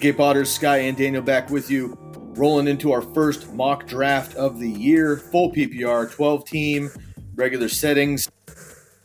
[0.00, 1.94] TCK Potters, Sky and Daniel back with you,
[2.34, 6.90] rolling into our first mock draft of the year, full PPR, 12 team,
[7.34, 8.30] regular settings.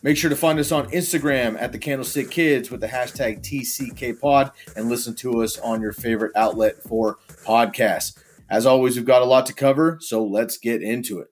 [0.00, 4.52] Make sure to find us on Instagram at the Candlestick Kids with the hashtag TCKPod
[4.74, 8.16] and listen to us on your favorite outlet for podcasts.
[8.48, 11.28] As always, we've got a lot to cover, so let's get into it.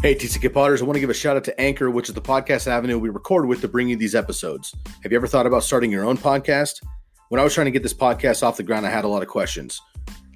[0.00, 2.20] Hey, TCK Potters, I want to give a shout out to Anchor, which is the
[2.20, 4.72] podcast avenue we record with to bring you these episodes.
[5.02, 6.80] Have you ever thought about starting your own podcast?
[7.30, 9.22] When I was trying to get this podcast off the ground, I had a lot
[9.22, 9.80] of questions.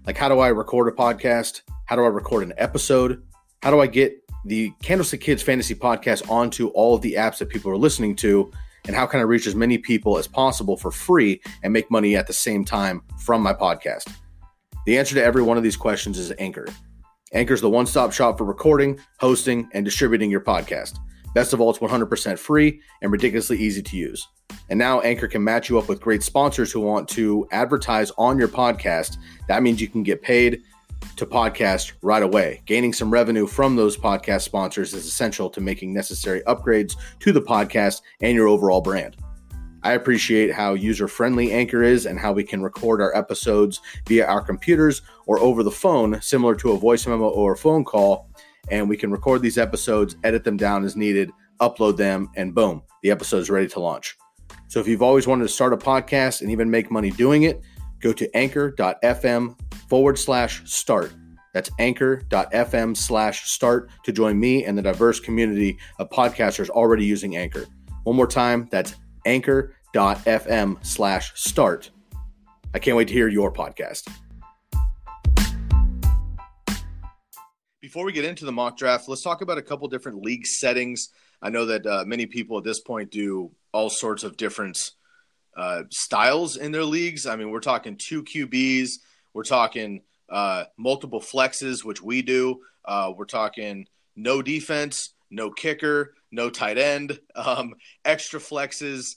[0.04, 1.62] Like, how do I record a podcast?
[1.84, 3.22] How do I record an episode?
[3.62, 7.48] How do I get the Candlestick Kids Fantasy Podcast onto all of the apps that
[7.48, 8.50] people are listening to?
[8.86, 12.16] And how can I reach as many people as possible for free and make money
[12.16, 14.12] at the same time from my podcast?
[14.86, 16.66] The answer to every one of these questions is Anchor.
[17.32, 20.98] Anchor's the one stop shop for recording, hosting, and distributing your podcast.
[21.34, 24.28] Best of all, it's 100% free and ridiculously easy to use.
[24.68, 28.38] And now Anchor can match you up with great sponsors who want to advertise on
[28.38, 29.16] your podcast.
[29.48, 30.62] That means you can get paid
[31.16, 32.62] to podcast right away.
[32.66, 37.42] Gaining some revenue from those podcast sponsors is essential to making necessary upgrades to the
[37.42, 39.16] podcast and your overall brand.
[39.84, 44.26] I appreciate how user friendly Anchor is and how we can record our episodes via
[44.26, 48.30] our computers or over the phone, similar to a voice memo or a phone call.
[48.70, 52.82] And we can record these episodes, edit them down as needed, upload them, and boom,
[53.02, 54.16] the episode is ready to launch.
[54.68, 57.60] So if you've always wanted to start a podcast and even make money doing it,
[58.00, 61.12] go to anchor.fm forward slash start.
[61.52, 67.36] That's anchor.fm slash start to join me and the diverse community of podcasters already using
[67.36, 67.66] Anchor.
[68.04, 68.94] One more time, that's
[69.24, 71.90] anchor.fm slash start.
[72.74, 74.08] I can't wait to hear your podcast.
[77.80, 81.10] Before we get into the mock draft, let's talk about a couple different league settings.
[81.42, 84.78] I know that uh, many people at this point do all sorts of different
[85.56, 87.26] uh, styles in their leagues.
[87.26, 88.92] I mean, we're talking two QBs,
[89.34, 92.60] we're talking uh, multiple flexes, which we do.
[92.84, 99.16] Uh, we're talking no defense, no kicker, no tight end, um, extra flexes,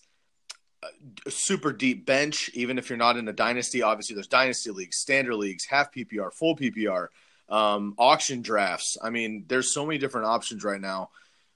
[1.29, 2.49] super deep bench.
[2.53, 6.31] Even if you're not in a dynasty, obviously there's dynasty leagues, standard leagues, half PPR,
[6.33, 7.07] full PPR,
[7.49, 8.97] um, auction drafts.
[9.01, 11.09] I mean, there's so many different options right now.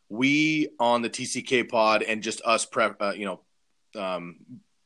[0.08, 4.38] We on the TCK pod and just us, uh, you know, um,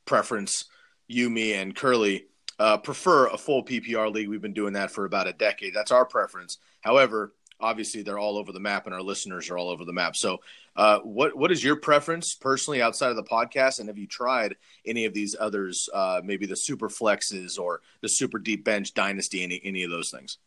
[0.05, 0.66] preference
[1.07, 2.25] you, me, and Curly
[2.59, 4.29] uh, prefer a full PPR league.
[4.29, 5.73] We've been doing that for about a decade.
[5.73, 6.57] That's our preference.
[6.81, 10.16] However, obviously they're all over the map and our listeners are all over the map.
[10.16, 10.40] So,
[10.75, 13.80] uh, what what is your preference personally outside of the podcast?
[13.80, 14.56] And have you tried
[14.86, 15.90] any of these others?
[15.94, 20.12] Uh, maybe the super flexes or the super deep bench dynasty, any any of those
[20.12, 20.38] things?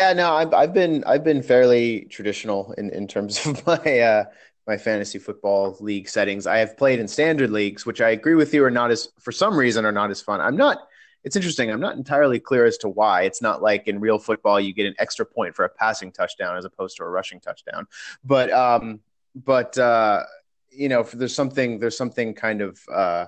[0.00, 4.24] Yeah, no, I've I've been I've been fairly traditional in in terms of my uh,
[4.66, 6.46] my fantasy football league settings.
[6.46, 9.32] I have played in standard leagues, which I agree with you are not as for
[9.32, 10.40] some reason are not as fun.
[10.40, 10.88] I'm not
[11.24, 11.70] it's interesting.
[11.70, 13.22] I'm not entirely clear as to why.
[13.22, 16.56] It's not like in real football you get an extra point for a passing touchdown
[16.56, 17.86] as opposed to a rushing touchdown.
[18.24, 19.00] But um,
[19.34, 20.24] but uh,
[20.70, 23.26] you know, there's something there's something kind of uh,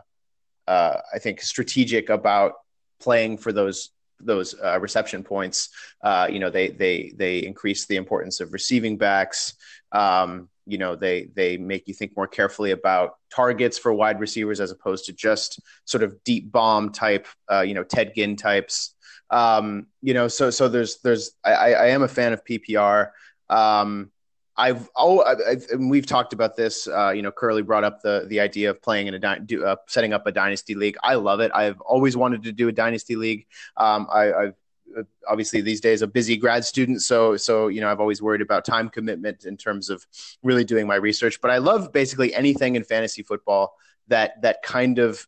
[0.69, 2.53] uh, I think strategic about
[3.01, 3.91] playing for those
[4.21, 5.71] those uh, reception points.
[6.03, 9.55] Uh, you know, they they they increase the importance of receiving backs.
[9.93, 14.61] Um, you know they they make you think more carefully about targets for wide receivers
[14.61, 18.95] as opposed to just sort of deep bomb type uh, you know ted ginn types
[19.31, 23.11] um, you know so so there's there's i i am a fan of ppr
[23.49, 24.11] um,
[24.59, 26.89] I've oh I've, we've talked about this.
[26.89, 29.65] Uh, you know, Curly brought up the the idea of playing in a di- do,
[29.65, 30.97] uh, setting up a dynasty league.
[31.03, 31.51] I love it.
[31.55, 33.47] I've always wanted to do a dynasty league.
[33.77, 34.55] Um, I, have
[34.97, 38.41] Uh, obviously these days a busy grad student so so you know i've always worried
[38.41, 40.07] about time commitment in terms of
[40.43, 41.41] really doing my research.
[41.41, 43.75] But i love basically anything in fantasy football
[44.09, 45.27] that that kind of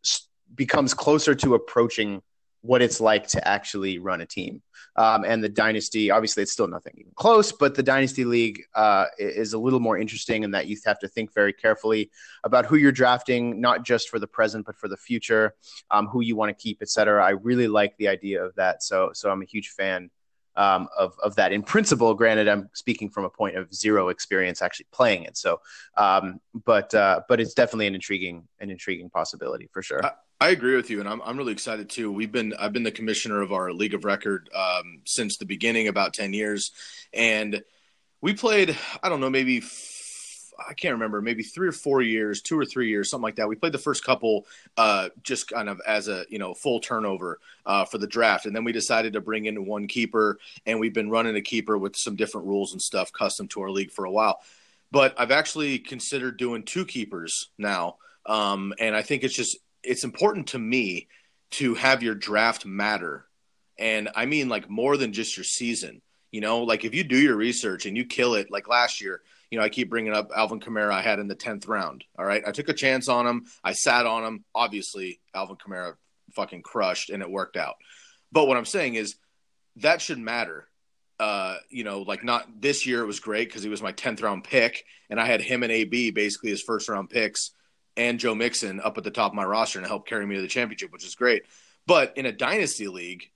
[0.54, 2.22] becomes closer to approaching
[2.62, 4.62] what it's like to actually run a team.
[4.96, 9.06] Um, and the dynasty, obviously, it's still nothing even close, but the dynasty league uh,
[9.18, 12.10] is a little more interesting in that you have to think very carefully
[12.42, 15.54] about who you're drafting, not just for the present but for the future,
[15.92, 17.24] um, who you want to keep, etc.
[17.24, 20.10] I really like the idea of that, so so I'm a huge fan
[20.56, 22.12] um, of of that in principle.
[22.14, 25.36] Granted, I'm speaking from a point of zero experience actually playing it.
[25.36, 25.60] So,
[25.96, 30.04] um, but uh, but it's definitely an intriguing an intriguing possibility for sure.
[30.04, 32.12] I, I, agree with you, and I'm I'm really excited too.
[32.12, 35.88] We've been I've been the commissioner of our league of record um, since the beginning,
[35.88, 36.72] about ten years,
[37.12, 37.62] and
[38.20, 39.62] we played I don't know maybe
[40.58, 43.48] I can't remember, maybe three or four years, two or three years, something like that.
[43.48, 44.46] We played the first couple
[44.76, 48.54] uh, just kind of as a you know full turnover uh, for the draft, and
[48.54, 51.96] then we decided to bring in one keeper, and we've been running a keeper with
[51.96, 54.40] some different rules and stuff custom to our league for a while.
[54.90, 57.96] But I've actually considered doing two keepers now,
[58.26, 61.08] um, and I think it's just it's important to me
[61.52, 63.26] to have your draft matter,
[63.78, 66.02] and I mean like more than just your season.
[66.30, 69.22] You know, like if you do your research and you kill it, like last year
[69.50, 72.04] you know, I keep bringing up Alvin Kamara I had in the 10th round.
[72.18, 72.42] All right.
[72.46, 73.46] I took a chance on him.
[73.64, 74.44] I sat on him.
[74.54, 75.94] Obviously, Alvin Kamara
[76.34, 77.76] fucking crushed and it worked out.
[78.30, 79.16] But what I'm saying is
[79.76, 80.68] that should matter.
[81.18, 84.22] Uh, you know, like not this year it was great because he was my 10th
[84.22, 87.50] round pick and I had him and AB basically as first round picks
[87.98, 90.40] and Joe Mixon up at the top of my roster and help carry me to
[90.40, 91.42] the championship, which is great.
[91.86, 93.30] But in a dynasty league,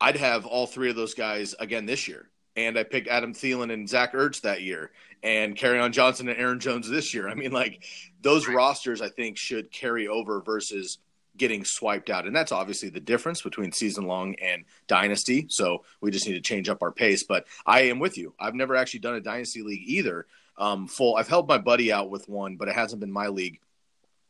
[0.00, 3.72] I'd have all three of those guys again this year and I picked Adam Thielen
[3.72, 4.90] and Zach Ertz that year,
[5.22, 7.28] and Kerryon Johnson and Aaron Jones this year.
[7.28, 7.84] I mean, like
[8.20, 10.98] those rosters, I think should carry over versus
[11.36, 15.46] getting swiped out, and that's obviously the difference between season long and dynasty.
[15.48, 17.24] So we just need to change up our pace.
[17.24, 18.34] But I am with you.
[18.38, 20.26] I've never actually done a dynasty league either.
[20.58, 21.16] Um, full.
[21.16, 23.60] I've helped my buddy out with one, but it hasn't been my league.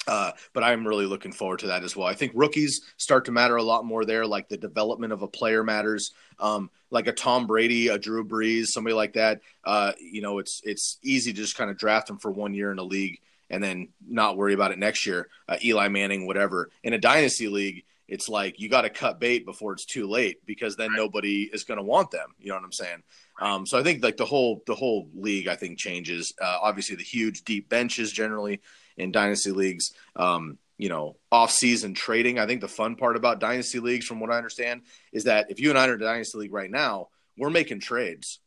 [0.06, 2.08] Uh, but I'm really looking forward to that as well.
[2.08, 4.26] I think rookies start to matter a lot more there.
[4.26, 6.12] Like the development of a player matters.
[6.40, 9.40] Um, like a Tom Brady, a Drew Brees, somebody like that.
[9.64, 12.72] Uh, you know, it's it's easy to just kind of draft them for one year
[12.72, 15.28] in a league and then not worry about it next year.
[15.48, 16.70] Uh, Eli Manning, whatever.
[16.82, 20.44] In a dynasty league, it's like you got to cut bait before it's too late
[20.46, 22.34] because then nobody is going to want them.
[22.40, 23.02] You know what I'm saying?
[23.40, 26.34] Um, so I think like the whole the whole league I think changes.
[26.40, 28.60] Uh, obviously, the huge deep benches generally
[28.96, 29.92] in dynasty leagues.
[30.16, 32.38] Um, you know, off-season trading.
[32.40, 34.82] I think the fun part about dynasty leagues, from what I understand,
[35.12, 37.80] is that if you and I are in a dynasty league right now, we're making
[37.80, 38.40] trades.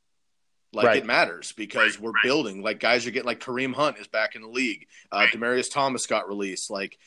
[0.73, 0.97] Like right.
[0.97, 2.23] it matters because right, we're right.
[2.23, 2.61] building.
[2.61, 4.87] Like guys are getting like Kareem Hunt is back in the league.
[5.09, 6.69] Uh, Demaryius Thomas got released.
[6.69, 6.97] Like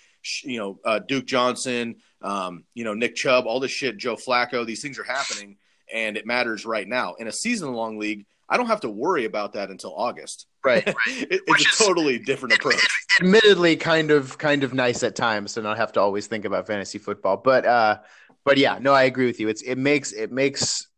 [0.43, 3.99] you know uh, Duke Johnson, um, you know Nick Chubb, all this shit.
[3.99, 4.67] Joe Flacco.
[4.67, 5.59] These things are happening,
[5.93, 7.15] and it matters right now.
[7.15, 10.47] In a season-long league, I don't have to worry about that until August.
[10.65, 10.87] Right.
[11.07, 12.87] it, it's a totally different approach.
[13.21, 16.67] Admittedly, kind of kind of nice at times to not have to always think about
[16.67, 17.37] fantasy football.
[17.37, 17.99] But uh,
[18.45, 19.49] but yeah, no, I agree with you.
[19.49, 20.89] It's it makes it makes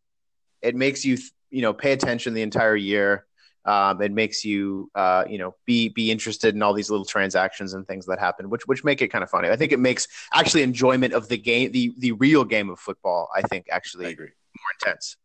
[0.61, 1.17] it makes you
[1.49, 3.25] you know pay attention the entire year.
[3.63, 7.73] Um, it makes you uh, you know be be interested in all these little transactions
[7.73, 9.49] and things that happen, which which make it kind of funny.
[9.49, 13.29] I think it makes actually enjoyment of the game, the the real game of football.
[13.35, 14.29] I think actually I agree.
[14.59, 15.17] More intense.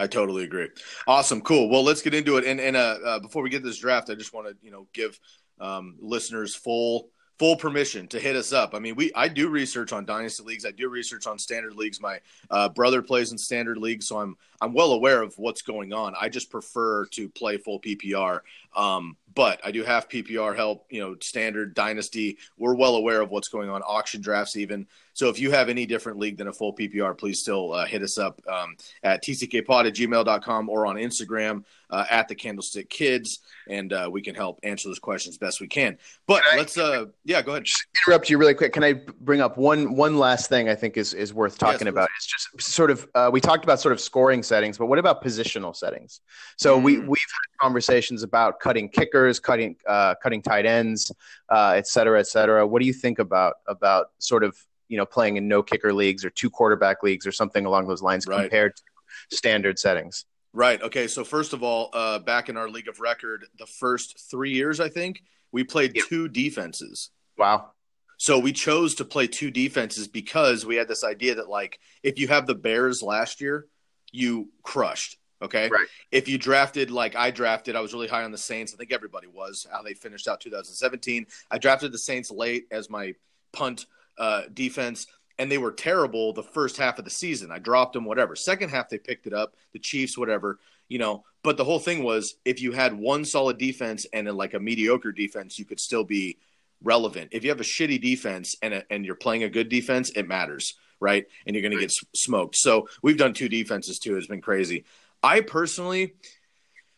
[0.00, 0.68] I totally agree.
[1.06, 1.68] Awesome, cool.
[1.68, 2.44] Well, let's get into it.
[2.44, 4.86] And and uh, uh, before we get this draft, I just want to you know
[4.92, 5.18] give
[5.60, 8.74] um, listeners full full permission to hit us up.
[8.74, 10.64] I mean, we I do research on dynasty leagues.
[10.64, 12.00] I do research on standard leagues.
[12.00, 12.20] My
[12.50, 16.14] uh, brother plays in standard leagues, so I'm I'm well aware of what's going on.
[16.20, 18.40] I just prefer to play full PPR.
[18.76, 22.38] Um, but I do have PPR help, you know, standard dynasty.
[22.56, 24.86] We're well aware of what's going on, auction drafts even.
[25.12, 28.02] So if you have any different league than a full PPR, please still uh, hit
[28.02, 33.40] us up um, at tckpod at gmail.com or on Instagram uh, at the Candlestick Kids,
[33.68, 35.98] and uh, we can help answer those questions best we can.
[36.26, 37.64] But can let's, uh, yeah, go ahead.
[37.64, 38.72] Just interrupt you really quick.
[38.72, 41.92] Can I bring up one one last thing I think is is worth talking yes,
[41.92, 42.08] about?
[42.16, 45.22] It's just sort of uh, we talked about sort of scoring settings, but what about
[45.22, 46.20] positional settings?
[46.56, 46.82] So mm.
[46.82, 51.12] we we've had conversations about cutting kickers, cutting uh, cutting tight ends,
[51.48, 52.66] uh, et cetera, et cetera.
[52.66, 54.56] What do you think about about sort of
[54.88, 58.02] you know playing in no kicker leagues or two quarterback leagues or something along those
[58.02, 58.40] lines right.
[58.40, 58.82] compared to
[59.30, 60.24] standard settings.
[60.52, 60.80] Right.
[60.82, 61.06] Okay.
[61.06, 64.80] So first of all, uh, back in our league of record, the first three years,
[64.80, 66.06] I think we played yep.
[66.08, 67.10] two defenses.
[67.36, 67.70] Wow.
[68.16, 72.18] So we chose to play two defenses because we had this idea that like if
[72.18, 73.66] you have the Bears last year,
[74.12, 75.18] you crushed.
[75.40, 75.68] Okay.
[75.68, 75.86] Right.
[76.10, 78.74] If you drafted like I drafted, I was really high on the Saints.
[78.74, 81.26] I think everybody was how they finished out 2017.
[81.50, 83.14] I drafted the Saints late as my
[83.52, 83.86] punt
[84.18, 85.06] uh, defense,
[85.38, 87.52] and they were terrible the first half of the season.
[87.52, 88.34] I dropped them, whatever.
[88.34, 89.54] Second half, they picked it up.
[89.72, 91.24] The Chiefs, whatever, you know.
[91.44, 94.60] But the whole thing was, if you had one solid defense and a, like a
[94.60, 96.38] mediocre defense, you could still be
[96.82, 97.30] relevant.
[97.32, 100.26] If you have a shitty defense and a, and you're playing a good defense, it
[100.26, 101.26] matters, right?
[101.46, 102.56] And you're going to get smoked.
[102.56, 104.16] So we've done two defenses too.
[104.16, 104.84] It's been crazy.
[105.22, 106.14] I personally,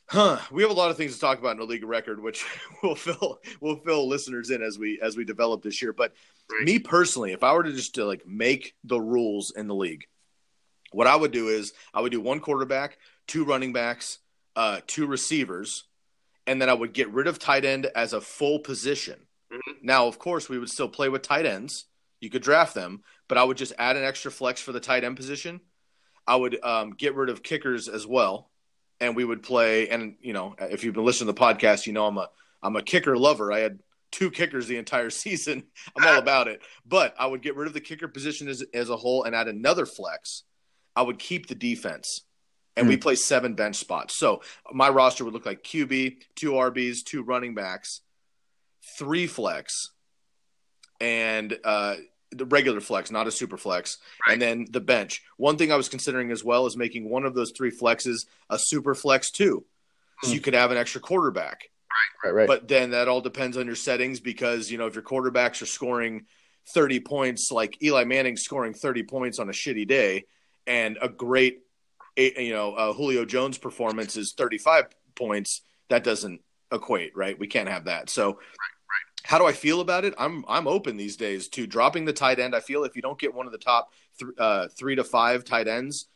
[0.06, 0.38] huh?
[0.50, 2.44] We have a lot of things to talk about in the league record, which
[2.82, 5.92] will fill will fill listeners in as we as we develop this year.
[5.92, 6.12] But
[6.50, 6.64] right.
[6.64, 10.06] me personally, if I were to just to like make the rules in the league,
[10.92, 14.18] what I would do is I would do one quarterback, two running backs,
[14.56, 15.84] uh, two receivers,
[16.46, 19.18] and then I would get rid of tight end as a full position.
[19.52, 19.72] Mm-hmm.
[19.82, 21.86] Now, of course, we would still play with tight ends.
[22.20, 25.04] You could draft them, but I would just add an extra flex for the tight
[25.04, 25.60] end position.
[26.26, 28.50] I would um, get rid of kickers as well,
[28.98, 29.88] and we would play.
[29.88, 32.28] And you know, if you've been listening to the podcast, you know I'm a
[32.60, 33.52] I'm a kicker lover.
[33.52, 33.78] I had
[34.10, 35.62] two kickers the entire season.
[35.96, 36.60] I'm all about it.
[36.84, 39.46] But I would get rid of the kicker position as as a whole and add
[39.46, 40.42] another flex.
[40.96, 42.22] I would keep the defense
[42.76, 42.88] and mm.
[42.88, 43.00] we hmm.
[43.00, 44.18] play seven bench spots.
[44.18, 48.00] So my roster would look like QB, two RBs, two running backs,
[48.98, 49.92] three flex,
[51.00, 51.94] and uh,
[52.32, 54.34] the regular flex, not a super flex, right.
[54.34, 55.22] and then the bench.
[55.36, 58.58] One thing I was considering as well is making one of those three flexes a
[58.58, 59.64] super flex too,
[60.22, 60.28] mm.
[60.28, 61.70] so you could have an extra quarterback.
[62.22, 62.46] Right, right, right.
[62.46, 65.66] But then that all depends on your settings because you know if your quarterbacks are
[65.66, 66.26] scoring
[66.68, 70.24] 30 points, like Eli Manning scoring 30 points on a shitty day,
[70.66, 71.60] and a great
[72.16, 76.40] you know uh, Julio Jones performance is 35 points, that doesn't
[76.72, 77.38] equate, right?
[77.38, 78.10] We can't have that.
[78.10, 78.79] So, right, right.
[79.30, 80.12] How do I feel about it?
[80.18, 82.52] I'm I'm open these days to dropping the tight end.
[82.52, 85.44] I feel if you don't get one of the top th- uh, three to five
[85.44, 86.08] tight ends,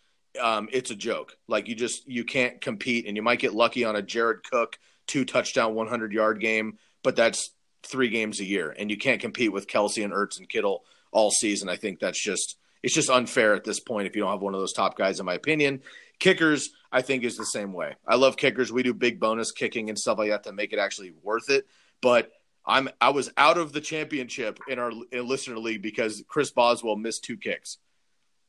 [0.42, 1.36] um, it's a joke.
[1.46, 4.80] Like you just you can't compete, and you might get lucky on a Jared Cook
[5.06, 7.50] two touchdown 100 yard game, but that's
[7.84, 11.30] three games a year, and you can't compete with Kelce and Ertz and Kittle all
[11.30, 11.68] season.
[11.68, 14.54] I think that's just it's just unfair at this point if you don't have one
[14.54, 15.82] of those top guys, in my opinion.
[16.18, 17.94] Kickers, I think, is the same way.
[18.04, 18.72] I love kickers.
[18.72, 21.68] We do big bonus kicking and stuff like that to make it actually worth it.
[22.00, 22.32] But
[22.66, 26.96] I'm I was out of the championship in our in listener league because Chris Boswell
[26.96, 27.78] missed two kicks.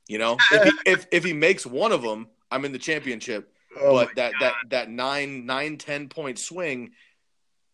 [0.08, 3.52] You know, if he, if, if he makes one of them, I'm in the championship.
[3.80, 6.92] Oh but that, that that nine nine ten point swing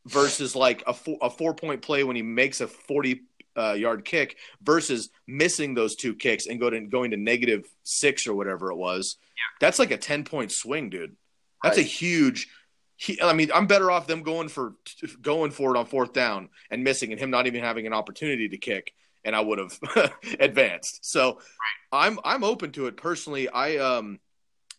[0.08, 3.22] versus like a four, a four point play when he makes a forty
[3.56, 8.28] uh, yard kick versus missing those two kicks and going to going to negative six
[8.28, 9.18] or whatever it was.
[9.36, 9.58] Yeah.
[9.60, 11.16] That's like a ten point swing, dude.
[11.62, 11.86] That's right.
[11.86, 12.48] a huge.
[13.02, 14.76] He, I mean, I'm better off them going for
[15.22, 18.50] going for it on fourth down and missing, and him not even having an opportunity
[18.50, 18.94] to kick,
[19.26, 19.80] and I would have
[20.40, 21.06] advanced.
[21.06, 21.40] So.
[21.94, 23.50] I'm I'm open to it personally.
[23.50, 24.22] I um,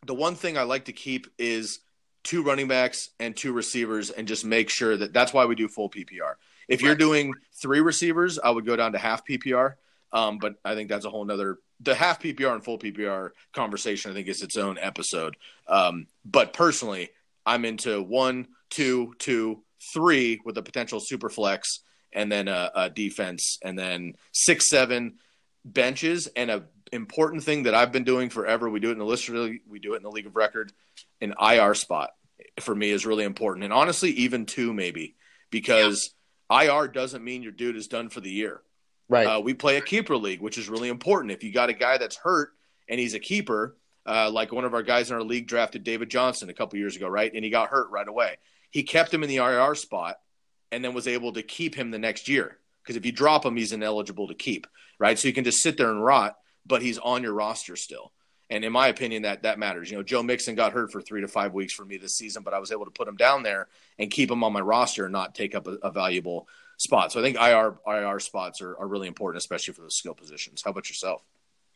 [0.07, 1.81] the one thing I like to keep is
[2.25, 5.69] two running backs and two receivers, and just make sure that that's why we do
[5.69, 6.37] full PPR
[6.69, 9.75] if you're doing three receivers, I would go down to half PPR.
[10.13, 14.11] Um, but I think that's a whole nother the half PPR and full PPR conversation.
[14.11, 15.37] I think is its own episode.
[15.67, 17.11] Um, but personally,
[17.45, 21.81] I'm into one, two, two, three with a potential super flex,
[22.13, 25.15] and then a, a defense, and then six, seven
[25.65, 26.29] benches.
[26.29, 28.69] And a important thing that I've been doing forever.
[28.69, 29.29] We do it in the list.
[29.29, 30.73] We do it in the league of record.
[31.21, 32.11] An IR spot
[32.61, 35.17] for me is really important, and honestly, even two maybe
[35.51, 36.11] because.
[36.13, 36.19] Yeah
[36.53, 38.61] IR doesn't mean your dude is done for the year.
[39.09, 39.27] Right.
[39.27, 41.33] Uh, we play a keeper league, which is really important.
[41.33, 42.51] If you got a guy that's hurt
[42.89, 46.11] and he's a keeper, uh, like one of our guys in our league drafted David
[46.11, 47.33] Johnson a couple years ago, right?
[47.33, 48.37] And he got hurt right away.
[48.71, 50.17] He kept him in the IR spot
[50.71, 52.59] and then was able to keep him the next year.
[52.83, 54.67] Because if you drop him, he's ineligible to keep,
[54.99, 55.19] right?
[55.19, 58.13] So you can just sit there and rot, but he's on your roster still.
[58.51, 59.91] And in my opinion, that that matters.
[59.91, 62.43] You know, Joe Mixon got hurt for three to five weeks for me this season,
[62.43, 63.69] but I was able to put him down there
[63.99, 67.13] and keep him on my roster and not take up a, a valuable spot.
[67.13, 70.61] So I think IR IR spots are, are really important, especially for those skill positions.
[70.63, 71.23] How about yourself?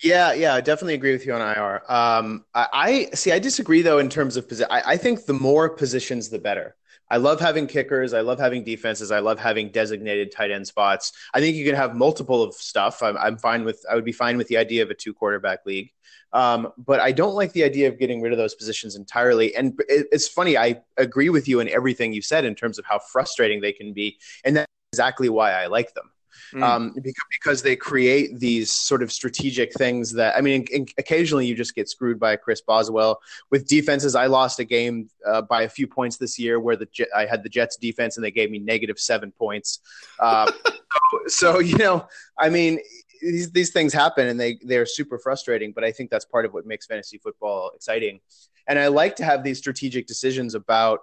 [0.03, 1.83] Yeah, yeah, I definitely agree with you on IR.
[1.88, 3.33] Um, I, I, see.
[3.33, 4.71] I disagree though in terms of position.
[4.71, 6.76] I think the more positions, the better.
[7.09, 8.12] I love having kickers.
[8.12, 9.11] I love having defenses.
[9.12, 11.12] I love having designated tight end spots.
[11.33, 13.03] I think you can have multiple of stuff.
[13.03, 13.85] I'm, I'm fine with.
[13.91, 15.93] I would be fine with the idea of a two quarterback league.
[16.33, 19.55] Um, but I don't like the idea of getting rid of those positions entirely.
[19.55, 20.59] And it, it's funny.
[20.59, 23.93] I agree with you in everything you said in terms of how frustrating they can
[23.93, 26.11] be, and that's exactly why I like them.
[26.52, 26.62] Mm.
[26.62, 26.95] Um,
[27.43, 31.55] because, they create these sort of strategic things that I mean, in, in, occasionally you
[31.55, 33.19] just get screwed by Chris Boswell
[33.50, 34.14] with defenses.
[34.14, 37.43] I lost a game uh, by a few points this year where the I had
[37.43, 39.81] the Jets defense and they gave me negative seven points.
[40.21, 40.50] Uh,
[41.26, 42.07] so, so you know,
[42.38, 42.81] I mean,
[43.23, 45.73] these these things happen and they they're super frustrating.
[45.73, 48.21] But I think that's part of what makes fantasy football exciting.
[48.69, 51.00] And I like to have these strategic decisions about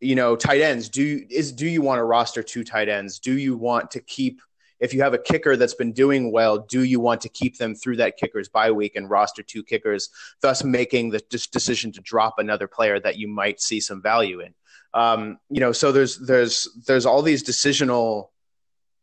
[0.00, 0.88] you know tight ends.
[0.88, 3.18] Do is do you want to roster two tight ends?
[3.18, 4.40] Do you want to keep
[4.80, 7.74] if you have a kicker that's been doing well, do you want to keep them
[7.74, 10.08] through that kicker's bye week and roster two kickers,
[10.40, 11.20] thus making the
[11.50, 14.54] decision to drop another player that you might see some value in?
[14.94, 18.28] Um, you know, so there's there's there's all these decisional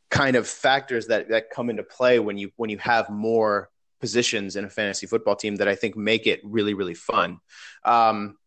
[0.09, 4.55] kind of factors that that come into play when you when you have more positions
[4.55, 7.39] in a fantasy football team that I think make it really really fun.
[7.83, 8.37] Um,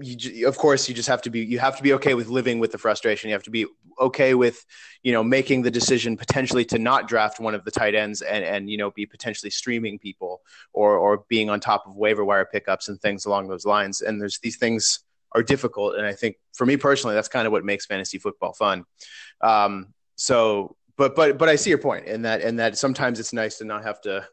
[0.00, 2.58] you, of course, you just have to be you have to be okay with living
[2.58, 3.28] with the frustration.
[3.28, 3.66] You have to be
[3.98, 4.64] okay with
[5.02, 8.44] you know making the decision potentially to not draft one of the tight ends and
[8.44, 12.44] and you know be potentially streaming people or or being on top of waiver wire
[12.44, 14.02] pickups and things along those lines.
[14.02, 15.00] And there's these things
[15.32, 18.52] are difficult, and I think for me personally, that's kind of what makes fantasy football
[18.52, 18.84] fun.
[19.40, 23.32] Um, so, but but but I see your point in that in that sometimes it's
[23.32, 24.26] nice to not have to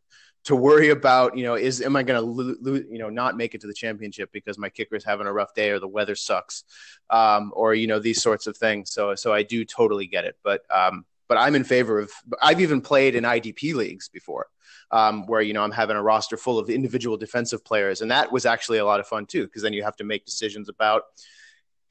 [0.46, 3.38] to worry about, you know, is am I going to lo- lo- you know not
[3.38, 5.88] make it to the championship because my kicker is having a rough day or the
[5.88, 6.64] weather sucks,
[7.10, 8.92] um, or you know these sorts of things.
[8.92, 12.12] So so I do totally get it, but um, but I'm in favor of.
[12.42, 14.48] I've even played in IDP leagues before,
[14.92, 18.32] um, where you know I'm having a roster full of individual defensive players, and that
[18.32, 21.04] was actually a lot of fun too because then you have to make decisions about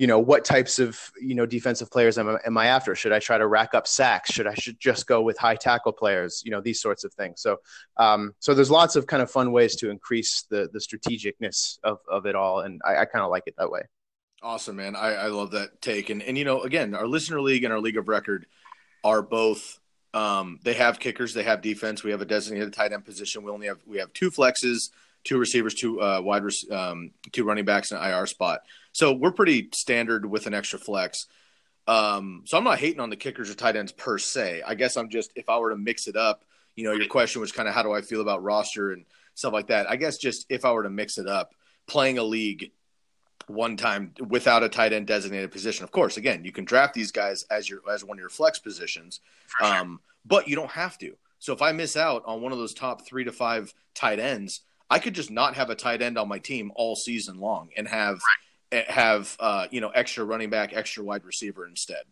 [0.02, 2.96] you know what types of you know defensive players am, am I after?
[2.96, 4.32] Should I try to rack up sacks?
[4.32, 6.42] Should I should just go with high tackle players?
[6.44, 7.40] You know these sorts of things.
[7.40, 7.58] So
[7.98, 12.00] um, so there's lots of kind of fun ways to increase the the strategicness of
[12.10, 13.82] of it all, and I, I kind of like it that way.
[14.42, 14.96] Awesome, man.
[14.96, 16.10] I, I love that take.
[16.10, 18.46] And and you know, again, our listener league and our league of record
[19.04, 19.78] are both
[20.14, 22.02] um, they have kickers, they have defense.
[22.02, 23.44] We have a designated tight end position.
[23.44, 24.90] We only have we have two flexes,
[25.22, 26.42] two receivers, two uh, wide
[26.72, 28.62] um, two running backs, and an IR spot.
[28.92, 31.26] So we're pretty standard with an extra flex.
[31.86, 34.62] Um, so I'm not hating on the kickers or tight ends per se.
[34.64, 36.44] I guess I'm just if I were to mix it up,
[36.76, 39.52] you know, your question was kind of how do I feel about roster and stuff
[39.52, 39.90] like that.
[39.90, 41.54] I guess just if I were to mix it up,
[41.86, 42.70] playing a league
[43.48, 45.84] one time without a tight end designated position.
[45.84, 48.58] Of course, again, you can draft these guys as your as one of your flex
[48.58, 49.20] positions,
[49.58, 49.66] sure.
[49.66, 51.16] um, but you don't have to.
[51.40, 54.60] So if I miss out on one of those top three to five tight ends,
[54.88, 57.88] I could just not have a tight end on my team all season long and
[57.88, 62.02] have right have uh, you know extra running back, extra wide receiver instead.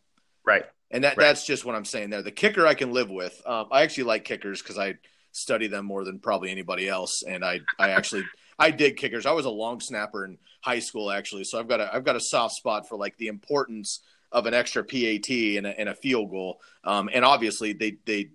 [0.44, 0.64] Right.
[0.90, 1.26] And that right.
[1.26, 2.22] that's just what I'm saying there.
[2.22, 3.40] The kicker I can live with.
[3.46, 4.94] Um, I actually like kickers because I
[5.32, 8.24] study them more than probably anybody else, and I I actually
[8.58, 9.26] I dig kickers.
[9.26, 12.16] I was a long snapper in high school actually, so I've got a I've got
[12.16, 14.00] a soft spot for like the importance
[14.32, 16.60] of an extra PAT and a, and a field goal.
[16.84, 18.30] Um, and obviously they they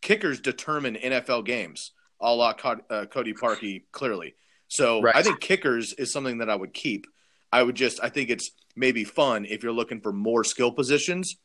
[0.00, 4.34] kickers determine NFL games, a la uh, Cody Parkey clearly.
[4.68, 5.16] So right.
[5.16, 7.06] I think kickers is something that I would keep.
[7.52, 11.36] I would just I think it's maybe fun if you're looking for more skill positions.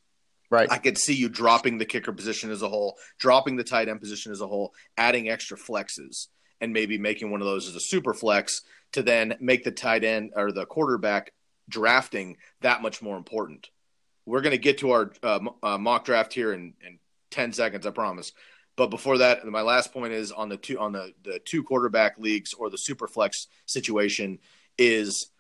[0.52, 0.72] Right.
[0.72, 4.00] I could see you dropping the kicker position as a whole, dropping the tight end
[4.00, 6.28] position as a whole, adding extra flexes,
[6.62, 8.62] and maybe making one of those as a super flex
[8.94, 11.34] to then make the tight end or the quarterback
[11.68, 13.70] drafting that much more important.
[14.26, 17.00] We're going to get to our uh, uh, mock draft here in, in
[17.32, 18.32] 10 seconds, I promise.
[18.76, 22.18] But before that, my last point is on the two on the, the two quarterback
[22.18, 24.40] leagues or the super flex situation
[24.78, 25.32] is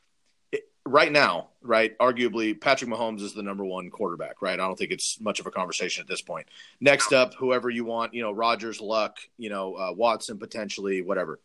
[0.85, 4.59] right now, right, arguably Patrick Mahomes is the number one quarterback, right?
[4.59, 6.47] I don't think it's much of a conversation at this point.
[6.79, 11.39] Next up, whoever you want, you know, Rodgers, Luck, you know, uh, Watson potentially, whatever.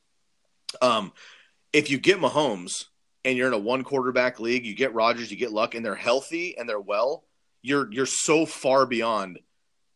[0.83, 1.13] Um,
[1.73, 2.87] if you get Mahomes
[3.25, 5.95] and you're in a one quarterback league, you get Rodgers, you get Luck, and they're
[5.95, 7.25] healthy and they're well,
[7.63, 9.39] you're you're so far beyond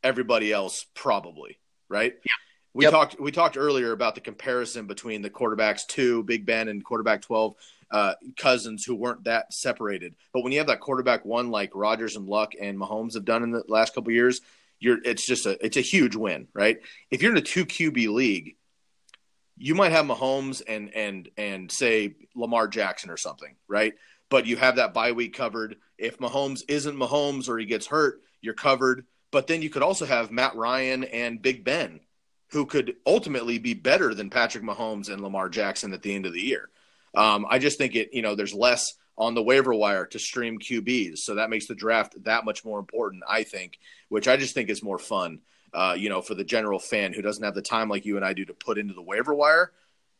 [0.02, 2.14] everybody else, probably, right?
[2.24, 2.32] Yeah.
[2.74, 2.92] We yep.
[2.92, 7.22] talked we talked earlier about the comparison between the quarterbacks two, Big Ben, and quarterback
[7.22, 7.54] twelve
[7.90, 10.14] uh, cousins who weren't that separated.
[10.32, 13.42] But when you have that quarterback one like Rodgers and Luck and Mahomes have done
[13.42, 14.40] in the last couple years,
[14.78, 16.78] you're it's just a it's a huge win, right?
[17.10, 18.56] If you're in a two QB league,
[19.56, 23.94] you might have Mahomes and and and say Lamar Jackson or something, right?
[24.30, 25.76] But you have that bye week covered.
[25.96, 29.06] If Mahomes isn't Mahomes or he gets hurt, you're covered.
[29.30, 32.00] But then you could also have Matt Ryan and Big Ben,
[32.50, 36.32] who could ultimately be better than Patrick Mahomes and Lamar Jackson at the end of
[36.32, 36.68] the year.
[37.16, 40.58] Um, I just think it, you know, there's less on the waiver wire to stream
[40.58, 43.22] QBs, so that makes the draft that much more important.
[43.28, 45.40] I think, which I just think is more fun.
[45.72, 48.24] Uh, you know, for the general fan who doesn't have the time like you and
[48.24, 49.72] I do to put into the waiver wire,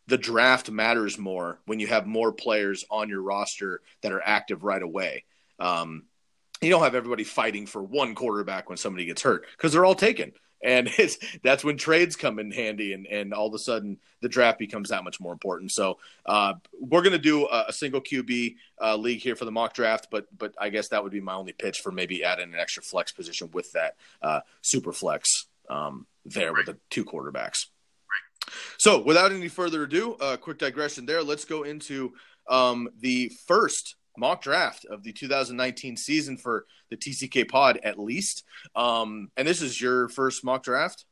[0.09, 4.65] the draft matters more when you have more players on your roster that are active
[4.65, 5.25] right away.
[5.61, 6.05] Um,
[6.61, 9.95] you don't have everybody fighting for one quarterback when somebody gets hurt because they're all
[9.95, 10.33] taken
[10.65, 14.29] and it's that's when trades come in handy and and all of a sudden the
[14.29, 18.01] draft becomes that much more important so uh, we're going to do a, a, single
[18.01, 21.21] qb uh, league here for the mock draft but but i guess that would be
[21.21, 25.47] my only pitch for maybe adding an extra flex position with that uh, super flex
[25.69, 26.67] um, there right.
[26.67, 27.67] with the two quarterbacks
[28.79, 32.13] so without any further ado a quick digression there let's go into
[32.49, 38.45] um, the first mock draft of the 2019 season for the TCK pod at least.
[38.75, 41.05] Um, and this is your first mock draft.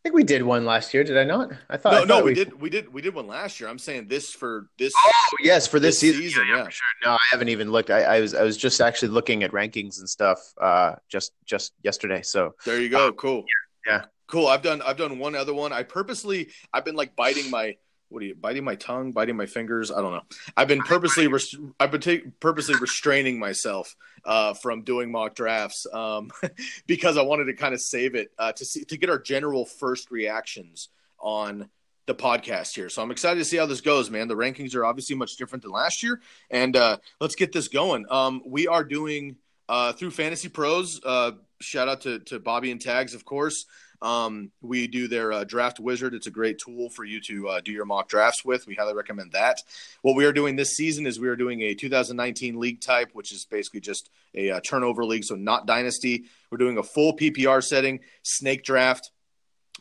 [0.00, 1.50] I think we did one last year, did I not?
[1.68, 3.58] I thought no, I thought no, we, we, did, we did, we did one last
[3.58, 3.68] year.
[3.68, 4.92] I'm saying this for this.
[4.96, 6.22] Oh yes, for this, this season.
[6.22, 6.64] season yeah, yeah.
[6.64, 6.86] For sure.
[7.04, 7.90] No, I haven't even looked.
[7.90, 11.72] I, I, was, I was just actually looking at rankings and stuff, uh, just, just
[11.82, 12.22] yesterday.
[12.22, 13.08] So there you go.
[13.08, 13.44] Uh, cool.
[13.86, 14.46] Yeah, Cool.
[14.46, 15.72] I've done I've done one other one.
[15.72, 17.76] I purposely I've been like biting my
[18.08, 19.90] what are you biting my tongue, biting my fingers?
[19.90, 20.22] I don't know.
[20.56, 21.28] I've been purposely
[21.80, 23.94] I've been ta- purposely restraining myself
[24.24, 26.30] uh, from doing mock drafts um,
[26.86, 29.64] because I wanted to kind of save it uh, to see to get our general
[29.64, 31.68] first reactions on
[32.06, 32.88] the podcast here.
[32.88, 34.28] So I'm excited to see how this goes, man.
[34.28, 38.06] The rankings are obviously much different than last year, and uh, let's get this going.
[38.10, 39.36] Um, we are doing
[39.68, 41.00] uh, through Fantasy Pros.
[41.04, 43.66] Uh, shout out to to Bobby and Tags, of course.
[44.00, 46.14] Um, we do their uh, draft wizard.
[46.14, 48.66] It's a great tool for you to uh, do your mock drafts with.
[48.66, 49.60] We highly recommend that.
[50.02, 53.32] What we are doing this season is we are doing a 2019 league type, which
[53.32, 56.24] is basically just a uh, turnover league, so not dynasty.
[56.50, 59.10] We're doing a full PPR setting, snake draft.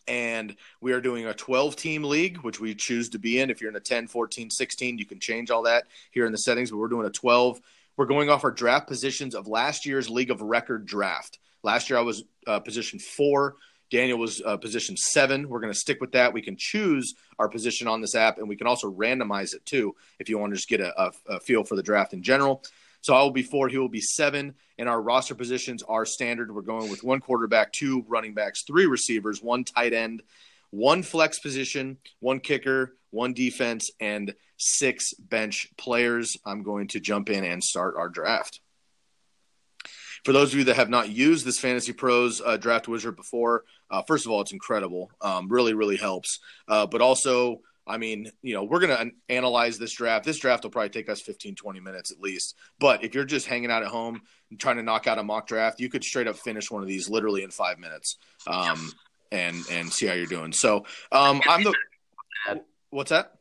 [0.07, 3.49] And we are doing a 12 team league, which we choose to be in.
[3.49, 6.37] If you're in a 10, 14, 16, you can change all that here in the
[6.37, 7.59] settings, but we're doing a 12.
[7.97, 11.39] We're going off our draft positions of last year's league of record draft.
[11.63, 13.57] Last year I was uh, position four.
[13.89, 15.47] Daniel was uh, position seven.
[15.47, 16.33] We're going to stick with that.
[16.33, 19.95] We can choose our position on this app, and we can also randomize it too
[20.19, 22.63] if you want to just get a, a, a feel for the draft in general.
[23.01, 26.53] So I will be four, he will be seven, and our roster positions are standard.
[26.53, 30.23] We're going with one quarterback, two running backs, three receivers, one tight end,
[30.71, 36.35] one flex position, one kicker, one defense, and six bench players.
[36.45, 38.59] I'm going to jump in and start our draft.
[40.27, 43.63] For those of you that have not used this Fantasy Pros uh, Draft Wizard before,
[43.89, 45.09] uh, first of all, it's incredible.
[45.21, 46.41] Um, really, really helps.
[46.67, 50.25] Uh, but also, I mean, you know, we're going to analyze this draft.
[50.25, 52.57] This draft will probably take us 15, 20 minutes at least.
[52.77, 55.47] But if you're just hanging out at home and trying to knock out a mock
[55.47, 58.91] draft, you could straight up finish one of these literally in five minutes um,
[59.31, 60.51] and and see how you're doing.
[60.51, 61.73] So um, I'm the.
[62.89, 63.36] What's that?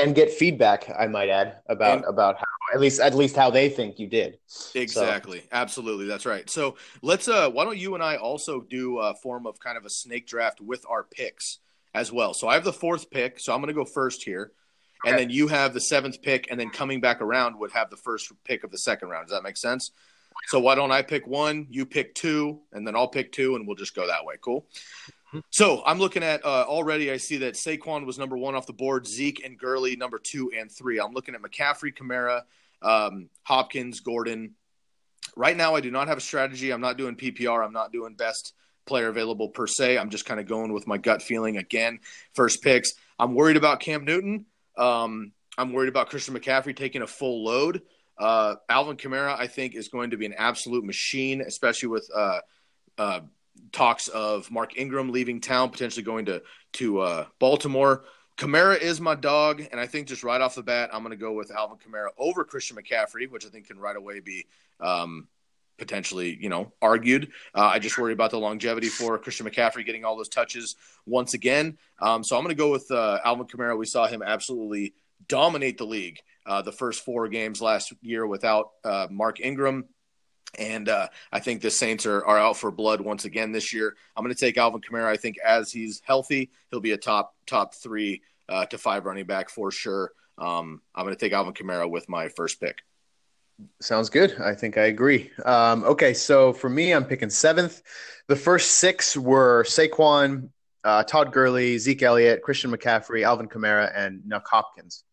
[0.00, 3.50] And get feedback i might add about and, about how at least at least how
[3.50, 4.38] they think you did.
[4.74, 5.40] Exactly.
[5.40, 5.46] So.
[5.52, 6.06] absolutely.
[6.06, 6.48] That's right.
[6.48, 9.84] So let's uh why don't you and i also do a form of kind of
[9.84, 11.58] a snake draft with our picks
[11.94, 12.34] as well.
[12.34, 14.52] So i have the fourth pick so i'm going to go first here.
[15.04, 17.96] And then you have the seventh pick and then coming back around would have the
[17.96, 19.28] first pick of the second round.
[19.28, 19.92] Does that make sense?
[20.48, 23.66] So why don't i pick one you pick two and then i'll pick two and
[23.66, 24.34] we'll just go that way.
[24.40, 24.66] Cool
[25.50, 27.10] so I'm looking at uh, already.
[27.10, 29.06] I see that Saquon was number one off the board.
[29.06, 30.98] Zeke and Gurley number two and three.
[30.98, 32.42] I'm looking at McCaffrey, Kamara,
[32.82, 34.54] um, Hopkins, Gordon.
[35.36, 36.70] Right now, I do not have a strategy.
[36.70, 37.64] I'm not doing PPR.
[37.64, 38.54] I'm not doing best
[38.86, 39.98] player available per se.
[39.98, 42.00] I'm just kind of going with my gut feeling again.
[42.32, 42.94] First picks.
[43.18, 44.46] I'm worried about Cam Newton.
[44.76, 47.82] Um, I'm worried about Christian McCaffrey taking a full load.
[48.16, 52.40] Uh, Alvin Kamara, I think, is going to be an absolute machine, especially with uh,
[52.96, 53.20] uh,
[53.72, 56.42] talks of Mark Ingram leaving town, potentially going to
[56.74, 58.04] to uh, Baltimore.
[58.36, 61.16] Kamara is my dog, and I think just right off the bat, I'm going to
[61.16, 64.46] go with Alvin Kamara over Christian McCaffrey, which I think can right away be
[64.80, 65.26] um,
[65.76, 67.32] potentially, you know, argued.
[67.52, 71.34] Uh, I just worry about the longevity for Christian McCaffrey getting all those touches once
[71.34, 71.78] again.
[71.98, 73.76] Um, so I'm going to go with uh, Alvin Kamara.
[73.76, 74.94] We saw him absolutely
[75.26, 79.84] dominate the league uh, the first four games last year without uh, Mark Ingram.
[80.56, 83.96] And uh, I think the Saints are, are out for blood once again this year.
[84.16, 85.06] I'm going to take Alvin Kamara.
[85.06, 89.26] I think as he's healthy, he'll be a top top three uh, to five running
[89.26, 90.12] back for sure.
[90.38, 92.78] Um, I'm going to take Alvin Kamara with my first pick.
[93.80, 94.36] Sounds good.
[94.40, 95.30] I think I agree.
[95.44, 97.82] Um, okay, so for me, I'm picking seventh.
[98.28, 100.50] The first six were Saquon,
[100.84, 105.04] uh, Todd Gurley, Zeke Elliott, Christian McCaffrey, Alvin Kamara, and Nuk Hopkins.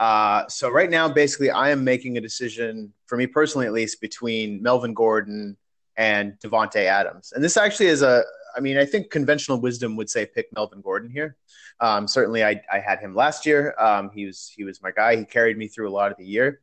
[0.00, 4.00] Uh, so right now, basically, I am making a decision for me personally, at least,
[4.00, 5.58] between Melvin Gordon
[5.96, 7.32] and Davante Adams.
[7.34, 8.24] And this actually is a,
[8.56, 11.36] I mean, I think conventional wisdom would say pick Melvin Gordon here.
[11.80, 13.74] Um, certainly, I, I had him last year.
[13.78, 15.16] Um, he was he was my guy.
[15.16, 16.60] He carried me through a lot of the year.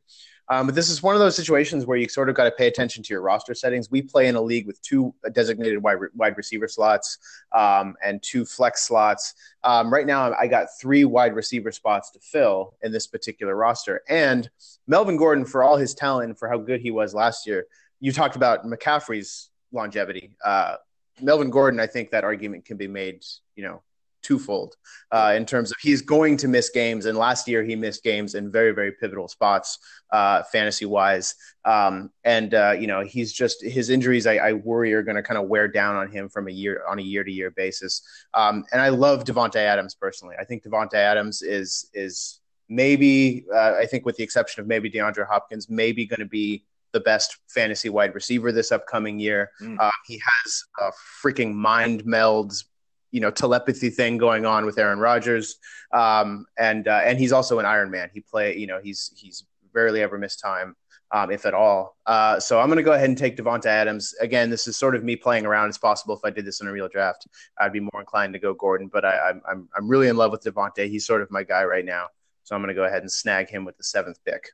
[0.50, 2.66] Um, but this is one of those situations where you sort of got to pay
[2.66, 3.90] attention to your roster settings.
[3.90, 7.18] We play in a league with two designated wide, wide receiver slots
[7.52, 9.34] um, and two flex slots.
[9.62, 14.02] Um, right now, I got three wide receiver spots to fill in this particular roster.
[14.08, 14.48] And
[14.86, 17.66] Melvin Gordon, for all his talent and for how good he was last year,
[18.00, 20.30] you talked about McCaffrey's longevity.
[20.44, 20.76] Uh,
[21.20, 23.24] Melvin Gordon, I think that argument can be made,
[23.56, 23.82] you know,
[24.28, 24.76] twofold
[25.10, 27.06] uh, in terms of he's going to miss games.
[27.06, 29.78] And last year he missed games in very, very pivotal spots,
[30.12, 31.34] uh, fantasy wise.
[31.64, 35.22] Um, and, uh, you know, he's just his injuries, I, I worry, are going to
[35.22, 38.02] kind of wear down on him from a year on a year to year basis.
[38.34, 40.36] Um, and I love Davante Adams personally.
[40.38, 44.90] I think Davante Adams is, is maybe, uh, I think with the exception of maybe
[44.90, 49.50] DeAndre Hopkins, maybe going to be the best fantasy wide receiver this upcoming year.
[49.60, 49.76] Mm.
[49.78, 50.90] Uh, he has a
[51.22, 52.64] freaking mind melds
[53.10, 55.56] you know telepathy thing going on with Aaron Rodgers,
[55.92, 58.10] um, and uh, and he's also an Iron Man.
[58.12, 60.76] He play you know he's he's rarely ever missed time.
[61.10, 61.96] um, if at all.
[62.06, 64.14] Uh, so I'm going to go ahead and take Davante Adams.
[64.20, 65.68] Again, this is sort of me playing around.
[65.68, 67.26] It's possible if I did this in a real draft,
[67.58, 70.32] I'd be more inclined to go Gordon, but I, am I'm, I'm really in love
[70.32, 70.88] with Davante.
[70.88, 72.08] He's sort of my guy right now.
[72.44, 74.50] So I'm going to go ahead and snag him with the seventh pick.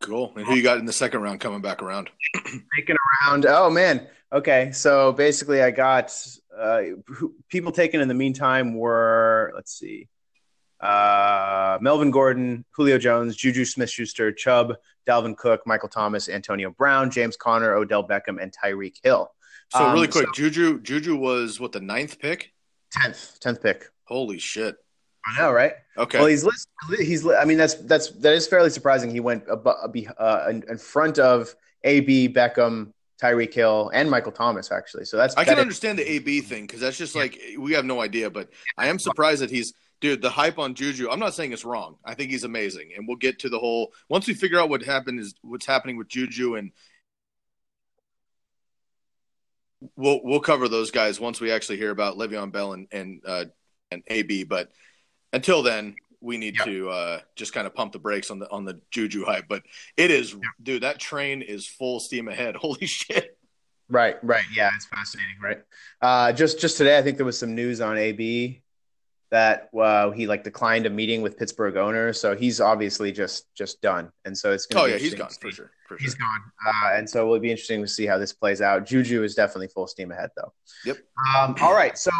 [0.00, 0.32] Cool.
[0.34, 2.10] And who you got in the second round coming back around?
[2.76, 3.44] taking around.
[3.46, 4.08] Oh man.
[4.32, 4.72] Okay.
[4.72, 6.16] So basically, I got
[6.60, 6.82] uh,
[7.48, 10.08] people taken in the meantime were let's see,
[10.80, 14.74] uh, Melvin Gordon, Julio Jones, Juju Smith-Schuster, Chubb,
[15.06, 19.30] Dalvin Cook, Michael Thomas, Antonio Brown, James Conner, Odell Beckham, and Tyreek Hill.
[19.70, 22.52] So um, really quick, so, Juju Juju was what the ninth pick,
[22.92, 23.86] tenth tenth pick.
[24.04, 24.76] Holy shit!
[25.26, 25.72] I know, right?
[25.96, 26.18] Okay.
[26.18, 27.26] Well, he's listed he's.
[27.26, 29.10] I mean, that's that's that is fairly surprising.
[29.10, 35.04] He went uh, in, in front of AB Beckham, Tyreek Hill, and Michael Thomas actually.
[35.04, 38.00] So that's I can understand the AB thing because that's just like we have no
[38.00, 38.30] idea.
[38.30, 40.22] But I am surprised that he's dude.
[40.22, 41.10] The hype on Juju.
[41.10, 41.96] I'm not saying it's wrong.
[42.04, 44.82] I think he's amazing, and we'll get to the whole once we figure out what
[44.82, 46.72] happened is what's happening with Juju and.
[49.96, 53.46] We'll we'll cover those guys once we actually hear about Le'Veon Bell and and uh,
[53.90, 54.44] and AB.
[54.44, 54.70] But
[55.32, 56.64] until then, we need yeah.
[56.64, 59.46] to uh, just kind of pump the brakes on the on the Juju hype.
[59.48, 59.62] But
[59.96, 60.38] it is, yeah.
[60.62, 62.56] dude, that train is full steam ahead.
[62.60, 63.36] Holy shit!
[63.88, 65.58] Right, right, yeah, it's fascinating, right?
[66.00, 68.62] Uh, just just today, I think there was some news on AB
[69.30, 73.80] that uh, he like declined a meeting with Pittsburgh owners, so he's obviously just just
[73.80, 74.84] done, and so it's going.
[74.84, 75.70] Oh yeah, he's gone for sure.
[75.86, 78.86] For he's gone, uh, and so it'll be interesting to see how this plays out.
[78.86, 80.52] Juju is definitely full steam ahead, though.
[80.84, 80.98] Yep.
[81.36, 82.10] Um, all right, so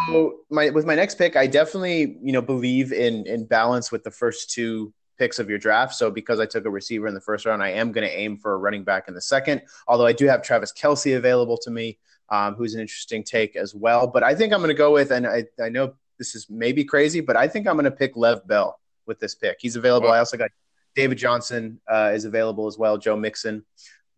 [0.50, 4.10] my with my next pick, I definitely you know believe in in balance with the
[4.12, 5.94] first two picks of your draft.
[5.94, 8.38] So because I took a receiver in the first round, I am going to aim
[8.38, 9.62] for a running back in the second.
[9.88, 11.98] Although I do have Travis Kelce available to me.
[12.32, 14.06] Um, who's an interesting take as well.
[14.06, 16.84] But I think I'm going to go with, and I, I know this is maybe
[16.84, 19.56] crazy, but I think I'm going to pick Lev Bell with this pick.
[19.58, 20.08] He's available.
[20.08, 20.16] Wow.
[20.16, 20.50] I also got
[20.94, 22.98] David Johnson uh, is available as well.
[22.98, 23.64] Joe Mixon,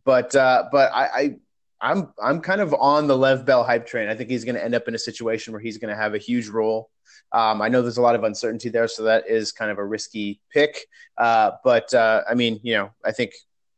[0.05, 1.37] but uh, but I, I
[1.81, 4.09] I'm I'm kind of on the Lev Bell hype train.
[4.09, 6.15] I think he's going to end up in a situation where he's going to have
[6.15, 6.91] a huge role.
[7.31, 9.85] Um, I know there's a lot of uncertainty there, so that is kind of a
[9.85, 10.87] risky pick.
[11.17, 13.33] Uh, but uh, I mean, you know, I think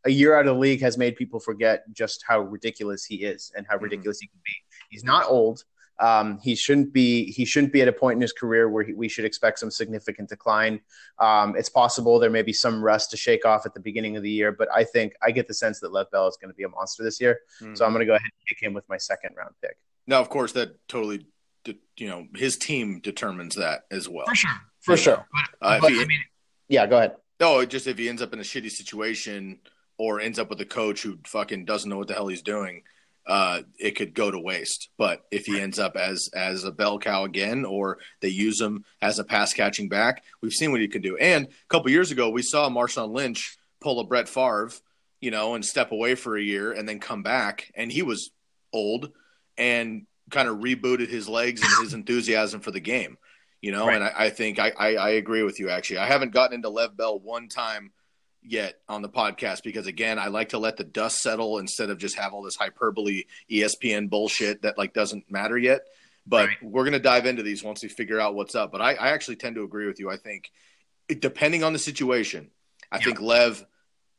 [0.06, 3.52] a year out of the league has made people forget just how ridiculous he is
[3.54, 3.84] and how mm-hmm.
[3.84, 4.24] ridiculous mm-hmm.
[4.24, 4.52] he can be.
[4.88, 5.64] He's not old.
[6.00, 8.94] Um, he shouldn't be he shouldn't be at a point in his career where he,
[8.94, 10.80] we should expect some significant decline.
[11.18, 14.22] Um, it's possible there may be some rust to shake off at the beginning of
[14.22, 16.56] the year, but I think I get the sense that Lev Bell is going to
[16.56, 17.40] be a monster this year.
[17.62, 17.74] Mm-hmm.
[17.74, 19.76] So I'm going to go ahead and pick him with my second round pick.
[20.06, 21.26] Now, of course, that totally
[21.96, 24.26] you know his team determines that as well.
[24.26, 24.96] For sure, for yeah.
[24.96, 25.26] sure.
[25.32, 26.20] But, uh, but he, I mean,
[26.68, 27.16] yeah, go ahead.
[27.40, 29.60] No, just if he ends up in a shitty situation
[29.98, 32.82] or ends up with a coach who fucking doesn't know what the hell he's doing,
[33.26, 34.90] uh, it could go to waste.
[34.98, 38.84] But if he ends up as as a bell cow again, or they use him
[39.00, 41.16] as a pass catching back, we've seen what he can do.
[41.16, 44.70] And a couple years ago, we saw Marshawn Lynch pull a Brett Favre,
[45.20, 48.30] you know, and step away for a year and then come back, and he was
[48.72, 49.10] old
[49.56, 53.16] and kind of rebooted his legs and his enthusiasm for the game.
[53.60, 53.96] You know, right.
[53.96, 55.70] and I, I think I, I, I agree with you.
[55.70, 57.92] Actually, I haven't gotten into Lev Bell one time
[58.44, 61.98] yet on the podcast because again, I like to let the dust settle instead of
[61.98, 65.82] just have all this hyperbole ESPN bullshit that like doesn't matter yet.
[66.26, 66.62] But right.
[66.62, 68.72] we're gonna dive into these once we figure out what's up.
[68.72, 70.10] But I, I actually tend to agree with you.
[70.10, 70.50] I think
[71.08, 72.50] depending on the situation,
[72.90, 73.04] I yeah.
[73.04, 73.64] think Lev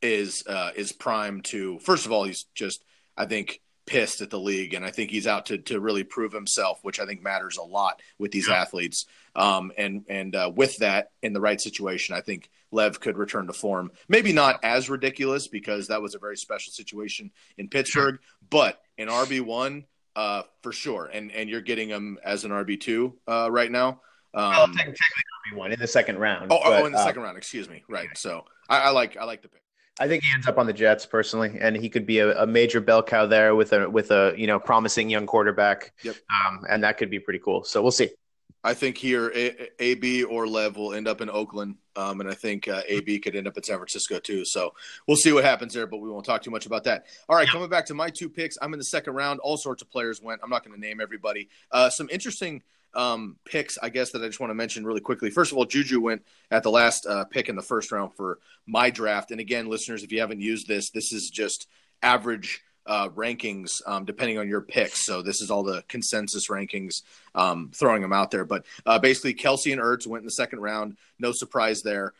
[0.02, 1.78] is uh, is prime to.
[1.80, 2.84] First of all, he's just
[3.16, 6.32] I think pissed at the league, and I think he's out to to really prove
[6.32, 8.56] himself, which I think matters a lot with these yeah.
[8.56, 9.06] athletes.
[9.34, 13.46] Um, and and uh, with that, in the right situation, I think Lev could return
[13.46, 13.90] to form.
[14.08, 18.18] Maybe not as ridiculous because that was a very special situation in Pittsburgh,
[18.50, 19.84] but in RB one,
[20.16, 21.06] uh, for sure.
[21.12, 24.00] And and you're getting him as an RB two uh, right now.
[24.34, 24.96] Um, well, technically
[25.52, 26.50] RB one in the second round.
[26.50, 27.38] Oh, but, oh in the uh, second round.
[27.38, 27.84] Excuse me.
[27.88, 28.08] Right.
[28.16, 29.62] So I, I like I like the pick.
[29.98, 32.46] I think he ends up on the Jets personally, and he could be a, a,
[32.46, 35.92] major bell cow there with a with a you know promising young quarterback.
[36.02, 36.16] Yep.
[36.30, 37.64] Um, and that could be pretty cool.
[37.64, 38.10] So we'll see.
[38.62, 42.34] I think here a- AB or Lev will end up in Oakland, um, and I
[42.34, 44.44] think uh, AB could end up in San Francisco too.
[44.44, 44.74] So
[45.06, 47.06] we'll see what happens there, but we won't talk too much about that.
[47.28, 49.38] All right, coming back to my two picks, I'm in the second round.
[49.40, 50.40] All sorts of players went.
[50.42, 51.48] I'm not going to name everybody.
[51.70, 52.62] Uh, some interesting
[52.96, 55.30] um, picks, I guess, that I just want to mention really quickly.
[55.30, 58.38] First of all, Juju went at the last uh, pick in the first round for
[58.66, 59.30] my draft.
[59.30, 61.68] And again, listeners, if you haven't used this, this is just
[62.02, 65.04] average uh, rankings um, depending on your picks.
[65.04, 67.02] So this is all the consensus rankings,
[67.34, 68.44] um, throwing them out there.
[68.44, 70.96] But uh, basically, Kelce and Ertz went in the second round.
[71.18, 72.14] No surprise there.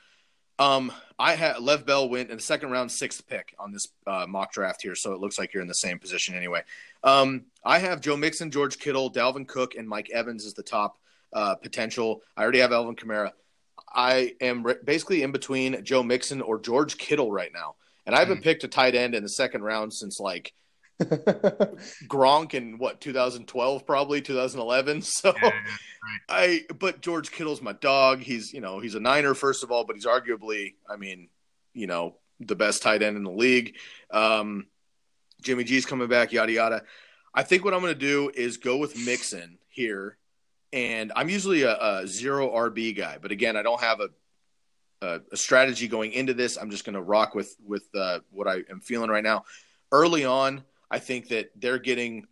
[0.58, 4.26] Um, I had Lev Bell went in the second round, sixth pick on this uh,
[4.28, 4.94] mock draft here.
[4.94, 6.62] So it looks like you're in the same position anyway.
[7.02, 10.98] Um, I have Joe Mixon, George Kittle, Dalvin Cook, and Mike Evans as the top
[11.32, 12.22] uh, potential.
[12.36, 13.32] I already have Alvin Kamara.
[13.94, 17.76] I am re- basically in between Joe Mixon or George Kittle right now.
[18.04, 18.44] and I haven't mm.
[18.44, 20.52] picked a tight end in the second round since like
[22.08, 25.52] Gronk in what 2012 probably 2011 so yeah, right.
[26.28, 28.20] I but George Kittle's my dog.
[28.20, 31.28] He's you know he's a Niner first of all but he's arguably I mean
[31.74, 33.76] you know the best tight end in the league.
[34.10, 34.68] Um,
[35.42, 36.82] Jimmy G's coming back yada yada.
[37.34, 40.16] I think what I'm going to do is go with Mixon here
[40.72, 44.08] and I'm usually a, a zero RB guy but again I don't have a
[45.02, 46.56] a, a strategy going into this.
[46.56, 49.44] I'm just going to rock with with uh, what I am feeling right now.
[49.92, 52.26] Early on I think that they're getting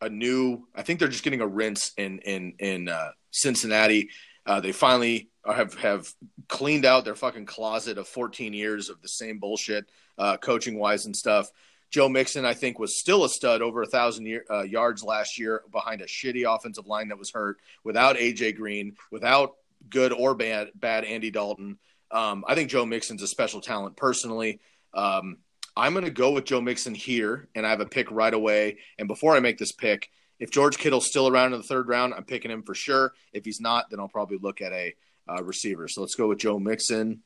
[0.00, 0.66] a new.
[0.74, 4.10] I think they're just getting a rinse in in in uh, Cincinnati.
[4.46, 6.08] Uh, they finally have have
[6.48, 11.06] cleaned out their fucking closet of 14 years of the same bullshit, uh, coaching wise
[11.06, 11.50] and stuff.
[11.90, 15.38] Joe Mixon, I think, was still a stud over a thousand year, uh, yards last
[15.38, 19.54] year behind a shitty offensive line that was hurt, without AJ Green, without
[19.88, 21.78] good or bad bad Andy Dalton.
[22.10, 24.60] Um, I think Joe Mixon's a special talent personally.
[24.94, 25.38] Um,
[25.76, 28.78] I'm going to go with Joe Mixon here, and I have a pick right away.
[28.98, 32.14] And before I make this pick, if George Kittle's still around in the third round,
[32.14, 33.12] I'm picking him for sure.
[33.32, 34.94] If he's not, then I'll probably look at a
[35.28, 35.88] uh, receiver.
[35.88, 37.22] So let's go with Joe Mixon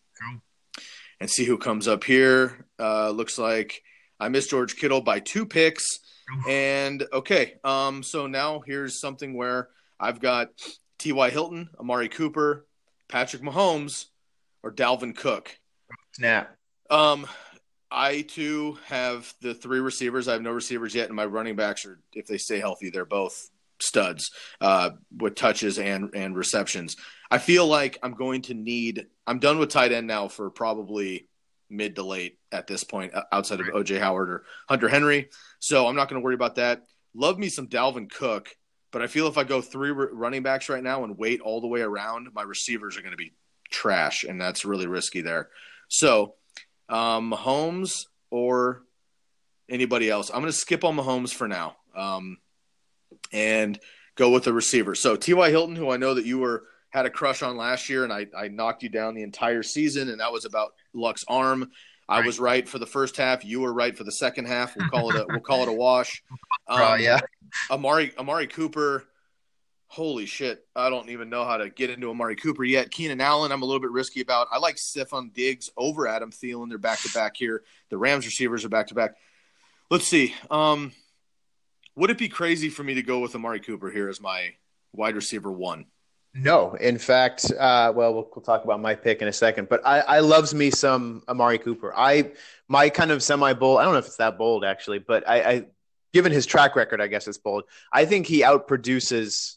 [1.20, 2.66] and see who comes up here.
[2.78, 3.82] Uh, looks like
[4.18, 6.00] I missed George Kittle by two picks.
[6.48, 9.68] And okay, um, so now here's something where
[10.00, 10.48] I've got
[10.98, 11.30] T.Y.
[11.30, 12.66] Hilton, Amari Cooper,
[13.08, 14.06] Patrick Mahomes,
[14.62, 15.58] or Dalvin Cook.
[16.12, 16.56] Snap.
[16.88, 17.26] Um,
[17.92, 20.26] I too have the three receivers.
[20.26, 23.04] I have no receivers yet, and my running backs are, if they stay healthy, they're
[23.04, 23.50] both
[23.80, 26.96] studs uh, with touches and and receptions.
[27.30, 29.06] I feel like I'm going to need.
[29.26, 31.28] I'm done with tight end now for probably
[31.68, 35.28] mid to late at this point, outside of OJ Howard or Hunter Henry.
[35.58, 36.84] So I'm not going to worry about that.
[37.14, 38.54] Love me some Dalvin Cook,
[38.90, 41.66] but I feel if I go three running backs right now and wait all the
[41.66, 43.32] way around, my receivers are going to be
[43.70, 45.48] trash, and that's really risky there.
[45.88, 46.34] So
[46.92, 48.82] um, Mahomes or
[49.68, 50.30] anybody else.
[50.30, 52.36] I'm going to skip on Mahomes for now um,
[53.32, 53.78] and
[54.14, 54.94] go with the receiver.
[54.94, 55.50] So T.Y.
[55.50, 58.26] Hilton, who I know that you were had a crush on last year, and I,
[58.36, 61.70] I knocked you down the entire season, and that was about Luck's arm.
[62.08, 62.26] I right.
[62.26, 63.44] was right for the first half.
[63.44, 64.76] You were right for the second half.
[64.76, 66.22] We'll call it a we'll call it a wash.
[66.68, 67.18] Um, uh, yeah.
[67.70, 69.04] Amari Amari Cooper
[69.92, 72.90] holy shit, I don't even know how to get into Amari Cooper yet.
[72.90, 74.48] Keenan Allen, I'm a little bit risky about.
[74.50, 76.70] I like Stefon Diggs over Adam Thielen.
[76.70, 77.62] They're back to back here.
[77.90, 79.16] The Rams receivers are back to back.
[79.90, 80.34] Let's see.
[80.50, 80.92] Um,
[81.94, 84.54] would it be crazy for me to go with Amari Cooper here as my
[84.94, 85.84] wide receiver one?
[86.32, 89.86] No, in fact, uh, well, well, we'll talk about my pick in a second, but
[89.86, 91.92] I, I loves me some Amari Cooper.
[91.94, 92.32] I
[92.66, 93.78] my kind of semi bold.
[93.78, 95.66] I don't know if it's that bold actually, but I, I
[96.12, 97.64] given his track record, I guess it's bold.
[97.92, 99.56] I think he outproduces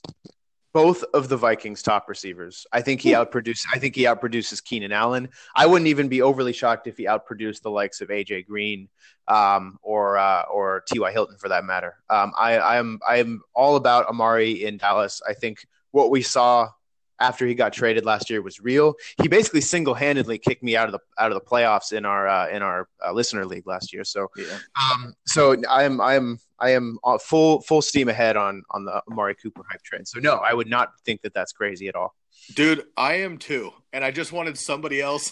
[0.76, 2.68] both of the Vikings' top receivers.
[2.74, 3.64] I think he outproduces.
[3.74, 5.30] I think he outproduces Keenan Allen.
[5.56, 8.90] I wouldn't even be overly shocked if he outproduced the likes of AJ Green
[9.30, 11.12] um, or uh, or T.Y.
[11.14, 11.96] Hilton for that matter.
[12.10, 15.22] Um, I, I am I am all about Amari in Dallas.
[15.26, 16.72] I think what we saw
[17.20, 18.96] after he got traded last year was real.
[19.22, 22.50] He basically single-handedly kicked me out of the out of the playoffs in our uh,
[22.50, 24.04] in our uh, listener league last year.
[24.04, 24.58] So, yeah.
[24.76, 29.64] um, so I'm I'm I am full full steam ahead on on the Amari Cooper
[29.70, 30.06] hype train.
[30.06, 32.16] So no, I would not think that that's crazy at all.
[32.54, 35.32] Dude, I am too, and I just wanted somebody else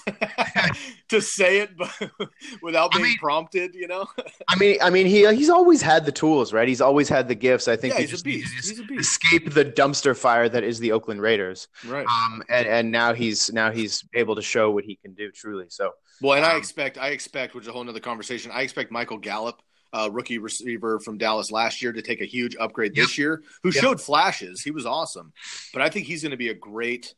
[1.10, 1.92] to say it, but
[2.62, 3.76] without being I mean, prompted.
[3.76, 4.08] You know.
[4.50, 6.68] I mean, I mean, he he's always had the tools, right?
[6.68, 7.68] He's always had the gifts.
[7.68, 8.54] I think yeah, he he's, a beast.
[8.68, 9.02] he's a beast.
[9.02, 12.08] Escape the dumpster fire that is the Oakland Raiders, right?
[12.08, 15.66] Um, and and now he's now he's able to show what he can do truly.
[15.70, 18.52] So well, and um, I expect I expect, which is a whole other conversation.
[18.52, 19.62] I expect Michael Gallup
[19.94, 23.06] uh, rookie receiver from Dallas last year to take a huge upgrade yep.
[23.06, 23.82] this year, who yep.
[23.82, 24.62] showed flashes.
[24.62, 25.34] He was awesome,
[25.72, 27.14] but I think he's going to be a great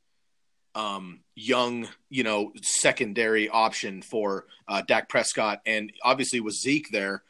[0.76, 7.24] um, young, you know, secondary option for uh, Dak Prescott, and obviously with Zeke there,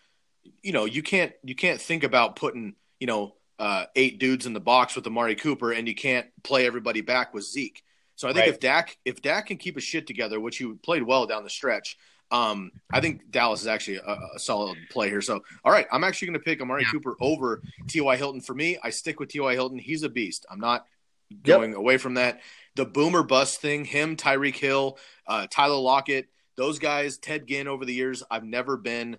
[0.61, 4.53] you know, you can't you can't think about putting you know uh, eight dudes in
[4.53, 7.83] the box with Amari Cooper, and you can't play everybody back with Zeke.
[8.15, 8.49] So I think right.
[8.49, 11.49] if Dak if Dak can keep his shit together, which he played well down the
[11.49, 11.97] stretch,
[12.31, 15.21] um, I think Dallas is actually a, a, solid play here.
[15.21, 16.89] So, all right, I'm actually going to pick Amari yeah.
[16.91, 18.15] Cooper over T.Y.
[18.17, 18.41] Hilton.
[18.41, 19.53] For me, I stick with T.Y.
[19.53, 19.77] Hilton.
[19.77, 20.45] He's a beast.
[20.49, 20.85] I'm not
[21.43, 21.77] going yep.
[21.77, 22.41] away from that.
[22.75, 27.85] The boomer bust thing, him, Tyreek Hill, uh, Tyler Lockett, those guys, Ted Ginn over
[27.85, 29.17] the years, I've never been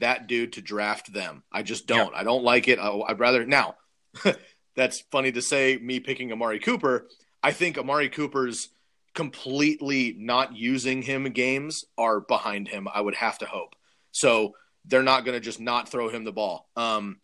[0.00, 1.42] that dude to draft them.
[1.52, 2.12] I just don't.
[2.12, 2.20] Yep.
[2.20, 2.78] I don't like it.
[2.78, 3.76] I, I'd rather now.
[4.76, 5.78] that's funny to say.
[5.80, 7.06] Me picking Amari Cooper.
[7.42, 8.68] I think Amari Cooper's
[9.14, 12.88] completely not using him games are behind him.
[12.92, 13.74] I would have to hope.
[14.12, 14.54] So
[14.84, 16.68] they're not going to just not throw him the ball.
[16.76, 17.18] Um,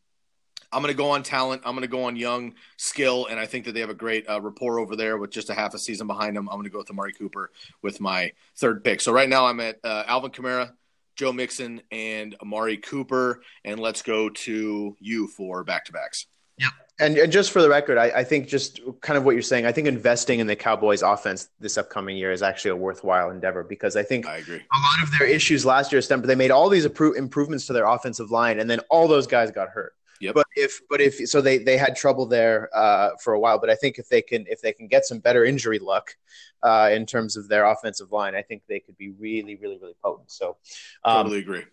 [0.72, 1.62] I'm going to go on talent.
[1.64, 4.28] I'm going to go on young skill, and I think that they have a great
[4.28, 6.48] uh, rapport over there with just a half a season behind them.
[6.48, 7.50] I'm going to go with Amari Cooper
[7.82, 9.00] with my third pick.
[9.00, 10.72] So right now I'm at uh, Alvin Kamara,
[11.14, 16.26] Joe Mixon and Amari Cooper, and let's go to you for back to backs.
[16.58, 16.68] Yeah.
[16.98, 19.66] And, and just for the record, I, I, think just kind of what you're saying,
[19.66, 23.62] I think investing in the Cowboys offense this upcoming year is actually a worthwhile endeavor
[23.62, 24.56] because I think I agree.
[24.56, 27.74] a lot of their issues last year stemmed, but they made all these improvements to
[27.74, 29.92] their offensive line and then all those guys got hurt.
[30.20, 30.34] Yep.
[30.34, 33.58] But if but if so they they had trouble there uh, for a while.
[33.58, 36.16] But I think if they can if they can get some better injury luck
[36.62, 39.96] uh, in terms of their offensive line, I think they could be really really really
[40.02, 40.30] potent.
[40.30, 40.56] So
[41.04, 41.64] um, totally agree.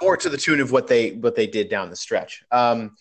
[0.00, 2.42] More to the tune of what they what they did down the stretch.
[2.50, 2.96] Um,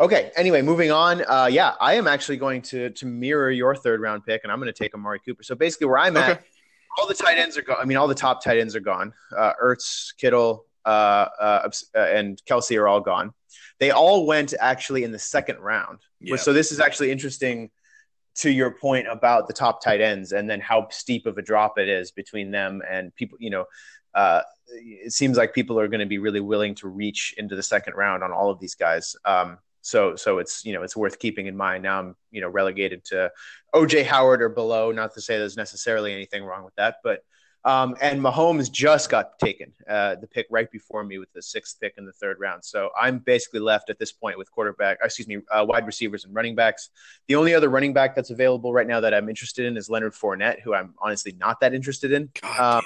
[0.00, 0.32] Okay.
[0.36, 1.24] Anyway, moving on.
[1.26, 4.58] Uh, yeah, I am actually going to to mirror your third round pick, and I'm
[4.58, 5.42] going to take Amari Cooper.
[5.42, 6.32] So basically, where I'm okay.
[6.32, 6.44] at,
[6.98, 7.78] all the tight ends are gone.
[7.80, 9.12] I mean, all the top tight ends are gone.
[9.36, 13.32] Uh, Ertz, Kittle, uh, uh, uh, and Kelce are all gone.
[13.78, 16.00] They all went actually in the second round.
[16.20, 16.38] Yep.
[16.40, 17.70] So this is actually interesting
[18.36, 21.78] to your point about the top tight ends and then how steep of a drop
[21.78, 23.38] it is between them and people.
[23.40, 23.64] You know,
[24.14, 27.62] uh, it seems like people are going to be really willing to reach into the
[27.62, 29.16] second round on all of these guys.
[29.24, 31.82] Um, so so it's you know it's worth keeping in mind.
[31.82, 33.30] Now I'm you know relegated to
[33.74, 34.90] OJ Howard or below.
[34.92, 37.22] Not to say there's necessarily anything wrong with that, but
[37.66, 41.80] um, and Mahomes just got taken, uh, the pick right before me with the sixth
[41.80, 42.62] pick in the third round.
[42.62, 46.34] So I'm basically left at this point with quarterback, excuse me, uh, wide receivers and
[46.34, 46.90] running backs.
[47.26, 50.12] The only other running back that's available right now that I'm interested in is Leonard
[50.12, 52.30] Fournette, who I'm honestly not that interested in.
[52.58, 52.82] Um,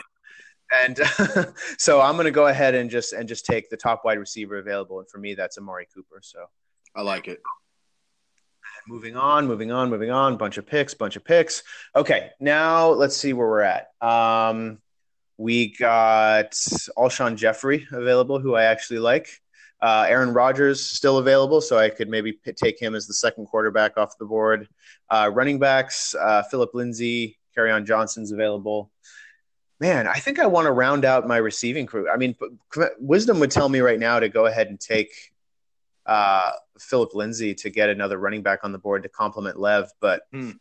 [0.72, 1.00] and
[1.78, 4.58] so I'm going to go ahead and just and just take the top wide receiver
[4.58, 6.20] available, and for me, that's Amari Cooper.
[6.22, 6.44] So
[6.98, 7.40] I like it.
[8.88, 10.36] Moving on, moving on, moving on.
[10.36, 11.62] Bunch of picks, bunch of picks.
[11.94, 13.90] Okay, now let's see where we're at.
[14.00, 14.78] Um,
[15.36, 19.28] we got Alshon Jeffery available, who I actually like.
[19.80, 23.46] Uh, Aaron Rodgers still available, so I could maybe p- take him as the second
[23.46, 24.68] quarterback off the board.
[25.08, 28.90] Uh, running backs, uh, Philip Lindsay, Kerryon Johnson's available.
[29.78, 32.10] Man, I think I want to round out my receiving crew.
[32.10, 32.34] I mean,
[32.98, 35.12] wisdom would tell me right now to go ahead and take
[36.08, 40.22] uh, Philip Lindsay to get another running back on the board to complement Lev, but
[40.32, 40.52] hmm.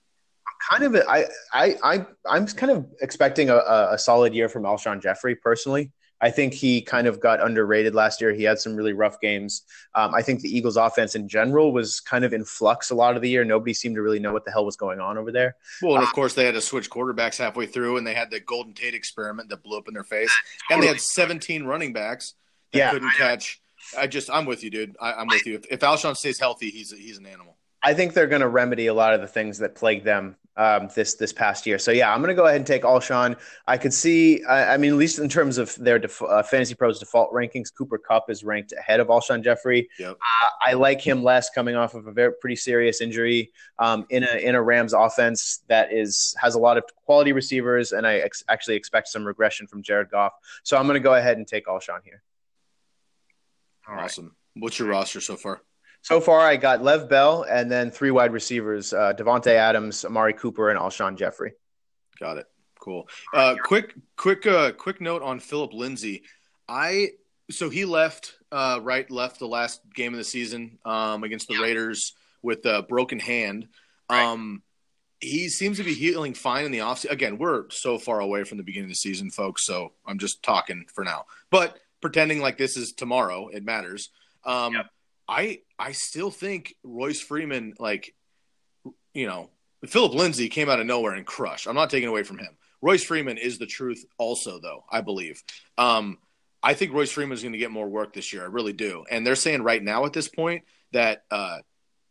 [0.70, 3.56] kind of I I I I'm kind of expecting a,
[3.92, 5.92] a solid year from Alshon Jeffery personally.
[6.20, 8.34] I think he kind of got underrated last year.
[8.34, 9.62] He had some really rough games.
[9.94, 13.16] Um, I think the Eagles' offense in general was kind of in flux a lot
[13.16, 13.46] of the year.
[13.46, 15.56] Nobody seemed to really know what the hell was going on over there.
[15.80, 18.32] Well, and of um, course, they had to switch quarterbacks halfway through, and they had
[18.32, 20.34] the Golden Tate experiment that blew up in their face.
[20.70, 20.74] Totally.
[20.74, 22.34] And they had 17 running backs
[22.74, 22.92] that yeah.
[22.92, 23.62] couldn't catch
[23.98, 24.96] I just I'm with you, dude.
[25.00, 25.56] I, am with you.
[25.56, 27.58] If, if Alshon stays healthy, he's he's an animal.
[27.84, 30.90] I think they're going to remedy a lot of the things that plagued them um,
[30.96, 31.78] this this past year.
[31.78, 33.38] So yeah, I'm going to go ahead and take Alshon.
[33.68, 34.44] I could see.
[34.46, 37.68] I, I mean, at least in terms of their def- uh, fantasy pros default rankings,
[37.76, 39.88] Cooper Kupp is ranked ahead of Alshon Jeffery.
[40.00, 40.16] Yep.
[40.16, 44.24] Uh, I like him less coming off of a very pretty serious injury um, in
[44.24, 48.16] a in a Rams offense that is has a lot of quality receivers, and I
[48.16, 50.34] ex- actually expect some regression from Jared Goff.
[50.64, 52.24] So I'm going to go ahead and take Alshon here.
[53.88, 54.26] Awesome.
[54.26, 54.64] Right.
[54.64, 55.62] What's your roster so far?
[56.02, 60.34] So far, I got Lev Bell and then three wide receivers: uh, Davante Adams, Amari
[60.34, 61.54] Cooper, and Alshon Jeffery.
[62.20, 62.46] Got it.
[62.80, 63.08] Cool.
[63.34, 66.24] Uh, quick, quick, uh, quick note on Philip Lindsay.
[66.68, 67.10] I
[67.50, 71.56] so he left uh, right left the last game of the season um, against the
[71.56, 71.62] yeah.
[71.62, 73.68] Raiders with a broken hand.
[74.10, 74.64] Um,
[75.20, 77.12] he seems to be healing fine in the offseason.
[77.12, 79.66] Again, we're so far away from the beginning of the season, folks.
[79.66, 81.26] So I'm just talking for now.
[81.50, 84.10] But pretending like this is tomorrow, it matters.
[84.44, 84.86] Um, yep.
[85.28, 88.14] I I still think Royce Freeman, like,
[89.14, 89.50] you know,
[89.86, 91.68] Philip Lindsay came out of nowhere and crushed.
[91.68, 92.58] I'm not taking away from him.
[92.82, 95.42] Royce Freeman is the truth, also, though I believe.
[95.78, 96.20] Um,
[96.64, 98.44] I think Royce Freeman is going to get more work this year.
[98.44, 99.04] I really do.
[99.10, 101.60] And they're saying right now at this point that uh,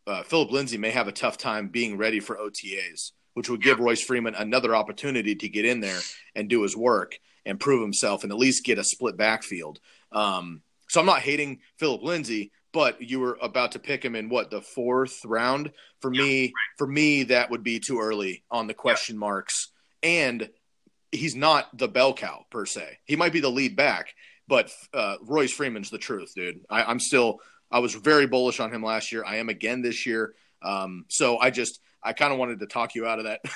[0.05, 3.79] uh, Philip Lindsay may have a tough time being ready for OTAs, which would give
[3.79, 5.99] Royce Freeman another opportunity to get in there
[6.35, 9.79] and do his work and prove himself and at least get a split backfield.
[10.11, 14.29] Um, so I'm not hating Philip Lindsay, but you were about to pick him in
[14.29, 15.71] what the fourth round.
[16.01, 16.51] For yeah, me, right.
[16.77, 19.21] for me, that would be too early on the question yeah.
[19.21, 19.71] marks.
[20.03, 20.49] And
[21.11, 22.99] he's not the bell cow per se.
[23.05, 24.13] He might be the lead back,
[24.47, 26.59] but uh, Royce Freeman's the truth, dude.
[26.69, 27.39] I, I'm still
[27.71, 29.23] I was very bullish on him last year.
[29.25, 30.35] I am again this year.
[30.61, 33.47] Um, so I just I kind of wanted to talk you out of that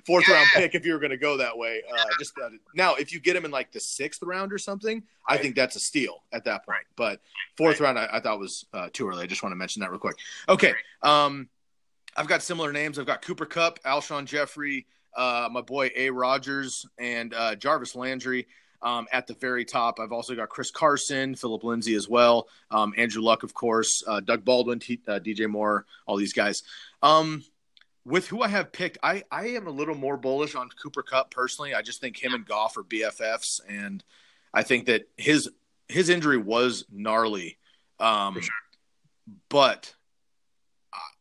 [0.06, 1.82] fourth round pick if you were going to go that way.
[1.92, 5.02] Uh, just uh, now, if you get him in like the sixth round or something,
[5.28, 6.84] I think that's a steal at that point.
[6.96, 7.20] But
[7.56, 9.24] fourth round, I, I thought was uh, too early.
[9.24, 10.16] I just want to mention that real quick.
[10.48, 10.72] Okay,
[11.02, 11.48] um,
[12.16, 12.98] I've got similar names.
[12.98, 16.10] I've got Cooper Kupp, Alshon Jeffery, uh, my boy A.
[16.10, 18.46] Rodgers, and uh, Jarvis Landry.
[18.84, 22.92] Um, at the very top, I've also got Chris Carson, Philip Lindsay as well, um,
[22.96, 26.64] Andrew Luck, of course, uh, Doug Baldwin, T- DJ Moore, all these guys.
[27.00, 27.44] Um,
[28.04, 31.30] with who I have picked, I, I am a little more bullish on Cooper Kupp
[31.30, 31.74] personally.
[31.74, 34.02] I just think him and Goff are BFFs, and
[34.52, 35.48] I think that his
[35.88, 37.58] his injury was gnarly.
[38.00, 38.50] Um, sure.
[39.48, 39.94] But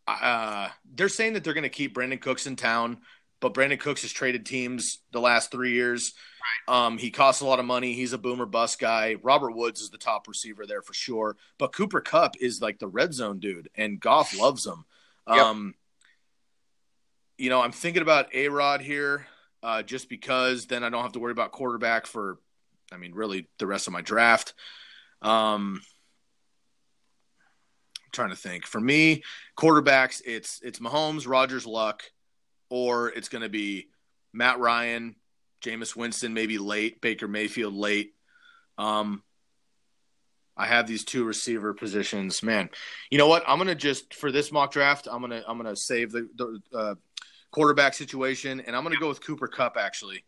[0.08, 3.00] uh, they're saying that they're going to keep Brandin Cooks in town,
[3.40, 6.14] but Brandin Cooks has traded teams the last three years.
[6.68, 7.94] Um, he costs a lot of money.
[7.94, 9.16] He's a boomer bust guy.
[9.22, 11.38] Robert Woods is the top receiver there for sure.
[11.58, 14.86] But Cooper Kupp is like the red zone dude, and Goff loves him.
[15.28, 15.74] Yep.
[17.42, 19.26] You know, I'm thinking about A Rod here
[19.64, 22.38] uh, just because then I don't have to worry about quarterback for,
[22.92, 24.54] I mean, really the rest of my draft.
[25.24, 25.82] Um,
[27.98, 28.68] I'm trying to think.
[28.68, 29.24] For me,
[29.58, 32.04] quarterbacks, it's it's Mahomes, Rodgers, Luck,
[32.70, 33.88] or it's going to be
[34.32, 35.16] Matt Ryan,
[35.64, 38.14] Jameis Winston, maybe late, Baker Mayfield late.
[38.78, 39.24] Um,
[40.56, 42.44] I have these two receiver positions.
[42.44, 42.70] Man,
[43.10, 43.44] you know what?
[43.48, 46.96] I'm gonna just for this mock draft, I'm gonna I'm gonna save the, the uh,
[47.52, 50.24] quarterback situation, and I'm gonna go with Cooper Kupp actually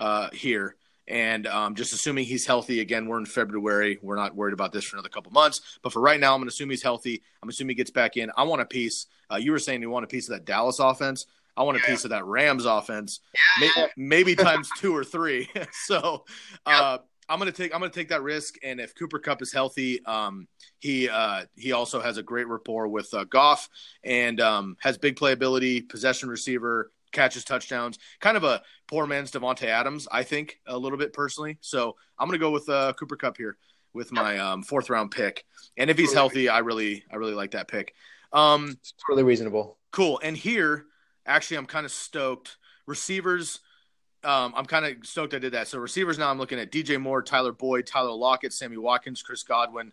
[0.00, 0.76] uh, here.
[1.08, 3.98] And um, just assuming he's healthy again, we're in February.
[4.02, 5.78] We're not worried about this for another couple months.
[5.80, 7.22] But for right now, I'm going to assume he's healthy.
[7.42, 8.32] I'm assuming he gets back in.
[8.36, 9.06] I want a piece.
[9.30, 11.26] Uh, you were saying you want a piece of that Dallas offense.
[11.56, 13.20] I want a piece of that Rams offense,
[13.60, 15.48] May- maybe times two or three.
[15.86, 16.24] so
[16.66, 16.98] uh,
[17.28, 18.56] I'm gonna take I'm gonna take that risk.
[18.62, 20.46] And if Cooper Kupp is healthy, um,
[20.78, 23.68] he uh, he also has a great rapport with uh, Goff
[24.04, 27.98] and um, has big playability, possession receiver, catches touchdowns.
[28.20, 31.58] Kind of a poor man's Davante Adams, I think, a little bit personally.
[31.60, 33.56] So I'm gonna go with uh, Cooper Kupp here
[33.92, 35.44] with my um, fourth round pick.
[35.76, 37.94] And if he's healthy, I really I really like that pick.
[38.32, 39.78] Um, It's totally reasonable.
[39.90, 40.20] Cool.
[40.22, 40.84] And here,
[41.24, 42.58] actually, I'm kind of stoked.
[42.86, 43.58] Receivers,
[44.26, 45.68] um, I'm kind of stoked I did that.
[45.68, 49.42] So receivers now, I'm looking at DJ Moore, Tyler Boyd, Tyler Lockett, Sammy Watkins, Chris
[49.42, 49.92] Godwin.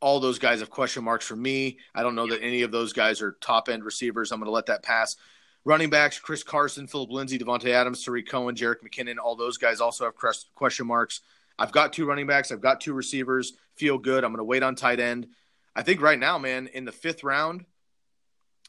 [0.00, 1.78] All those guys have question marks for me.
[1.94, 4.32] I don't know that any of those guys are top end receivers.
[4.32, 5.16] I'm going to let that pass.
[5.64, 9.16] Running backs: Chris Carson, Philip Lindsay, Devontae Adams, Tarik Cohen, Jerick McKinnon.
[9.22, 10.14] All those guys also have
[10.54, 11.20] question marks.
[11.58, 12.52] I've got two running backs.
[12.52, 13.52] I've got two receivers.
[13.76, 14.24] Feel good.
[14.24, 15.28] I'm going to wait on tight end.
[15.76, 17.64] I think right now, man, in the fifth round,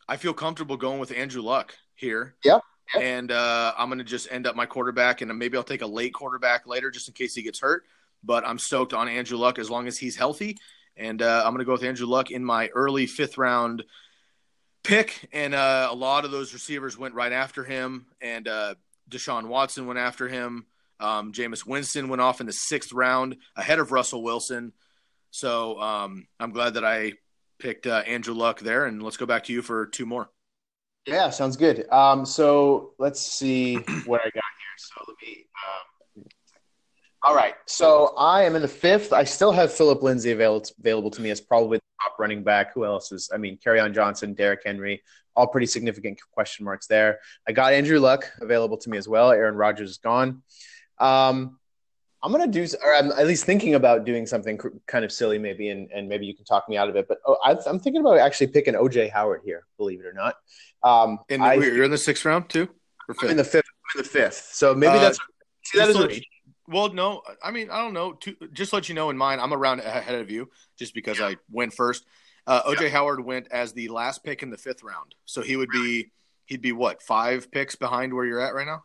[0.08, 2.36] I feel comfortable going with Andrew Luck here.
[2.44, 2.62] Yep.
[3.00, 5.88] And uh, I'm going to just end up my quarterback, and maybe I'll take a
[5.88, 7.84] late quarterback later just in case he gets hurt.
[8.24, 10.58] But I'm stoked on Andrew Luck as long as he's healthy.
[10.98, 13.84] And uh, I'm going to go with Andrew Luck in my early fifth round
[14.84, 15.28] pick.
[15.34, 18.06] And uh, a lot of those receivers went right after him.
[18.22, 18.76] And uh,
[19.10, 20.66] Deshaun Watson went after him.
[21.00, 24.72] Um, Jameis Winston went off in the sixth round ahead of Russell Wilson.
[25.32, 27.14] So um, I'm glad that I
[27.60, 28.86] picked uh, Andrew Luck there.
[28.86, 30.30] And let's go back to you for two more.
[31.06, 31.90] Yeah, sounds good.
[31.92, 33.76] Um, so let's see
[34.06, 34.78] what I got here.
[34.78, 35.46] So let me.
[36.18, 36.26] Um,
[37.22, 37.56] all right.
[37.66, 39.14] So I am in the fifth.
[39.14, 42.74] I still have Philip Lindsay available available to me as probably the top running back.
[42.74, 43.30] Who else is?
[43.34, 45.04] I mean, Kerryon Johnson, Derrick Henry,
[45.36, 47.20] all pretty significant question marks there.
[47.48, 49.32] I got Andrew Luck available to me as well.
[49.32, 50.42] Aaron Rodgers is gone.
[51.00, 51.60] Um,
[52.26, 55.70] I'm gonna do, or I'm at least thinking about doing something kind of silly, maybe,
[55.70, 57.08] and, and maybe you can talk me out of it.
[57.08, 60.36] But oh, I, I'm thinking about actually picking OJ Howard here, believe it or not.
[60.82, 62.68] Um, And I- you're in the sixth round too?
[63.24, 63.66] In the fifth.
[63.68, 64.50] I'm in the fifth.
[64.54, 65.20] So maybe Uh, that's
[65.66, 66.22] see that is let a you-
[66.68, 68.14] Well, no, I mean, I don't know.
[68.14, 70.50] To, just let you know, in mine, I'm a round ahead of you
[70.80, 72.06] just because I went first.
[72.48, 75.70] Uh, OJ Howard went as the last pick in the fifth round, so he would
[75.70, 76.12] be
[76.46, 78.84] he'd be what five picks behind where you're at right now.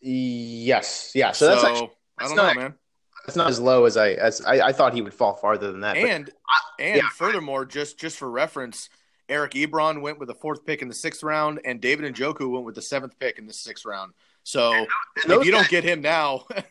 [0.00, 1.32] yes, yeah.
[1.32, 1.90] So, that's actually,
[2.24, 2.74] I don't not- know, man.
[3.26, 5.80] that's not as low as I as I, I thought he would fall farther than
[5.80, 5.96] that.
[5.96, 6.30] And
[6.78, 7.08] and yeah.
[7.14, 8.88] furthermore, just just for reference,
[9.28, 12.64] Eric Ebron went with the fourth pick in the sixth round, and David Njoku went
[12.64, 14.12] with the seventh pick in the sixth round.
[14.44, 14.86] So
[15.24, 16.62] if you don't get him now, you're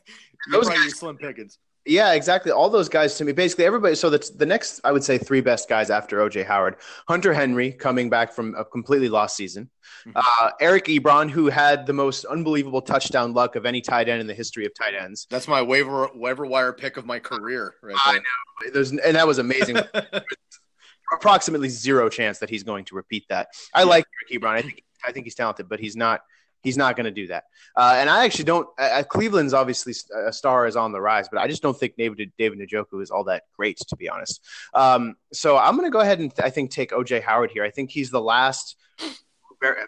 [0.52, 1.58] those probably guys- slim pickings.
[1.86, 2.52] Yeah, exactly.
[2.52, 3.96] All those guys to me, basically everybody.
[3.96, 6.76] So that's the next, I would say, three best guys after OJ Howard:
[7.08, 9.70] Hunter Henry, coming back from a completely lost season;
[10.06, 10.12] Mhm.
[10.16, 14.28] uh, Eric Ebron, who had the most unbelievable touchdown luck of any tight end in
[14.28, 15.26] the history of tight ends.
[15.32, 18.20] That's my waiver waiver wire pick of my career, right I
[18.62, 18.72] there.
[18.74, 19.78] There's, and that was amazing.
[21.14, 23.50] Approximately zero chance that he's going to repeat that.
[23.74, 24.54] I like Eric Ebron.
[24.56, 26.22] I think I think he's talented, but he's not.
[26.64, 27.46] He's not going to do that.
[27.76, 28.68] Uh, and I actually don't.
[28.78, 29.94] Uh, Cleveland's obviously
[30.26, 33.10] a star is on the rise, but I just don't think David David Njoku is
[33.10, 34.44] all that great, to be honest.
[34.74, 37.64] Um, so I'm going to go ahead and I think take OJ Howard here.
[37.64, 38.76] I think he's the last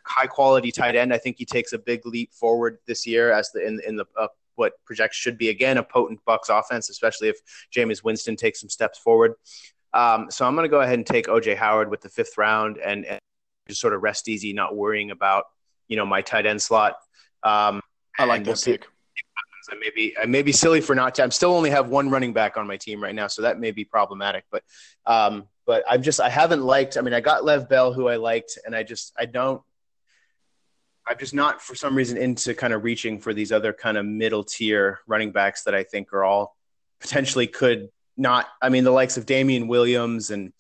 [0.06, 1.14] high quality tight end.
[1.14, 4.06] I think he takes a big leap forward this year as the in in the
[4.18, 7.38] uh, what projects should be again a potent Bucs offense, especially if
[7.76, 9.34] Jameis Winston takes some steps forward.
[9.94, 12.78] Um, so I'm going to go ahead and take OJ Howard with the fifth round
[12.78, 13.20] and, and
[13.68, 15.46] just sort of rest easy, not worrying about
[15.88, 16.96] you know my tight end slot.
[17.44, 17.82] Um,
[18.18, 18.72] I like we'll that see.
[18.74, 18.88] pick.
[19.72, 21.16] I may be I may be silly for not.
[21.16, 23.60] To, I'm still only have one running back on my team right now, so that
[23.60, 24.44] may be problematic.
[24.52, 24.64] But
[25.06, 26.98] um, but I'm just I haven't liked.
[26.98, 29.62] I mean, I got Lev Bell, who I liked, and I just I don't.
[31.08, 34.06] I'm just not for some reason into kind of reaching for these other kind of
[34.06, 36.56] middle tier running backs that I think are all
[37.00, 38.48] potentially could not.
[38.62, 40.54] I mean, the likes of Damien Williams and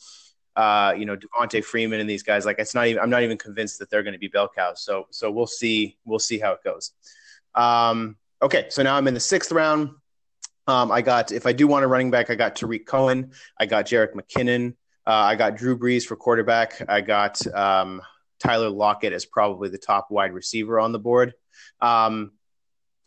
[0.56, 2.46] uh, you know Devonta Freeman and these guys.
[2.46, 3.02] Like it's not even.
[3.02, 4.82] I'm not even convinced that they're going to be bell cows.
[4.82, 5.98] So so we'll see.
[6.06, 6.92] We'll see how it goes.
[7.56, 9.92] Um, okay, so now I'm in the sixth round.
[10.68, 13.32] Um, I got if I do want a running back, I got Tarik Cohen.
[13.60, 14.76] I got Jerick McKinnon.
[15.06, 16.82] Uh, I got Drew Brees for quarterback.
[16.88, 18.02] I got um,
[18.40, 21.34] Tyler Lockett as probably the top wide receiver on the board.
[21.82, 22.32] Um,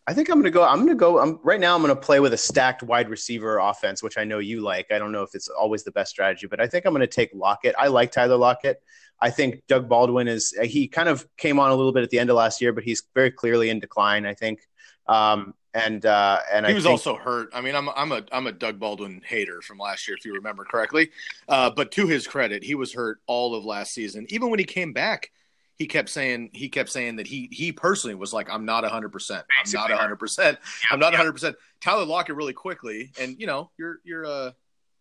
[0.08, 0.62] I think I'm going to go.
[0.64, 1.18] I'm going to go.
[1.18, 1.74] I'm right now.
[1.74, 4.92] I'm going to play with a stacked wide receiver offense, which I know you like.
[4.92, 7.08] I don't know if it's always the best strategy, but I think I'm going to
[7.08, 7.74] take Lockett.
[7.76, 8.80] I like Tyler Lockett.
[9.20, 10.56] I think Doug Baldwin is.
[10.62, 12.84] He kind of came on a little bit at the end of last year, but
[12.84, 14.26] he's very clearly in decline.
[14.26, 14.60] I think.
[15.08, 17.50] Um, and uh, and he I was think, also hurt.
[17.52, 20.34] I mean, I'm I'm a I'm a Doug Baldwin hater from last year, if you
[20.34, 21.10] remember correctly.
[21.48, 24.26] Uh, but to his credit, he was hurt all of last season.
[24.30, 25.30] Even when he came back,
[25.76, 29.10] he kept saying he kept saying that he he personally was like, I'm not 100.
[29.10, 30.16] percent I'm not 100.
[30.16, 30.58] percent
[30.90, 31.32] I'm not 100.
[31.32, 34.54] percent Tyler Lockett really quickly, and you know, you're you're a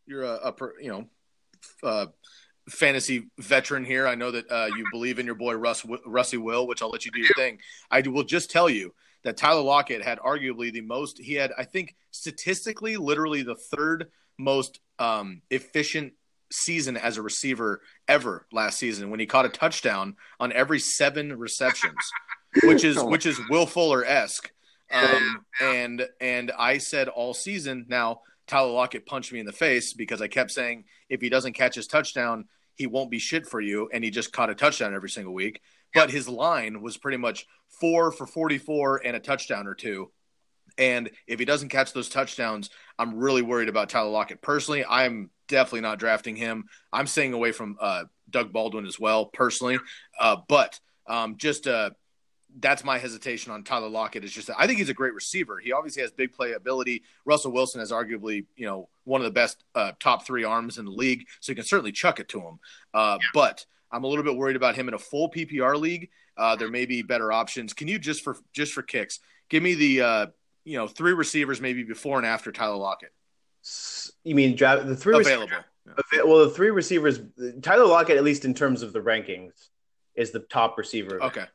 [0.05, 1.05] you're a, a per- you know.
[1.81, 2.07] Uh,
[2.69, 4.07] fantasy veteran here.
[4.07, 7.05] I know that uh, you believe in your boy Russ Russie Will, which I'll let
[7.05, 7.59] you do your thing.
[7.91, 11.19] I will just tell you that Tyler Lockett had arguably the most.
[11.19, 14.07] He had, I think, statistically, literally the third
[14.37, 16.13] most um, efficient
[16.55, 21.37] season as a receiver ever last season when he caught a touchdown on every seven
[21.37, 21.95] receptions,
[22.63, 24.51] which is which is Will Fuller esque.
[24.91, 28.21] Um, and and I said all season now.
[28.47, 31.75] Tyler Lockett punched me in the face because I kept saying if he doesn't catch
[31.75, 32.45] his touchdown,
[32.75, 33.89] he won't be shit for you.
[33.91, 35.61] And he just caught a touchdown every single week.
[35.93, 37.47] But his line was pretty much
[37.79, 40.11] four for 44 and a touchdown or two.
[40.77, 44.41] And if he doesn't catch those touchdowns, I'm really worried about Tyler Lockett.
[44.41, 46.65] Personally, I'm definitely not drafting him.
[46.91, 49.79] I'm staying away from uh, Doug Baldwin as well, personally.
[50.19, 51.91] Uh, but um, just uh,
[52.59, 54.23] that's my hesitation on Tyler Lockett.
[54.23, 55.59] Is just that I think he's a great receiver.
[55.59, 57.03] He obviously has big play ability.
[57.25, 60.85] Russell Wilson has arguably, you know, one of the best uh, top three arms in
[60.85, 62.59] the league, so you can certainly chuck it to him.
[62.93, 63.27] Uh, yeah.
[63.33, 66.09] But I'm a little bit worried about him in a full PPR league.
[66.37, 67.73] Uh, there may be better options.
[67.73, 69.19] Can you just for just for kicks
[69.49, 70.25] give me the uh,
[70.63, 73.11] you know three receivers maybe before and after Tyler Lockett?
[74.23, 75.53] You mean the three available?
[76.11, 76.23] Yeah.
[76.23, 77.19] Well, the three receivers,
[77.61, 79.53] Tyler Lockett, at least in terms of the rankings,
[80.15, 81.21] is the top receiver.
[81.21, 81.45] Okay.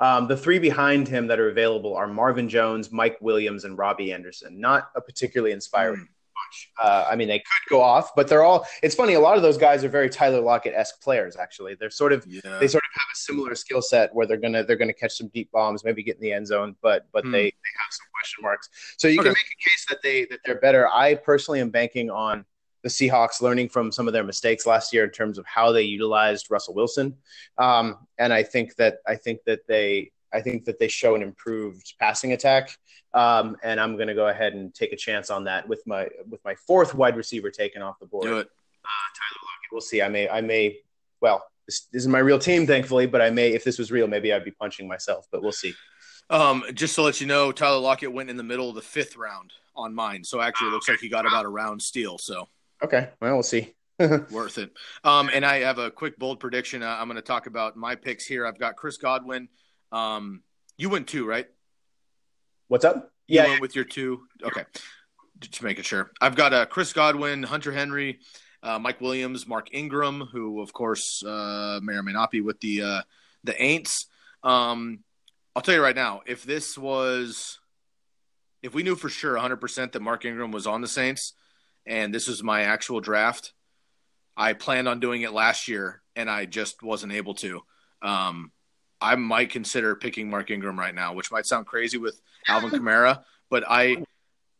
[0.00, 4.12] Um, the three behind him that are available are Marvin Jones, Mike Williams, and Robby
[4.12, 4.60] Anderson.
[4.60, 6.08] Not a particularly inspiring mm.
[6.44, 6.70] Bunch.
[6.82, 8.66] Uh, I mean, they could go off, but they're all.
[8.82, 9.14] It's funny.
[9.14, 11.36] A lot of those guys are very Tyler Lockett esque players.
[11.36, 12.40] Actually, they're sort of yeah.
[12.58, 15.28] they sort of have a similar skill set where they're gonna they're gonna catch some
[15.28, 17.32] deep bombs, maybe get in the end zone, but but mm.
[17.32, 18.68] they they have some question marks.
[18.96, 19.28] So you okay.
[19.28, 20.88] can make a case that they that they're better.
[20.88, 22.44] I personally am banking on
[22.82, 25.82] the Seahawks learning from some of their mistakes last year in terms of how they
[25.82, 27.16] utilized Russell Wilson.
[27.58, 31.22] Um, and I think that I think that they I think that they show an
[31.22, 32.76] improved passing attack.
[33.14, 36.08] Um, and I'm going to go ahead and take a chance on that with my
[36.28, 38.24] with my fourth wide receiver taken off the board.
[38.24, 39.72] Do it, uh, Tyler Lockett.
[39.72, 40.02] We'll see.
[40.02, 40.78] I may I may
[41.20, 44.06] well this, this is my real team, thankfully, but I may if this was real,
[44.06, 45.26] maybe I'd be punching myself.
[45.32, 45.74] But we'll see.
[46.30, 49.16] Um, just to let you know, Tyler Lockett went in the middle of the fifth
[49.16, 52.18] round on mine, so actually it looks like he got about a round steal.
[52.18, 52.48] So
[52.82, 53.08] Okay.
[53.20, 53.74] Well, we'll see.
[54.30, 54.70] Worth it.
[55.02, 56.82] Um, and I have a quick bold prediction.
[56.82, 58.46] Uh, I'm going to talk about my picks here.
[58.46, 59.48] I've got Chris Godwin.
[59.92, 60.42] Um,
[60.76, 61.46] you went two, right?
[62.68, 63.12] What's up?
[63.26, 63.60] You yeah.
[63.60, 64.22] with your two.
[64.42, 64.64] Okay.
[65.40, 66.10] Just making sure.
[66.20, 68.18] I've got uh, Chris Godwin, Hunter Henry,
[68.62, 72.60] uh, Mike Williams, Mark Ingram, who of course uh, may or may not be with
[72.60, 73.02] the uh,
[73.44, 74.06] the Aints.
[74.42, 75.00] Um,
[75.54, 77.58] I'll tell you right now, if this was,
[78.62, 81.34] if we knew for sure 100% that Mark Ingram was on the Saints,
[81.86, 83.52] and this was my actual draft.
[84.36, 87.62] I planned on doing it last year, and I just wasn't able to.
[88.02, 88.52] Um,
[89.00, 93.22] I might consider picking Mark Ingram right now, which might sound crazy with Alvin Kamara,
[93.50, 94.04] but I,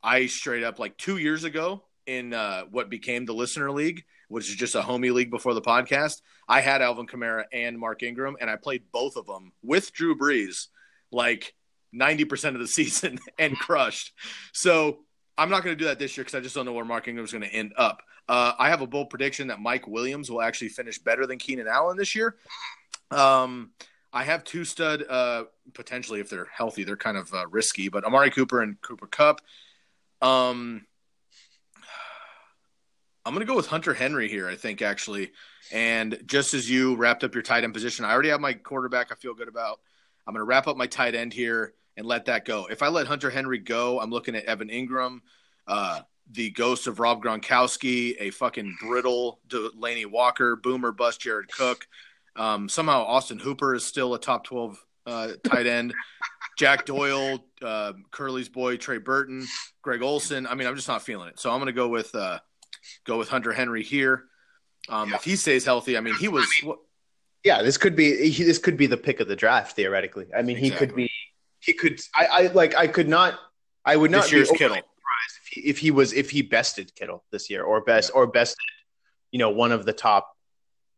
[0.03, 4.49] I straight up like two years ago in uh, what became the Listener League, which
[4.49, 6.23] is just a homie league before the podcast.
[6.49, 10.17] I had Alvin Kamara and Mark Ingram, and I played both of them with Drew
[10.17, 10.69] Brees,
[11.11, 11.55] like
[11.93, 14.13] ninety percent of the season, and crushed.
[14.53, 15.01] So
[15.37, 17.07] I'm not going to do that this year because I just don't know where Mark
[17.09, 18.03] Ingram is going to end up.
[18.29, 21.69] Uh, I have a bold prediction that Mike Williams will actually finish better than Keenan
[21.69, 22.37] Allen this year.
[23.11, 23.71] Um,
[24.19, 25.45] I have two stud uh,
[25.75, 26.83] potentially if they're healthy.
[26.83, 29.41] They're kind of uh, risky, but Amari Cooper and Cooper Kupp.
[30.21, 30.85] Um,
[33.25, 34.49] I'm going to go with Hunter Henry here.
[34.49, 35.31] I think actually,
[35.71, 39.13] and just as you wrapped up your tight end position, I already have my quarterback.
[39.13, 39.79] I feel good about.
[40.27, 42.67] I'm going to wrap up my tight end here and let that go.
[42.69, 45.21] If I let Hunter Henry go, I'm looking at Evan Engram,
[45.69, 46.01] uh,
[46.33, 51.87] the ghost of Rob Gronkowski, a fucking brittle Delanie Walker, boomer bust Jared Cook.
[52.39, 55.95] Um, somehow Austin Hooper is still a top 12 uh, tight end.
[56.57, 59.47] Jack Doyle, uh, Curly's boy Trey Burton,
[59.83, 60.47] Greg Olsen.
[60.47, 61.39] I mean, I'm just not feeling it.
[61.39, 62.39] So I'm going to go with uh,
[63.05, 64.25] go with Hunter Henry here.
[64.89, 65.17] Um, yeah.
[65.17, 66.49] If he stays healthy, I mean, he was.
[66.63, 66.77] I mean,
[67.45, 70.27] yeah, this could be he, this could be the pick of the draft theoretically.
[70.37, 70.71] I mean, exactly.
[70.71, 71.11] he could be.
[71.61, 72.01] He could.
[72.15, 72.77] I, I like.
[72.77, 73.39] I could not.
[73.85, 74.77] I would not this year's be Kittle.
[74.77, 78.21] If he, if he was if he bested Kittle this year or best yeah.
[78.21, 78.59] or bested,
[79.31, 80.37] you know, one of the top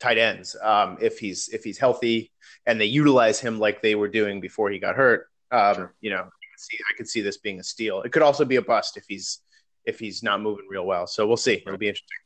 [0.01, 0.57] tight ends.
[0.63, 2.33] Um, if he's if he's healthy
[2.67, 5.95] and they utilize him like they were doing before he got hurt, um, sure.
[6.01, 8.03] you know, see, I could see this being a steal.
[8.03, 9.41] It could also be a bust if he's
[9.85, 11.07] if he's not moving real well.
[11.07, 11.63] So we'll see.
[11.67, 12.17] It'll be interesting.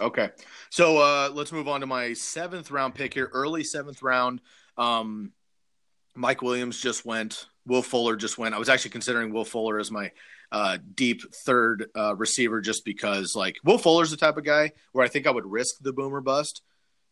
[0.00, 0.30] Okay,
[0.70, 4.40] so uh, let's move on to my seventh round pick here, early seventh round.
[4.76, 5.32] Um,
[6.16, 7.46] Mike Williams just went.
[7.66, 8.54] Will Fuller just went.
[8.54, 10.10] I was actually considering Will Fuller as my
[10.50, 15.04] uh, deep third uh, receiver just because, like, Will Fuller's the type of guy where
[15.04, 16.62] I think I would risk the boomer bust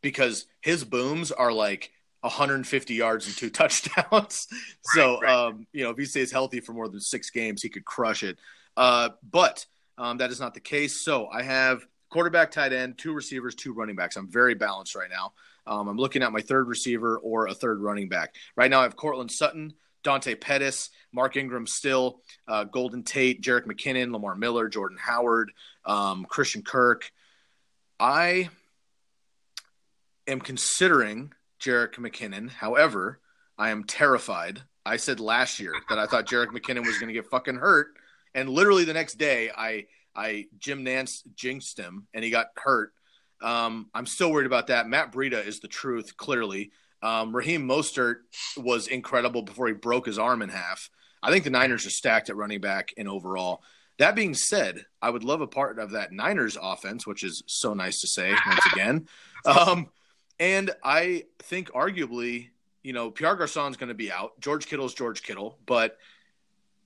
[0.03, 1.91] because his booms are like
[2.21, 4.49] 150 yards and two touchdowns.
[4.51, 5.31] Right, so, right.
[5.31, 8.23] Um, you know, if he stays healthy for more than six games, he could crush
[8.23, 8.39] it.
[8.77, 11.01] Uh, but um, that is not the case.
[11.01, 14.17] So I have quarterback, tight end, two receivers, two running backs.
[14.17, 15.33] I'm very balanced right now.
[15.67, 18.35] Um, I'm looking at my third receiver or a third running back.
[18.57, 23.67] Right now, I have Courtland Sutton, Dante Pettis, Mark Ingram still, uh, Golden Tate, Jerick
[23.67, 25.53] McKinnon, Lamar Miller, Jordan Howard,
[25.85, 27.11] um, Christian Kirk.
[28.01, 28.49] I
[30.29, 32.51] am considering Jerick McKinnon.
[32.51, 33.21] However,
[33.57, 34.63] I am terrified.
[34.87, 37.89] I said last year that I thought Jerick McKinnon was going to get fucking hurt,
[38.35, 42.93] and literally the next day, I I Jim Nantz jinxed him and he got hurt.
[43.41, 44.89] Um, I'm still worried about that.
[44.89, 46.73] Matt Breida is the truth, clearly.
[47.03, 48.17] Um, Raheem Mostert
[48.57, 50.91] was incredible before he broke his arm in half.
[51.23, 53.63] I think the Niners are stacked at running back and overall.
[53.99, 57.75] That being said, I would love a part of that Niners offense, which is so
[57.75, 59.07] nice to say once again.
[59.47, 59.89] Um,
[60.41, 62.49] and I think arguably,
[62.83, 64.39] you know, Pierre Garcon is going to be out.
[64.41, 65.99] George Kittle is George Kittle, but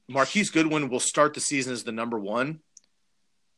[0.08, 2.60] Marquise Goodwin will start the season as the number one.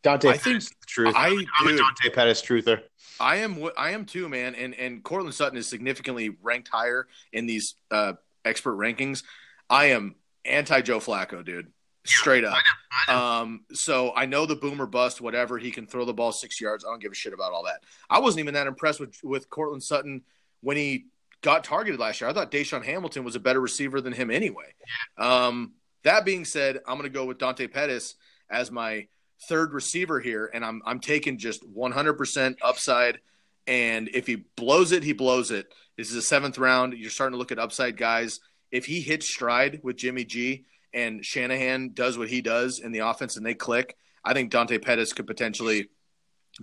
[0.03, 1.15] Dante, I think the truth.
[1.17, 2.83] I, I'm dude, a Dante Pettis truther.
[3.19, 3.71] I am.
[3.77, 4.55] I am too, man.
[4.55, 8.13] And and Courtland Sutton is significantly ranked higher in these uh,
[8.45, 9.23] expert rankings.
[9.71, 11.73] I am anti Joe Flacco, dude.
[12.07, 12.55] Straight up.
[12.55, 13.43] I know, I know.
[13.43, 15.59] Um, so I know the boomer bust, whatever.
[15.59, 16.85] He can throw the ball six yards.
[16.85, 17.83] I don't give a shit about all that.
[18.11, 20.23] I wasn't even that impressed with with Courtland Sutton
[20.61, 21.07] when he
[21.41, 22.29] got targeted last year.
[22.29, 24.75] I thought DaeSean Hamilton was a better receiver than him anyway.
[25.19, 28.17] Um, that being said, I'm going to go with Dante Pettis
[28.51, 29.07] as my
[29.49, 33.21] third receiver here, and I'm I'm taking just 100% upside.
[33.67, 35.73] And if he blows it, he blows it.
[35.97, 36.93] This is a seventh round.
[36.95, 38.41] You're starting to look at upside guys.
[38.71, 40.65] If he hits stride with Jimmy G,
[40.95, 44.79] and Shanahan does what he does in the offense and they click, I think Dante
[44.79, 45.91] Pettis could potentially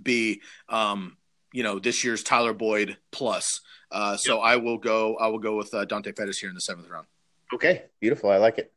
[0.02, 1.16] be, um,
[1.52, 3.60] you know, this year's Tyler Boyd plus.
[3.90, 4.44] Uh, so yep.
[4.44, 5.16] I will go.
[5.16, 7.06] I will go with uh, Dante Pettis here in the seventh round.
[7.52, 8.30] Okay, beautiful.
[8.30, 8.72] I like it.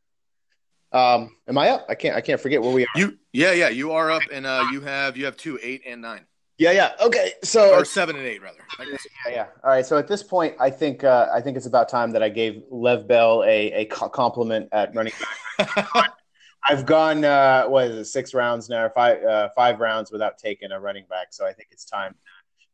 [0.92, 1.86] Um, am I up?
[1.88, 2.14] I can't.
[2.14, 2.88] I can't forget where we are.
[2.94, 3.70] You, yeah, yeah.
[3.70, 6.26] You are up, and uh, you have you have two, eight, and nine.
[6.58, 6.92] Yeah, yeah.
[7.00, 8.58] Okay, so or seven and eight rather.
[8.80, 8.96] Yeah,
[9.30, 9.46] yeah.
[9.62, 9.84] All right.
[9.84, 12.62] So at this point, I think uh, I think it's about time that I gave
[12.70, 15.12] Lev Bell a a compliment at running
[15.58, 16.12] back.
[16.68, 20.72] I've gone uh, what is it, six rounds now, five uh, five rounds without taking
[20.72, 21.28] a running back.
[21.30, 22.14] So I think it's time.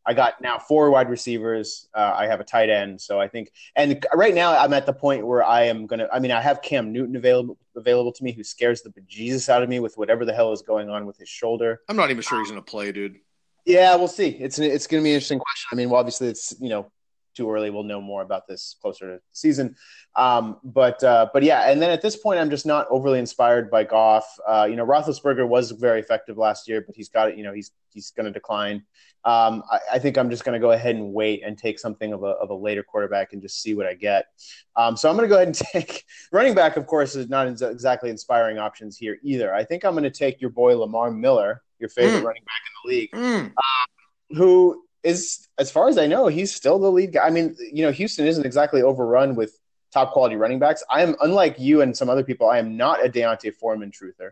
[0.04, 1.88] I got now four wide receivers.
[1.94, 3.00] Uh, I have a tight end.
[3.00, 6.08] So I think, and right now I'm at the point where I am gonna.
[6.12, 9.62] I mean, I have Cam Newton available available to me, who scares the bejesus out
[9.62, 11.80] of me with whatever the hell is going on with his shoulder.
[11.88, 13.16] I'm not even sure he's gonna play, dude.
[13.64, 14.28] Yeah, we'll see.
[14.28, 15.68] It's it's going to be an interesting question.
[15.72, 16.90] I mean, well, obviously, it's you know
[17.34, 17.70] too early.
[17.70, 19.76] We'll know more about this closer to season.
[20.16, 23.70] Um, but uh, but yeah, and then at this point, I'm just not overly inspired
[23.70, 24.26] by Goff.
[24.46, 27.36] Uh, you know, Roethlisberger was very effective last year, but he's got it.
[27.36, 28.84] You know, he's he's going to decline.
[29.24, 32.12] Um, I, I, think I'm just going to go ahead and wait and take something
[32.12, 34.26] of a, of a later quarterback and just see what I get.
[34.74, 36.76] Um, so I'm going to go ahead and take running back.
[36.76, 39.54] Of course, is not exactly inspiring options here either.
[39.54, 42.24] I think I'm going to take your boy Lamar Miller your favorite mm.
[42.24, 43.44] running back in the league, mm.
[43.44, 47.26] um, who is, as far as I know, he's still the lead guy.
[47.26, 49.58] I mean, you know, Houston isn't exactly overrun with
[49.92, 50.82] top quality running backs.
[50.88, 54.30] I am, unlike you and some other people, I am not a D'Onta Foreman truther.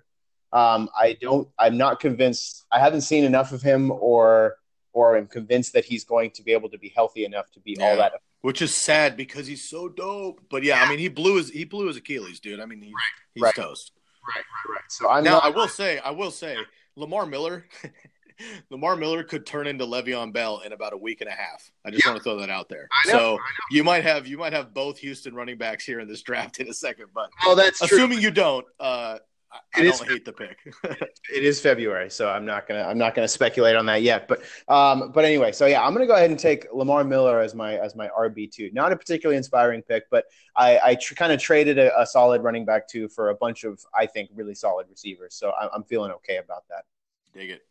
[0.53, 1.49] Um, I don't.
[1.59, 2.65] I'm not convinced.
[2.73, 4.57] I haven't seen enough of him, or
[4.93, 7.77] or am convinced that he's going to be able to be healthy enough to be
[7.79, 7.91] yeah.
[7.91, 8.15] all that.
[8.41, 10.41] Which is sad because he's so dope.
[10.51, 12.59] But yeah, yeah, I mean, he blew his he blew his Achilles, dude.
[12.59, 13.35] I mean, he's, right.
[13.35, 13.55] he's right.
[13.55, 13.93] toast.
[14.27, 14.85] Right, right, right.
[14.89, 15.35] So I'm now.
[15.35, 16.57] Not, I will say, I will say,
[16.97, 17.67] Lamar Miller,
[18.71, 21.71] Lamar Miller could turn into Le'Veon Bell in about a week and a half.
[21.85, 22.11] I just yeah.
[22.11, 22.89] want to throw that out there.
[23.07, 23.39] Know, so
[23.71, 26.69] you might have you might have both Houston running backs here in this draft in
[26.69, 28.25] a second, but oh, that's assuming true.
[28.25, 28.67] you don't.
[28.79, 29.19] Uh,
[29.53, 30.59] I, I don't hate the pick.
[30.85, 34.29] it is February, so I'm not gonna I'm not gonna speculate on that yet.
[34.29, 37.55] But um, but anyway, so yeah, I'm gonna go ahead and take Lamar Miller as
[37.55, 38.71] my as my RB two.
[38.73, 40.27] Not a particularly inspiring pick, but
[40.57, 43.65] I, I tr- kind of traded a, a, solid running back two for a bunch
[43.65, 45.35] of I think really solid receivers.
[45.35, 46.85] So I, I'm feeling okay about that.
[47.33, 47.63] Dig it.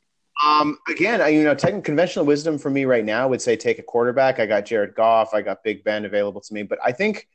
[0.45, 3.77] Um, again, I, you know, technical conventional wisdom for me right now would say take
[3.79, 4.39] a quarterback.
[4.39, 7.27] I got Jared Goff, I got Big Ben available to me, but I think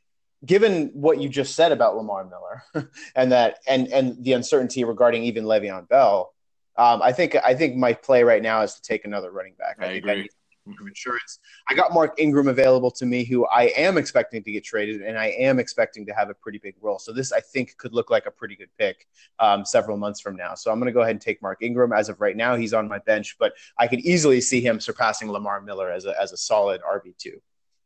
[0.43, 5.23] given what you just said about Lamar Miller and that and and the uncertainty regarding
[5.23, 6.33] even Le'Veon Bell,
[6.77, 9.77] um, I think I think my play right now is to take another running back.
[9.79, 10.21] I, think I agree.
[10.23, 10.31] think
[10.77, 11.39] from insurance.
[11.69, 15.17] I got Mark Ingram available to me, who I am expecting to get traded, and
[15.17, 16.97] I am expecting to have a pretty big role.
[16.99, 19.07] So this, I think, could look like a pretty good pick
[19.39, 20.55] um, several months from now.
[20.55, 21.93] So I'm going to go ahead and take Mark Ingram.
[21.93, 25.31] As of right now, he's on my bench, but I could easily see him surpassing
[25.31, 27.41] Lamar Miller as a as a solid RB two.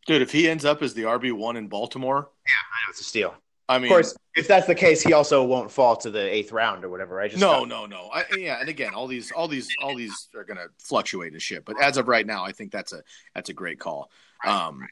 [0.10, 3.00] Dude, if he ends up as the RB one in Baltimore, yeah, I know it's
[3.00, 3.36] a steal.
[3.68, 6.52] I mean, Of course, if that's the case, he also won't fall to the eighth
[6.52, 7.22] round or whatever.
[7.22, 8.10] I just no, no, no.
[8.12, 11.40] I, yeah, and again, all these, all these, all these are going to fluctuate and
[11.40, 11.64] shit.
[11.64, 13.04] But as of right now, I think that's a
[13.36, 14.10] that's a great call.
[14.44, 14.88] Um,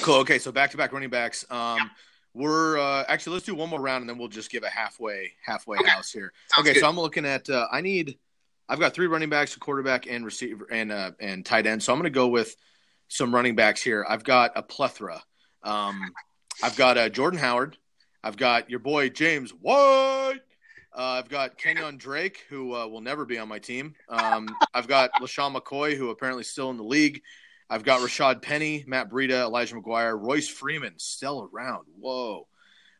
[0.00, 0.16] cool.
[0.16, 1.44] Okay, so back to back running backs.
[1.48, 1.88] Um,
[2.34, 5.30] we're uh, actually let's do one more round and then we'll just give a halfway
[5.40, 5.88] halfway Okay.
[5.88, 6.32] house here.
[6.48, 6.80] Sounds okay, good.
[6.80, 8.18] so I'm looking at uh, I need
[8.68, 11.80] I've got three running backs, a quarterback, and receiver and uh, and tight end.
[11.80, 12.56] So I'm going to go with
[13.12, 14.06] some running backs here.
[14.08, 15.22] I've got a plethora.
[15.62, 16.00] Um,
[16.62, 17.76] I've got uh, Jordan Howard.
[18.24, 20.40] I've got your boy James White.
[20.94, 23.94] Uh, I've got Kenyan Drake, who uh, will never be on my team.
[24.08, 27.22] Um, I've got LeSean McCoy, who apparently is still in the league.
[27.68, 31.86] I've got Rashaad Penny, Matt Breida, Elijah McGuire, Royce Freeman, still around.
[31.98, 32.46] Whoa.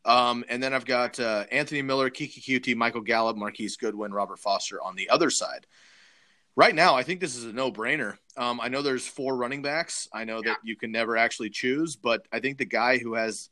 [0.05, 4.39] Um, and then I've got uh, Anthony Miller, Keke Coutee, Michael Gallup, Marquise Goodwin, Robert
[4.39, 5.67] Foster on the other side.
[6.55, 8.19] Right now, I think this is a no brainer.
[8.37, 10.09] Um, I know there's four running backs.
[10.13, 13.49] I know that you can never actually choose, but I think the guy who has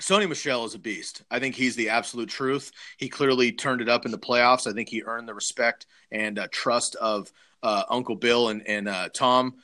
[0.00, 1.22] Sony Michel is a beast.
[1.30, 2.70] I think he's the absolute truth.
[2.98, 4.70] He clearly turned it up in the playoffs.
[4.70, 7.32] I think he earned the respect and uh, trust of
[7.62, 9.54] uh, Uncle Bill and, and uh, Tom.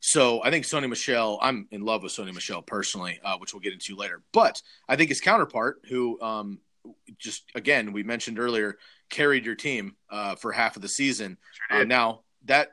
[0.00, 3.60] So I think Sony Michel, I'm in love with Sony Michel personally, uh, which we'll
[3.60, 4.22] get into later.
[4.32, 6.58] But I think his counterpart, who um,
[7.18, 8.78] just again we mentioned earlier,
[9.12, 11.38] carried your team uh, for half of the season.
[11.70, 12.72] Sure Uh, now that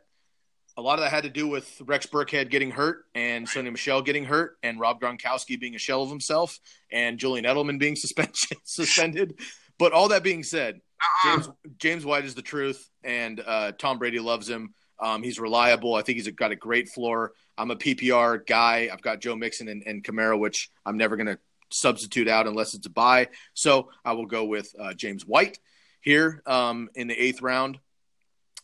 [0.77, 4.01] a lot of that had to do with Rex Burkhead getting hurt and Sony Michel
[4.01, 6.57] getting hurt and Rob Gronkowski being a shell of himself
[6.89, 7.95] and Julian Edelman being
[8.63, 9.37] suspended.
[9.77, 10.79] But all that being said,
[11.23, 14.73] James James White is the truth, and uh, Tom Brady loves him.
[14.99, 15.95] Um, he's reliable.
[15.95, 17.33] I think he's got a great floor.
[17.57, 18.89] I'm a PPR guy.
[18.91, 21.39] I've got Joe Mixon and, and Kamara, which I'm never going to
[21.71, 23.29] substitute out unless it's a buy.
[23.53, 25.59] So I will go with uh, James White
[26.01, 27.79] here um, in the eighth round.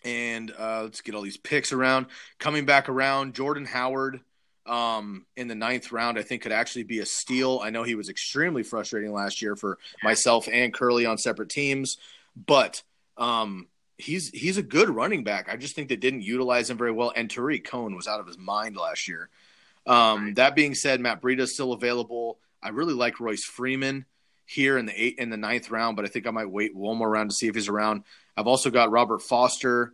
[0.04, 2.08] And uh, let's get all these picks around.
[2.38, 4.22] Coming back around, Jordan Howard
[4.68, 7.60] um, in the ninth round, I think could actually be a steal.
[7.64, 11.98] I know he was extremely frustrating last year for myself and Curly on separate teams,
[12.36, 12.84] but
[13.18, 13.68] um,
[13.98, 15.50] he's he's a good running back.
[15.52, 17.12] I just think they didn't utilize him very well.
[17.16, 19.30] And Tarik Cohen was out of his mind last year.
[19.88, 22.40] Um, That being said, Matt Breida is still available.
[22.62, 24.06] I really like Royce Freeman
[24.46, 26.98] here in the eight in the ninth round, but I think I might wait one
[26.98, 28.04] more round to see if he's around.
[28.38, 29.94] I've also got Robert Foster,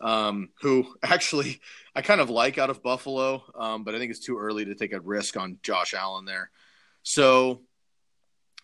[0.00, 1.60] um, who actually
[1.94, 4.74] I kind of like out of Buffalo, um, but I think it's too early to
[4.74, 6.50] take a risk on Josh Allen there.
[7.02, 7.62] So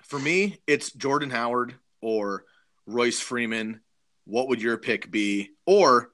[0.02, 2.44] for me, it's Jordan Howard or
[2.86, 3.80] Royce Freeman.
[4.24, 5.50] What would your pick be?
[5.66, 6.10] Or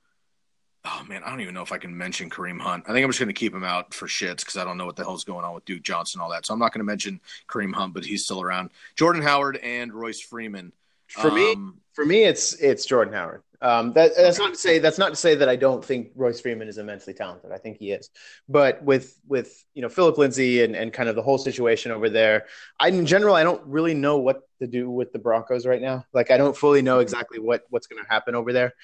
[0.86, 2.84] oh man, I don't even know if I can mention Kareem Hunt.
[2.86, 4.86] I think I'm just going to keep him out for shits because I don't know
[4.86, 6.46] what the hell's going on with Duke Johnson and all that.
[6.46, 8.70] So I'm not going to mention Kareem Hunt, but he's still around.
[8.94, 10.72] Jordan Howard and Royce Freeman.
[11.08, 13.42] For me, Um, for me, it's it's Jordan Howard.
[13.62, 16.40] Um, that, that's not to say that's not to say that I don't think Royce
[16.40, 17.52] Freeman is immensely talented.
[17.52, 18.10] I think he is,
[18.48, 22.10] but with with you know Philip Lindsay and, and kind of the whole situation over
[22.10, 22.46] there,
[22.78, 26.04] I in general I don't really know what to do with the Broncos right now.
[26.12, 28.74] Like I don't fully know exactly what what's going to happen over there.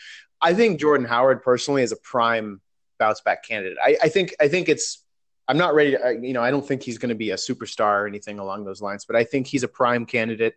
[0.41, 2.61] I think Jordan Howard personally is a prime
[2.99, 3.79] bounce back candidate.
[3.83, 5.02] I, I think I think it's
[5.49, 8.03] I'm not ready to you know I don't think he's going to be a superstar
[8.03, 10.55] or anything along those lines, but I think he's a prime candidate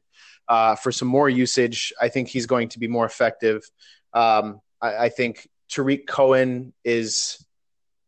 [0.48, 1.94] uh, for some more usage.
[2.02, 3.64] I think he's going to be more effective.
[4.14, 7.44] Um, I, I think Tarik Cohen is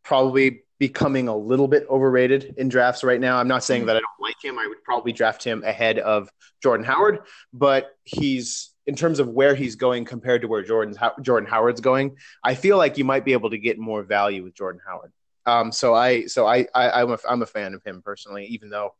[0.04, 3.38] probably becoming a little bit overrated in drafts right now.
[3.38, 4.58] I'm not saying that I don't like him.
[4.58, 6.28] I would probably draft him ahead of
[6.62, 7.20] Jordan Howard,
[7.52, 12.16] but he's in terms of where he's going compared to where Jordan's Jordan Howard's going.
[12.42, 15.12] I feel like you might be able to get more value with Jordan Howard.
[15.48, 18.68] Um, so I so I, I I'm a, I'm a fan of him personally, even
[18.68, 18.94] though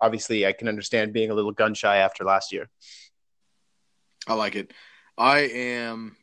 [0.00, 2.70] obviously I can understand being a little gun shy after last year.
[4.26, 4.72] I like it.
[5.18, 6.16] I am.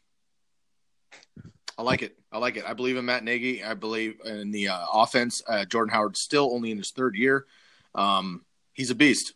[1.78, 2.18] I like it.
[2.32, 2.66] I like it.
[2.66, 3.64] I believe in Matt Nagy.
[3.64, 5.44] I believe in the uh, offense.
[5.48, 7.46] Uh, Jordan Howard still only in his third year.
[7.94, 9.34] Um, he's a beast.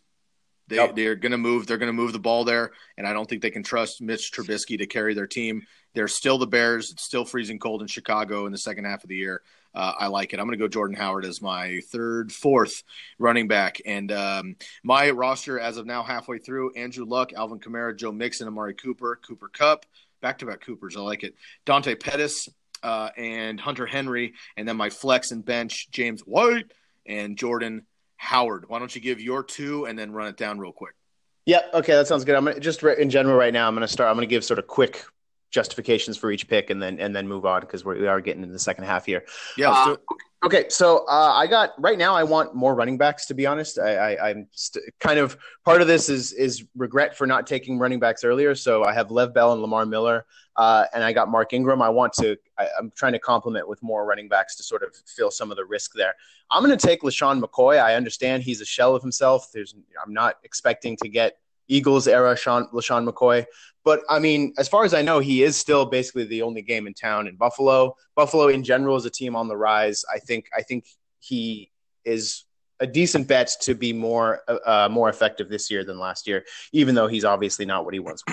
[0.66, 0.96] They Yep.
[0.96, 1.66] they're going to move.
[1.66, 4.32] They're going to move the ball there, and I don't think they can trust Mitch
[4.32, 5.62] Trubisky to carry their team.
[5.94, 6.90] They're still the Bears.
[6.90, 9.42] It's still freezing cold in Chicago in the second half of the year.
[9.74, 10.40] Uh, I like it.
[10.40, 12.82] I'm going to go Jordan Howard as my third, fourth
[13.18, 17.96] running back, and um, my roster as of now halfway through: Andrew Luck, Alvin Kamara,
[17.96, 19.86] Joe Mixon, Amari Cooper, Cooper Kupp,
[20.20, 20.96] back to back Coopers.
[20.96, 21.34] I like it.
[21.64, 22.48] Dante Pettis
[22.82, 26.72] uh, and Hunter Henry, and then my flex and bench James White
[27.06, 28.68] and Jordan Howard.
[28.68, 30.94] Why don't you give your two and then run it down real quick?
[31.44, 31.60] Yeah.
[31.74, 32.36] Okay, that sounds good.
[32.36, 33.66] I'm gonna just in general right now.
[33.66, 34.08] I'm gonna start.
[34.08, 35.04] I'm gonna give sort of quick
[35.52, 38.52] justifications for each pick and then and then move on because we are getting into
[38.52, 39.24] the second half here.
[39.56, 39.70] Yeah.
[39.70, 39.96] Uh,
[40.44, 42.14] okay, so uh, I got right now.
[42.14, 43.26] I want more running backs.
[43.26, 47.16] To be honest, I, I, am st- kind of part of this is is regret
[47.16, 48.54] for not taking running backs earlier.
[48.54, 50.24] So I have Lev Bell and Lamar Miller,
[50.56, 51.82] uh, and I got Mark Ingram.
[51.82, 52.36] I want to.
[52.58, 55.58] I, am trying to complement with more running backs to sort of fill some of
[55.58, 56.14] the risk there.
[56.50, 57.82] I'm going to take LeSean McCoy.
[57.82, 59.50] I understand he's a shell of himself.
[59.52, 61.36] There's I'm not expecting to get
[61.72, 63.44] Eagles era Sean, LeSean McCoy.
[63.84, 66.86] But I mean, as far as I know, he is still basically the only game
[66.86, 67.96] in town in Buffalo.
[68.14, 70.04] Buffalo in general is a team on the rise.
[70.14, 70.84] I think I think
[71.18, 71.70] he
[72.04, 72.44] is
[72.78, 76.94] a decent bet to be more uh, more effective this year than last year, even
[76.94, 78.22] though he's obviously not what he was.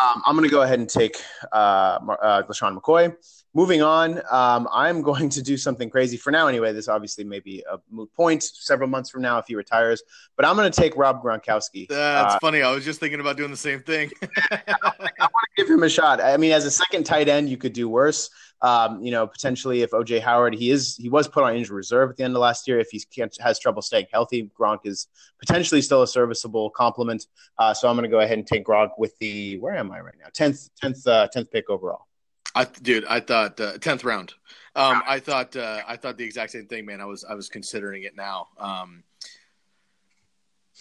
[0.00, 3.12] Um, I'm going to go ahead and take uh, uh, LeSean McCoy.
[3.52, 6.46] Moving on, um, I'm going to do something crazy for now.
[6.46, 10.02] Anyway, this obviously may be a moot point several months from now if he retires,
[10.36, 11.88] but I'm going to take Rob Gronkowski.
[11.88, 12.62] That's uh, funny.
[12.62, 14.10] I was just thinking about doing the same thing.
[14.22, 16.20] I want to give him a shot.
[16.20, 18.30] I mean, as a second tight end, you could do worse.
[18.62, 22.10] Um, you know, potentially if OJ Howard, he is he was put on injured reserve
[22.10, 22.78] at the end of last year.
[22.78, 27.26] If he can't has trouble staying healthy, Gronk is potentially still a serviceable complement.
[27.58, 30.00] Uh, so I'm going to go ahead and take Gronk with the where am I
[30.00, 30.26] right now?
[30.34, 32.06] Tenth, tenth, uh, tenth pick overall.
[32.54, 34.34] I dude, I thought uh, tenth round.
[34.76, 37.00] Um, I thought uh, I thought the exact same thing, man.
[37.00, 38.48] I was I was considering it now.
[38.58, 39.02] Um,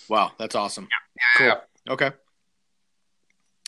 [0.08, 0.88] wow, that's awesome.
[0.90, 1.62] Yeah, yeah, cool.
[1.88, 1.94] Yeah.
[1.94, 2.12] Okay.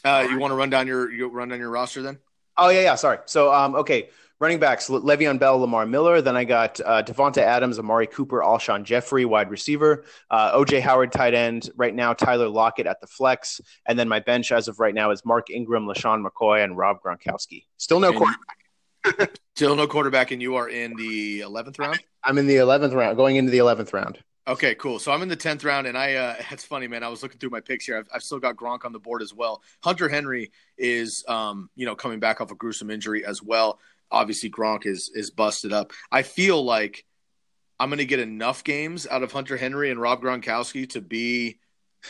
[0.04, 2.18] Uh, you want to run down your you run down your roster then?
[2.58, 2.96] Oh yeah, yeah.
[2.96, 3.20] Sorry.
[3.26, 4.10] So um, okay,
[4.42, 6.22] running backs: Le'Veon Bell, Lamar Miller.
[6.22, 10.04] Then I got uh, Davante Adams, Amari Cooper, Alshon Jeffery, wide receiver.
[10.30, 11.70] Uh, OJ Howard, tight end.
[11.78, 15.12] Right now, Tyler Lockett at the flex, and then my bench as of right now
[15.12, 17.66] is Mark Ingram, LeSean McCoy, and Rob Gronkowski.
[17.78, 19.38] Still no quarterback.
[19.56, 22.00] Still no quarterback, and you are in the eleventh round.
[22.24, 24.20] I'm in the eleventh round, going into the eleventh round.
[24.48, 24.98] Okay, cool.
[24.98, 26.16] So I'm in the tenth round, and I.
[26.16, 27.04] Uh, it's funny, man.
[27.04, 27.98] I was looking through my picks here.
[27.98, 29.62] I've, I've, still got Gronk on the board as well.
[29.84, 33.80] Hunter Henry is, um, you know, coming back off a gruesome injury as well.
[34.12, 35.92] Obviously, Gronk is is busted up.
[36.12, 37.06] I feel like
[37.80, 41.60] I'm going to get enough games out of Hunter Henry and Rob Gronkowski to be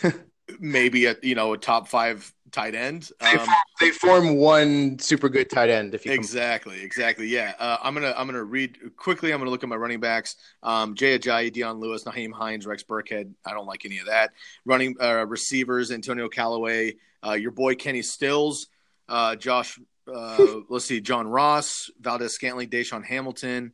[0.59, 3.09] maybe a you know a top five tight end.
[3.21, 5.95] Um, they, form, they, form, one super good tight end.
[5.95, 6.85] If you exactly, come.
[6.85, 7.53] exactly, yeah.
[7.57, 9.31] Uh, I'm gonna I'm gonna read quickly.
[9.31, 12.83] I'm gonna look at my running backs: um, Jay Ajayi, Dion Lewis, Nyheim Hines, Rex
[12.83, 13.33] Burkhead.
[13.45, 14.31] I don't like any of that.
[14.65, 16.95] Running uh, receivers: Antonio Callaway,
[17.25, 18.67] uh, your boy Kenny Stills,
[19.07, 19.79] uh, Josh.
[20.07, 23.73] Uh, let's see, John Ross, Valdes-Scantling, DaeSean Hamilton.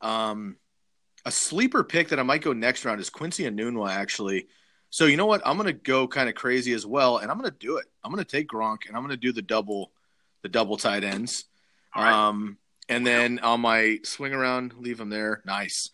[0.00, 0.56] Um,
[1.24, 4.48] a sleeper pick that I might go next round is Quincy Enunwa, actually.
[4.90, 5.40] So you know what?
[5.46, 7.86] I'm gonna go kind of crazy as well, and I'm gonna do it.
[8.04, 9.92] I'm gonna take Gronk, and I'm gonna do the double,
[10.42, 11.46] the double tight ends.
[11.96, 12.12] Right.
[12.12, 12.58] Um,
[12.88, 15.42] and then on my swing around, leave him there.
[15.46, 15.88] Nice.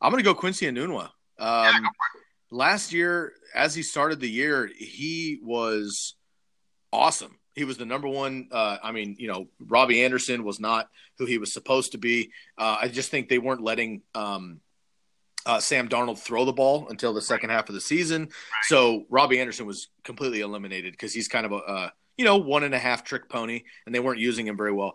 [0.00, 1.04] I'm gonna go Quincy Enunwa.
[1.04, 1.80] Um, yeah,
[2.50, 6.14] last year, as he started the year, he was
[6.92, 7.38] awesome.
[7.54, 8.48] He was the number one.
[8.50, 10.88] Uh, I mean, you know, Robby Anderson was not
[11.18, 12.32] who he was supposed to be.
[12.58, 14.60] Uh, I just think they weren't letting um,
[15.46, 18.22] uh, Sam Darnold throw the ball until the second half of the season.
[18.22, 18.30] Right.
[18.64, 22.64] So Robby Anderson was completely eliminated because he's kind of a, uh, you know one
[22.64, 24.94] and a half trick pony, and they weren't using him very well.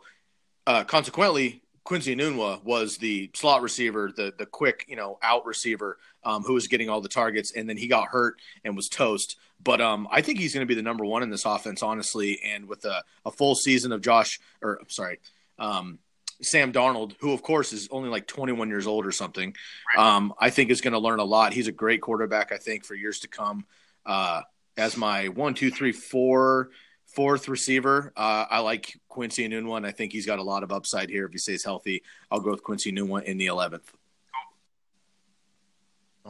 [0.65, 5.97] Uh, consequently, Quincy Enunwa was the slot receiver, the the quick you know out receiver
[6.23, 9.37] um, who was getting all the targets, and then he got hurt and was toast.
[9.61, 12.39] But um, I think he's going to be the number one in this offense, honestly.
[12.45, 15.19] And with a, a full season of Josh, or sorry,
[15.57, 15.99] um,
[16.41, 19.55] Sam Darnold, who of course is only like 21 years old or something,
[19.97, 21.53] um, I think is going to learn a lot.
[21.53, 23.65] He's a great quarterback, I think, for years to come.
[24.05, 24.41] Uh,
[24.77, 26.69] as my one, two, three, four,
[27.07, 30.71] fourth receiver, uh, I like Quincy Enunwa, and I think he's got a lot of
[30.71, 32.03] upside here if he stays healthy.
[32.31, 33.83] I'll go with Quincy Enunwa in the 11th.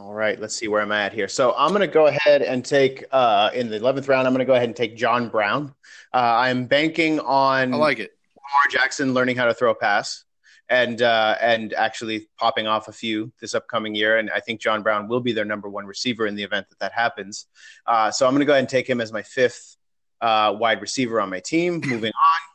[0.00, 1.28] All right, let's see where I'm at here.
[1.28, 4.26] So I'm going to go ahead and take uh, in the 11th round.
[4.26, 5.74] I'm going to go ahead and take John Brown.
[6.14, 7.74] Uh, I'm banking on.
[7.74, 8.12] I like it.
[8.34, 10.24] Lamar Jackson learning how to throw a pass
[10.70, 14.16] and uh, and actually popping off a few this upcoming year.
[14.16, 16.78] And I think John Brown will be their number one receiver in the event that
[16.78, 17.46] that happens.
[17.86, 19.76] Uh, so I'm going to go ahead and take him as my fifth
[20.22, 21.74] uh, wide receiver on my team.
[21.84, 22.49] Moving on,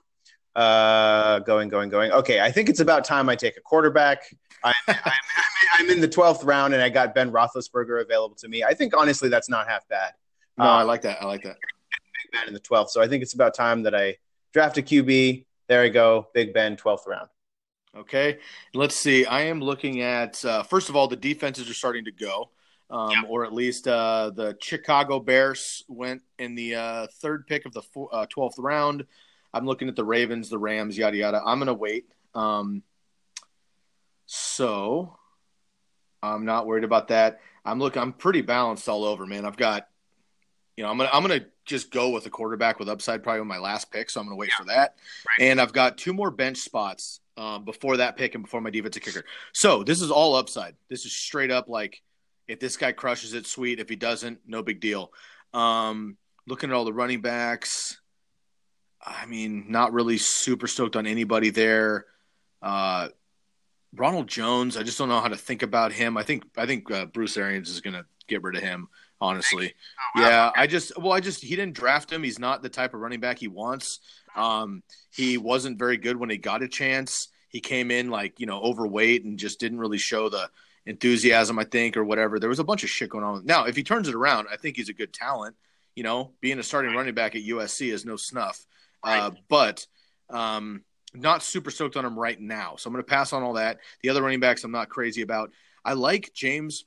[0.56, 2.12] uh, going, going, going.
[2.12, 4.24] Okay, I think it's about time I take a quarterback.
[4.64, 4.96] I'm, I'm,
[5.80, 8.64] I'm, in the 12th round and I got Ben Roethlisberger available to me.
[8.64, 10.14] I think honestly that's not half bad.
[10.58, 11.22] No, I like that.
[11.22, 11.58] I like that.
[11.60, 12.90] Big Ben in the 12th.
[12.90, 14.16] So I think it's about time that I
[14.54, 16.28] draft a QB there we go.
[16.34, 17.30] Big Ben, 12th round.
[17.96, 18.40] Okay.
[18.74, 19.26] Let's see.
[19.26, 22.52] I am looking at, uh, first of all, the defenses are starting to go,
[22.90, 23.22] um, yeah.
[23.28, 27.82] or at least uh, the Chicago Bears went in the uh, third pick of the
[27.82, 29.06] four, 12th uh, round.
[29.56, 31.42] I'm looking at the Ravens, the Rams, yada yada.
[31.44, 32.06] I'm gonna wait.
[32.36, 32.84] Um,
[34.26, 35.18] so
[36.22, 37.40] I'm not worried about that.
[37.64, 38.02] I'm looking.
[38.02, 39.46] I'm pretty balanced all over, man.
[39.46, 39.88] I've got,
[40.76, 43.48] you know, I'm gonna I'm gonna just go with a quarterback with upside, probably with
[43.48, 44.10] my last pick.
[44.10, 44.58] So I'm gonna wait yeah.
[44.58, 44.96] for that.
[45.26, 45.48] Right.
[45.48, 49.04] And I've got two more bench spots um, before that pick and before my defensive
[49.04, 49.24] kicker.
[49.54, 50.76] So this is all upside.
[50.90, 52.02] This is straight up like
[52.50, 53.80] if this guy crushes it, sweet.
[53.80, 55.14] If he doesn't, no big deal.
[55.54, 58.00] Um, looking at all the running backs,
[59.06, 62.06] I mean, not really super stoked on anybody there.
[62.62, 63.10] Uh,
[63.96, 66.18] Ronald Jones, I just don't know how to think about him.
[66.18, 68.90] I think I think uh, Bruce Arians is going to get rid of him.
[69.22, 69.74] Honestly,
[70.18, 70.28] oh, wow.
[70.28, 70.52] yeah.
[70.56, 72.22] I just well, I just he didn't draft him.
[72.22, 74.00] He's not the type of running back he wants.
[74.36, 77.30] Um, he wasn't very good when he got a chance.
[77.48, 80.50] He came in like you know overweight and just didn't really show the
[80.86, 81.58] enthusiasm.
[81.58, 82.40] I think or whatever.
[82.40, 83.46] There was a bunch of shit going on.
[83.46, 85.56] Now, if he turns it around, I think he's a good talent.
[85.96, 88.66] You know, being a starting running back at USC is no snuff.
[89.06, 89.86] Uh, but
[90.30, 90.84] um,
[91.14, 92.76] not super stoked on him right now.
[92.78, 93.80] So I'm going to pass on all that.
[94.02, 95.52] The other running backs I'm not crazy about.
[95.84, 96.86] I like James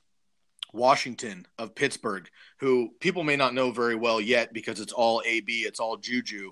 [0.73, 5.61] Washington of Pittsburgh, who people may not know very well yet because it's all AB,
[5.61, 6.51] it's all Juju,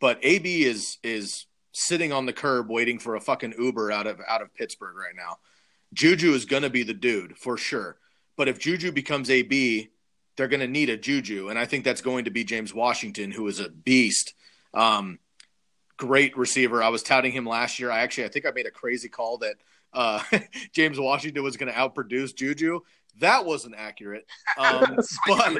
[0.00, 4.20] but AB is is sitting on the curb waiting for a fucking Uber out of
[4.26, 5.38] out of Pittsburgh right now.
[5.92, 7.98] Juju is going to be the dude for sure.
[8.36, 9.90] But if Juju becomes AB,
[10.36, 13.32] they're going to need a Juju, and I think that's going to be James Washington,
[13.32, 14.34] who is a beast.
[14.74, 15.18] Um,
[15.96, 16.82] great receiver.
[16.82, 17.90] I was touting him last year.
[17.90, 19.56] I actually, I think I made a crazy call that
[19.92, 20.22] uh,
[20.72, 22.80] James Washington was going to outproduce Juju.
[23.20, 24.96] That wasn't accurate, um,
[25.26, 25.58] but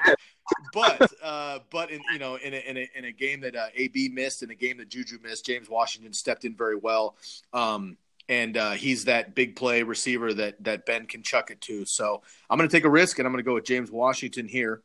[0.72, 3.66] but uh, but in you know in a, in a, in a game that uh,
[3.74, 7.16] AB missed, in a game that Juju missed, James Washington stepped in very well,
[7.52, 7.96] um,
[8.28, 11.84] and uh, he's that big play receiver that that Ben can chuck it to.
[11.84, 14.46] So I'm going to take a risk, and I'm going to go with James Washington
[14.46, 14.82] here,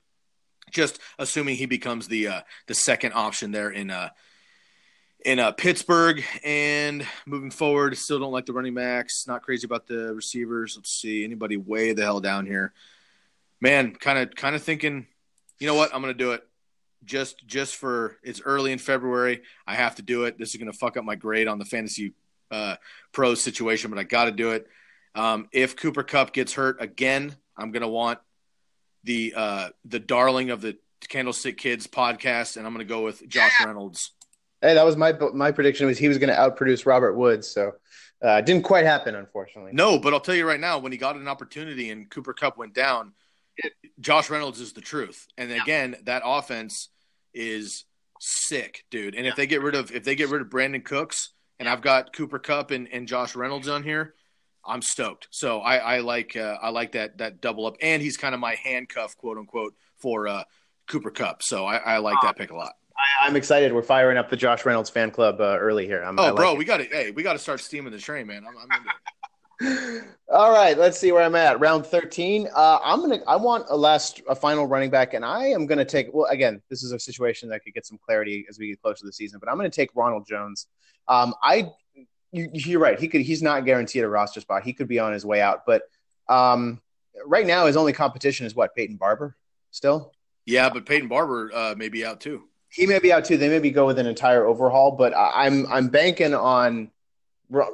[0.72, 4.09] just assuming he becomes the uh, the second option there in uh,
[5.26, 6.24] in uh, Pittsburgh.
[6.43, 9.26] And moving forward, still don't like the running backs.
[9.28, 10.76] Not crazy about the receivers.
[10.76, 12.74] Let's see anybody way the hell down here.
[13.61, 15.07] Man, kind of kind of thinking,
[15.59, 15.93] you know what?
[15.93, 16.45] I'm gonna do it.
[17.05, 19.41] Just just for it's early in February.
[19.68, 20.38] I have to do it.
[20.38, 22.14] This is gonna fuck up my grade on the fantasy
[22.51, 22.76] uh,
[23.11, 24.68] pro situation, but I got to do it.
[25.16, 28.20] Um, if Cooper Kupp gets hurt again, I'm gonna want
[29.04, 30.78] the uh, the darling of the
[31.10, 34.12] Candlestick Kids podcast, and I'm gonna go with Josh Reynolds.
[34.62, 37.47] Hey, that was my my prediction was he was going to outproduce Robert Woods.
[37.47, 37.74] So
[38.22, 39.72] uh, didn't quite happen, unfortunately.
[39.74, 42.58] No, but I'll tell you right now, when he got an opportunity and Cooper Kupp
[42.58, 43.12] went down,
[43.99, 45.28] Josh Reynolds is the truth.
[45.38, 46.89] And again, that offense
[47.34, 47.84] is
[48.20, 49.16] sick, dude.
[49.16, 49.32] And yeah.
[49.32, 52.14] if they get rid of if they get rid of Brandin Cooks and I've got
[52.14, 54.16] Cooper Kupp and, and Josh Reynolds on here,
[54.66, 55.28] I'm stoked.
[55.32, 58.39] So I, I like uh, I like that that double up, and he's kind of
[58.39, 60.43] my handcuff, quote unquote, for uh,
[60.88, 61.43] Cooper Kupp.
[61.43, 62.74] So I, I like that pick a lot.
[63.22, 63.74] I, am excited.
[63.74, 66.03] We're firing up the Josh Reynolds fan club uh, early here.
[66.03, 66.57] I'm, oh, like bro, it.
[66.57, 68.43] we got to hey, we got to start steaming the train, man.
[68.47, 68.86] I'm, I'm
[70.34, 71.59] All right, let's see where I'm at.
[71.59, 72.49] Round 13.
[72.53, 73.20] Uh, I'm gonna.
[73.28, 76.07] I want a last, a final running back, and I am gonna take.
[76.14, 79.01] Well, again, this is a situation that could get some clarity as we get closer
[79.01, 80.68] to the season, but I'm gonna take Ronald Jones.
[81.07, 81.70] Um, I,
[82.34, 83.00] you, are right.
[83.00, 83.22] He could.
[83.22, 84.64] He's not guaranteed a roster spot.
[84.64, 85.84] He could be on his way out, but
[86.28, 86.82] um,
[87.26, 89.36] right now his only competition is what Peyton Barber.
[89.72, 90.14] Still.
[90.46, 93.38] Yeah, but Peyton Barber uh, may be out too he may be out too.
[93.38, 96.90] They maybe go with an entire overhaul, but I'm I'm banking on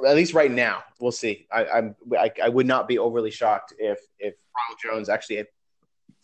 [0.06, 0.82] at least right now.
[1.00, 1.46] We'll see.
[1.50, 5.38] I, I'm I, I would not be overly shocked if if Ronald Jones actually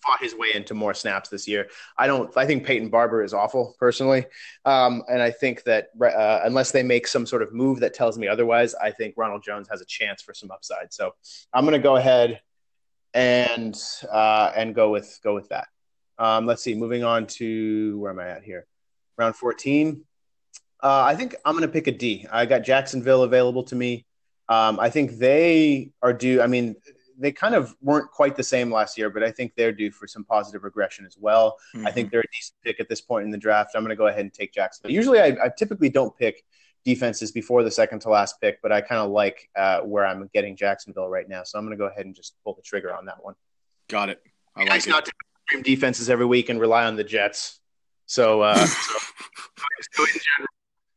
[0.07, 1.68] fought his way into more snaps this year.
[1.98, 2.34] I don't.
[2.36, 4.26] I think Peyton Barber is awful personally,
[4.64, 8.18] um, and I think that uh, unless they make some sort of move that tells
[8.18, 10.92] me otherwise, I think Ronald Jones has a chance for some upside.
[10.92, 11.12] So
[11.53, 12.41] I'm going to go ahead
[13.14, 13.76] and
[14.11, 15.66] uh, and go with go with that.
[16.18, 16.74] Um, let's see.
[16.74, 18.66] Moving on to where am I at here?
[19.18, 20.04] Round 14.
[20.83, 22.26] Uh, I think I'm going to pick a D.
[22.30, 24.07] I got Jacksonville available to me.
[24.49, 26.41] Um, I think they are due.
[26.41, 26.76] I mean,
[27.18, 30.07] they kind of weren't quite the same last year, but I think they're due for
[30.07, 31.57] some positive regression as well.
[31.75, 31.87] Mm-hmm.
[31.87, 32.13] I think mm-hmm.
[32.13, 33.72] they're a decent pick at this point in the draft.
[33.75, 34.93] I'm going to go ahead and take Jacksonville.
[34.93, 36.45] Usually, I, I typically don't pick
[36.84, 40.30] defenses before the second to last pick, but I kind of like uh, where I'm
[40.33, 41.43] getting Jacksonville right now.
[41.43, 43.34] So I'm going to go ahead and just pull the trigger on that one.
[43.88, 44.22] Got it.
[44.55, 44.91] I like it's it.
[44.91, 47.61] not to defenses every week and rely on the Jets.
[48.07, 48.99] So, uh, so,
[49.93, 50.49] so in general,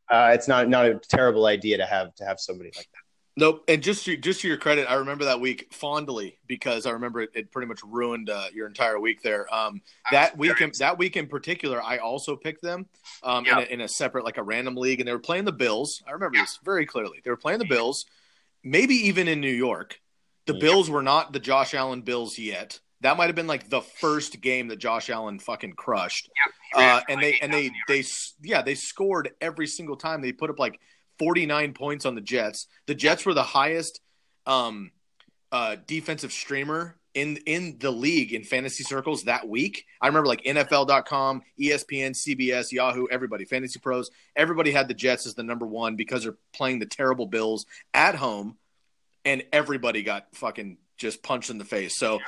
[0.09, 2.98] uh, it's not not a terrible idea to have to have somebody like that.
[3.39, 3.63] Nope.
[3.69, 7.21] And just to, just to your credit, I remember that week fondly because I remember
[7.21, 9.53] it, it pretty much ruined uh, your entire week there.
[9.53, 12.87] Um, that week, in, that week in particular, I also picked them
[13.23, 15.53] um, in, a, in, a, separate, like a random league, and they were playing the
[15.53, 16.03] Bills.
[16.05, 17.21] I remember this very clearly.
[17.23, 18.05] They were playing the Bills,
[18.61, 20.01] maybe even in New York.
[20.45, 23.81] The Bills were not the Josh Allen Bills yet That might have been like the
[23.81, 26.29] first game that Josh Allen fucking crushed.
[26.75, 26.83] Yep.
[26.83, 28.03] Uh, and they and they they
[28.41, 30.21] yeah they scored every single time.
[30.21, 30.79] They put up like
[31.19, 32.67] 49 points on the Jets.
[32.87, 34.01] The Jets were the highest
[34.45, 34.91] um,
[35.51, 39.85] uh, defensive streamer in in the league in fantasy circles that week.
[40.01, 45.35] I remember like NFL.com, ESPN, CBS, Yahoo, everybody, Fantasy Pros, everybody had the Jets as
[45.35, 48.57] the number one because they're playing the terrible Bills at home,
[49.25, 51.95] and everybody got fucking just punched in the face.
[51.97, 52.19] So.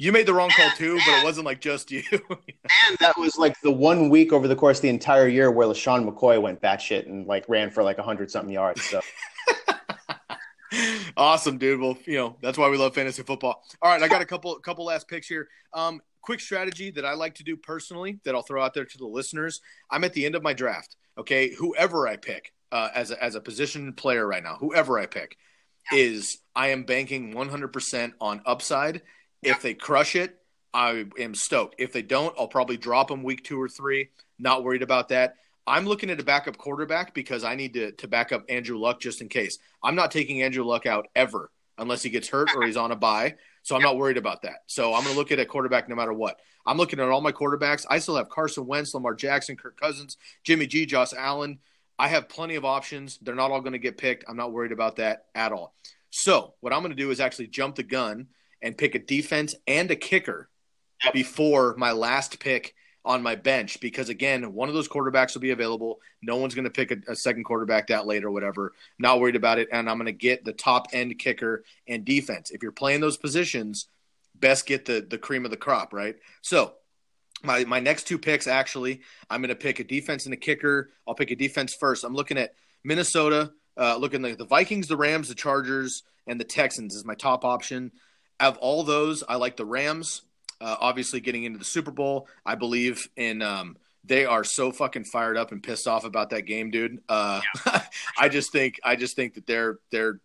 [0.00, 2.02] You made the wrong call too, but it wasn't like just you.
[2.10, 5.66] and that was like the one week over the course of the entire year where
[5.66, 8.82] LeSean McCoy went batshit and like ran for like a hundred something yards.
[8.82, 9.02] So
[11.18, 11.80] awesome, dude.
[11.80, 13.62] Well, you know that's why we love fantasy football.
[13.82, 15.48] All right, I got a couple couple last picks here.
[15.74, 18.98] Um, quick strategy that I like to do personally that I'll throw out there to
[18.98, 19.60] the listeners.
[19.90, 20.96] I'm at the end of my draft.
[21.18, 25.04] Okay, whoever I pick uh, as a, as a position player right now, whoever I
[25.04, 25.36] pick
[25.92, 29.02] is I am banking 100% on upside.
[29.42, 30.36] If they crush it,
[30.72, 31.76] I am stoked.
[31.78, 34.10] If they don't, I'll probably drop them week two or three.
[34.38, 35.34] Not worried about that.
[35.66, 39.00] I'm looking at a backup quarterback because I need to to back up Andrew Luck
[39.00, 39.58] just in case.
[39.82, 42.96] I'm not taking Andrew Luck out ever unless he gets hurt or he's on a
[42.96, 43.36] bye.
[43.62, 44.62] So I'm not worried about that.
[44.66, 46.38] So I'm going to look at a quarterback no matter what.
[46.66, 47.86] I'm looking at all my quarterbacks.
[47.88, 51.58] I still have Carson Wentz, Lamar Jackson, Kirk Cousins, Jimmy G, Josh Allen.
[51.98, 53.18] I have plenty of options.
[53.22, 54.24] They're not all going to get picked.
[54.28, 55.74] I'm not worried about that at all.
[56.10, 58.28] So what I'm going to do is actually jump the gun
[58.62, 60.48] and pick a defense and a kicker
[61.12, 62.74] before my last pick
[63.04, 66.00] on my bench because again, one of those quarterbacks will be available.
[66.22, 68.74] No one's going to pick a, a, second quarterback that late or whatever.
[68.98, 72.50] Not worried about it, and I'm going to get the top end kicker and defense.
[72.50, 73.88] If you're playing those positions,
[74.34, 76.16] best get the the cream of the crop, right?
[76.42, 76.74] So.
[77.42, 79.00] My, my next two picks actually,
[79.30, 80.90] I'm going to pick a defense and a kicker.
[81.08, 82.04] I'll pick a defense first.
[82.04, 82.52] I'm looking at
[82.84, 87.14] Minnesota, uh, looking at the Vikings, the Rams, the Chargers, and the Texans is my
[87.14, 87.92] top option.
[88.40, 90.22] Of all those, I like the Rams
[90.60, 92.28] uh, obviously getting into the Super Bowl.
[92.44, 93.42] I believe in.
[93.42, 97.02] Um, they are so fucking fired up and pissed off about that game, dude.
[97.06, 97.82] Uh, yeah.
[98.18, 100.20] I just think I just think that they're they're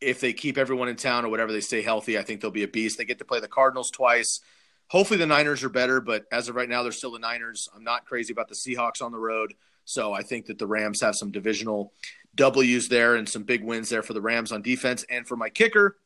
[0.00, 2.62] if they keep everyone in town or whatever they stay healthy, I think they'll be
[2.62, 2.98] a beast.
[2.98, 4.40] They get to play the Cardinals twice.
[4.88, 7.68] Hopefully the Niners are better, but as of right now, they're still the Niners.
[7.74, 9.54] I'm not crazy about the Seahawks on the road,
[9.84, 11.92] so I think that the Rams have some divisional
[12.36, 15.04] W's there and some big wins there for the Rams on defense.
[15.10, 15.96] And for my kicker,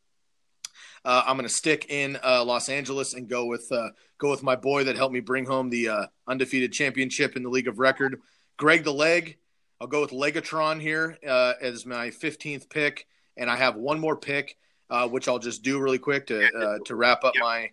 [1.05, 4.43] uh, I'm going to stick in uh, Los Angeles and go with uh, go with
[4.43, 7.79] my boy that helped me bring home the uh, undefeated championship in the league of
[7.79, 8.20] record,
[8.57, 9.39] Greg the Leg.
[9.81, 14.16] I'll go with Legatron here uh, as my 15th pick, and I have one more
[14.16, 14.57] pick,
[14.91, 17.70] uh, which I'll just do really quick to to wrap up my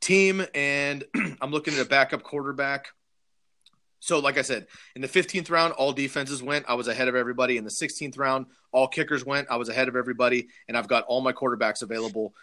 [0.00, 0.44] team.
[0.54, 1.04] And
[1.40, 2.88] I'm looking at a backup quarterback.
[4.00, 6.66] So, like I said, in the 15th round, all defenses went.
[6.68, 7.56] I was ahead of everybody.
[7.56, 9.48] In the 16th round, all kickers went.
[9.50, 12.34] I was ahead of everybody, and I've got all my quarterbacks available.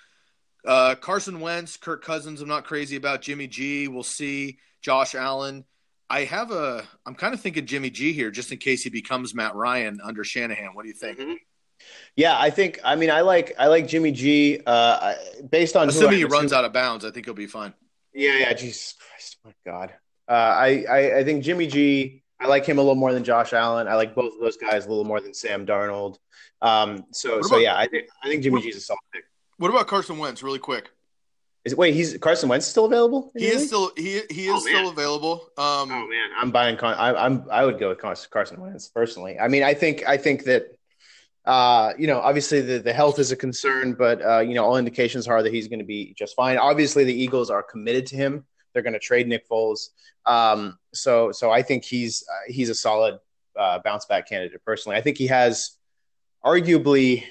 [0.66, 2.42] Uh, Carson Wentz, Kirk Cousins.
[2.42, 3.88] I'm not crazy about Jimmy G.
[3.88, 4.60] We'll see.
[4.82, 5.66] Josh Allen.
[6.10, 6.84] I have a.
[7.06, 10.24] I'm kind of thinking Jimmy G here, just in case he becomes Matt Ryan under
[10.24, 10.74] Shanahan.
[10.74, 11.20] What do you think?
[11.20, 11.34] Mm-hmm.
[12.16, 12.80] Yeah, I think.
[12.84, 13.54] I mean, I like.
[13.58, 14.62] I like Jimmy G.
[14.66, 15.16] Uh,
[15.50, 17.74] based on assuming he runs out of bounds, I think he'll be fine.
[18.14, 18.54] Yeah, yeah.
[18.54, 19.94] Jesus Christ, my God.
[20.28, 22.24] Uh, I, I, I think Jimmy G.
[22.40, 23.88] I like him a little more than Josh Allen.
[23.88, 26.18] I like both of those guys a little more than Sam Darnold.
[26.62, 29.24] Um, so, about, so yeah, I think I think Jimmy G is a solid pick.
[29.58, 30.90] What about Carson Wentz, really quick?
[31.66, 33.32] Is it, wait, he's Carson Wentz still available?
[33.38, 35.50] He is still he he is oh, still available.
[35.58, 36.78] Um, oh man, I'm buying.
[36.80, 39.40] I, I'm I would go with Carson Wentz personally.
[39.40, 40.76] I mean, I think I think that
[41.46, 44.78] uh, you know, obviously the, the health is a concern, but uh, you know, all
[44.78, 46.58] indications are that he's going to be just fine.
[46.58, 48.46] Obviously, the Eagles are committed to him.
[48.74, 49.90] They're going to trade Nick Foles.
[50.26, 53.20] Um, so so I think he's uh, he's a solid
[53.58, 54.98] uh, bounce back candidate personally.
[54.98, 55.78] I think he has
[56.44, 57.24] arguably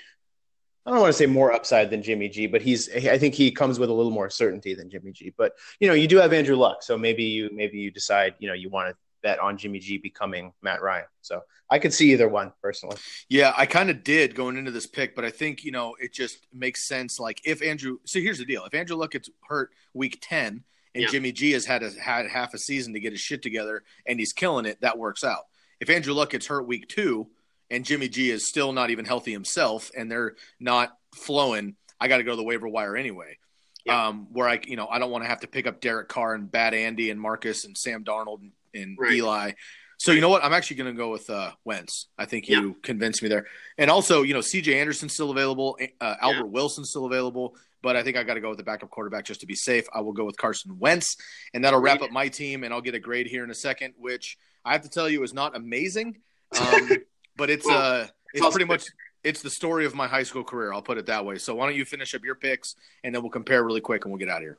[0.85, 3.51] I don't want to say more upside than Jimmy G, but he's I think he
[3.51, 5.33] comes with a little more certainty than Jimmy G.
[5.37, 8.49] But you know, you do have Andrew Luck, so maybe you maybe you decide, you
[8.49, 11.07] know, you want to bet on Jimmy G becoming Matt Ryan.
[11.21, 12.97] So I could see either one personally.
[13.29, 16.13] Yeah, I kind of did going into this pick, but I think, you know, it
[16.13, 17.21] just makes sense.
[17.21, 18.65] Like if Andrew so here's the deal.
[18.65, 20.65] If Andrew Luck gets hurt week ten
[20.95, 21.09] and yeah.
[21.09, 24.19] Jimmy G has had a, had half a season to get his shit together and
[24.19, 25.45] he's killing it, that works out.
[25.81, 27.29] If Andrew Luck gets hurt week two
[27.73, 32.19] and Jimmy G is still not even healthy himself, and they're not flowing, I got
[32.19, 33.39] to go to the waiver wire anyway.
[33.85, 34.09] Yeah.
[34.09, 36.35] Um, where I, you know, I don't want to have to pick up Derek Carr
[36.35, 39.13] and Bad Andy and Marcus and Sam Darnold and, and right.
[39.13, 39.53] Eli.
[39.99, 40.45] So you know what?
[40.45, 42.09] I'm actually going to go with uh, Wentz.
[42.19, 42.75] I think you yeah.
[42.83, 43.47] convinced me there.
[43.79, 44.79] And also, you know, C.J.
[44.79, 45.79] Anderson's still available.
[46.01, 46.51] Uh, Albert yeah.
[46.51, 47.57] Wilson's still available.
[47.83, 49.87] But I think I got to go with the backup quarterback just to be safe.
[49.93, 51.17] I will go with Carson Wentz,
[51.53, 52.63] and that'll wrap up my team.
[52.63, 55.23] And I'll get a grade here in a second, which I have to tell you
[55.25, 56.19] is not amazing.
[56.61, 56.91] Um,
[57.43, 58.85] but it's well, uh it's, pretty much
[59.25, 60.73] it's the story of my high school career.
[60.73, 61.39] I'll put it that way.
[61.39, 64.13] So why don't you finish up your picks and then we'll compare really quick and
[64.13, 64.59] we'll get out of here.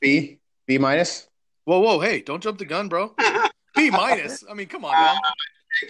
[0.00, 1.28] B B minus.
[1.64, 3.14] Whoa, whoa, hey, don't jump the gun, bro.
[3.76, 4.42] B minus.
[4.50, 5.16] I mean, come on, man.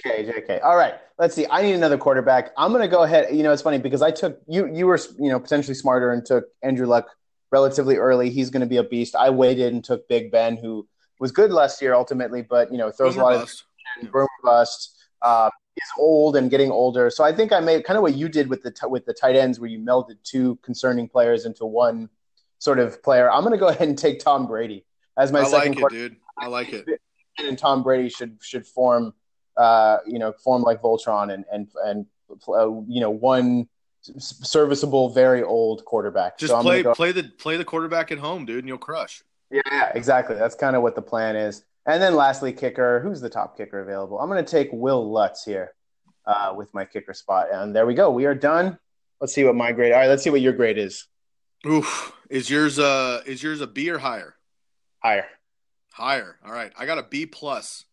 [0.05, 0.62] JK, JK.
[0.62, 1.46] All right, let's see.
[1.50, 2.50] I need another quarterback.
[2.59, 3.34] I'm going to go ahead.
[3.34, 4.66] You know, it's funny because I took you.
[4.66, 7.06] You were, you know, potentially smarter and took Andrew Luck
[7.50, 8.28] relatively early.
[8.28, 9.16] He's going to be a beast.
[9.16, 10.86] I waited and took Big Ben, who
[11.20, 13.64] was good last year ultimately, but you know, throws Boomer a lot bust.
[14.02, 14.94] of Boomer bust.
[15.22, 15.50] Uh,
[15.82, 17.10] is old and getting older.
[17.10, 19.14] So I think I made kind of what you did with the t- with the
[19.14, 22.09] tight ends, where you melded two concerning players into one
[22.59, 23.30] sort of player.
[23.30, 24.84] I'm going to go ahead and take Tom Brady
[25.16, 25.78] as my I second.
[25.78, 26.16] I like it, dude.
[26.36, 26.86] I like it.
[27.38, 29.14] And Tom Brady should should form,
[29.56, 32.06] uh, you know, form like Voltron and and and
[32.48, 33.68] uh, you know one
[34.18, 36.38] serviceable, very old quarterback.
[36.38, 39.22] Just so play go- play the play the quarterback at home, dude, and you'll crush.
[39.50, 40.36] Yeah, exactly.
[40.36, 41.64] That's kind of what the plan is.
[41.89, 43.01] And then lastly, kicker.
[43.01, 44.20] Who's the top kicker available?
[44.20, 45.73] I'm going to take Wil Lutz here
[46.27, 47.47] uh, with my kicker spot.
[47.51, 48.10] And there we go.
[48.10, 48.78] We are done.
[49.23, 49.93] Let's see what my grade.
[49.93, 51.06] All right, let's see what your grade is.
[51.66, 52.12] Oof.
[52.28, 54.35] Is yours uh is yours a B or higher?
[55.02, 55.27] Higher.
[55.90, 56.39] Higher.
[56.44, 56.70] All right.
[56.78, 57.86] I got a B plus.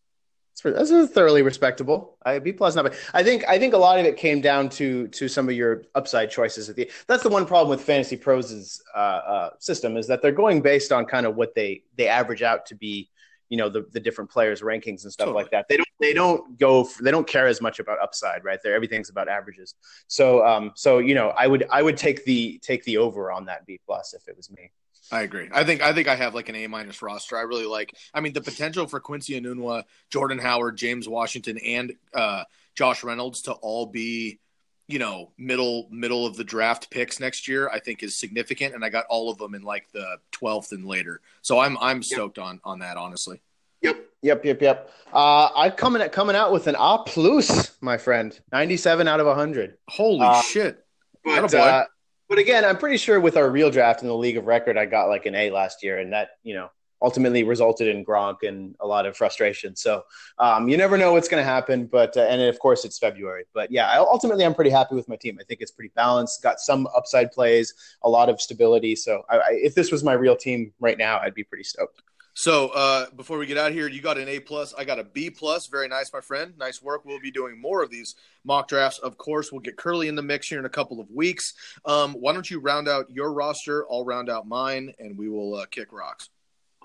[0.64, 2.18] This is thoroughly respectable.
[2.26, 2.96] I B plus not bad.
[3.14, 5.84] I think I think a lot of it came down to to some of your
[5.96, 6.70] upside choices.
[6.70, 10.32] At the that's the one problem with Fantasy Pros' uh, uh, system is that they're
[10.32, 13.10] going based on kind of what they they average out to be
[13.50, 15.44] you know the, the different players rankings and stuff totally.
[15.44, 18.44] like that they don't they don't go for, they don't care as much about upside
[18.44, 19.76] right there everything's about averages
[20.08, 23.46] so um so you know i would i would take the take the over on
[23.46, 24.72] that b plus if it was me
[25.12, 25.50] I agree.
[25.54, 27.38] I think I think I have like an A minus roster.
[27.38, 27.96] I really like.
[28.14, 32.44] I mean, the potential for Quincy Enunwa, Jordan Howard, James Washington, and uh,
[32.74, 34.40] Josh Reynolds to all be
[34.88, 38.86] you know middle middle of the draft picks next year i think is significant and
[38.86, 41.22] i got all of them in like the 12th and later.
[41.42, 42.46] So i'm i'm stoked yep.
[42.46, 43.42] on on that honestly.
[43.82, 43.98] Yep.
[44.22, 44.92] Yep yep yep.
[45.12, 48.38] Uh i'm coming at coming out with an a plus my friend.
[48.52, 50.86] 97 out of 100 holy uh, shit.
[51.24, 51.86] but, uh,
[52.30, 54.86] but again i'm pretty sure with our real draft in the league of record i
[54.86, 56.70] got like an a last year and that you know
[57.06, 59.76] ultimately resulted in Gronk and a lot of frustration.
[59.76, 60.04] So
[60.40, 61.86] um, you never know what's going to happen.
[61.86, 63.46] But uh, and of course it's February.
[63.54, 65.38] But yeah, I, ultimately I'm pretty happy with my team.
[65.40, 66.42] I think it's pretty balanced.
[66.42, 68.96] Got some upside plays, a lot of stability.
[68.96, 72.02] So I, I, if this was my real team right now, I'd be pretty stoked.
[72.38, 74.74] So uh, before we get out here, you got an A plus.
[74.78, 75.68] I got a B plus.
[75.68, 76.54] Very nice, my friend.
[76.58, 77.06] Nice work.
[77.06, 79.00] We'll be doing more of these mock drafts.
[79.00, 81.54] Of course, we'll get Curly in the mix here in a couple of weeks.
[81.86, 83.86] Um, why don't you round out your roster?
[83.90, 86.30] I'll round out mine, and we will uh, kick rocks.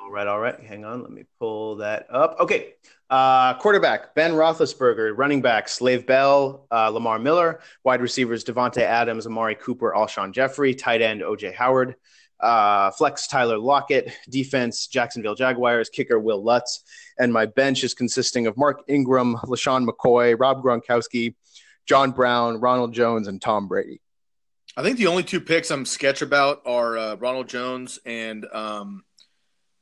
[0.02, 0.58] All right, all right.
[0.60, 1.02] Hang on.
[1.02, 2.36] Let me pull that up.
[2.40, 2.74] Okay.
[3.10, 5.16] Uh, quarterback, Ben Roethlisberger.
[5.16, 7.60] Running back, Lev Bell, uh, Lamar Miller.
[7.84, 10.74] Wide receivers, Davante Adams, Amari Cooper, Alshon Jeffery.
[10.74, 11.96] Tight end, OJ Howard.
[12.40, 14.12] Uh, flex, Tyler Lockett.
[14.28, 15.90] Defense, Jacksonville Jaguars.
[15.90, 16.82] Kicker, Wil Lutz.
[17.18, 21.34] And my bench is consisting of Mark Ingram, LeSean McCoy, Rob Gronkowski,
[21.86, 24.00] John Brown, Ronald Jones, and Tom Brady.
[24.76, 29.04] I think the only two picks I'm sketch about are uh, Ronald Jones and um,–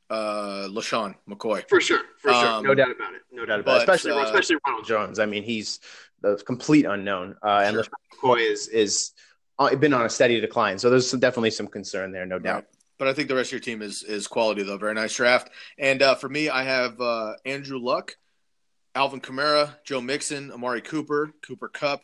[0.09, 1.67] uh, LeSean McCoy.
[1.69, 3.95] For sure, for sure, um, no doubt about it, no doubt about but, it.
[3.95, 5.19] Especially, uh, especially Ronald Jones.
[5.19, 5.79] I mean, he's
[6.21, 7.83] the complete unknown, uh, and sure.
[7.83, 9.11] LeSean McCoy is is
[9.59, 10.79] uh, been on a steady decline.
[10.79, 12.65] So there's definitely some concern there, no doubt.
[12.97, 14.77] But I think the rest of your team is is quality though.
[14.77, 15.49] Very nice draft.
[15.77, 18.17] And uh, for me, I have uh, Andrew Luck,
[18.95, 22.01] Alvin Kamara, Joe Mixon, Amari Cooper, Cooper Kupp,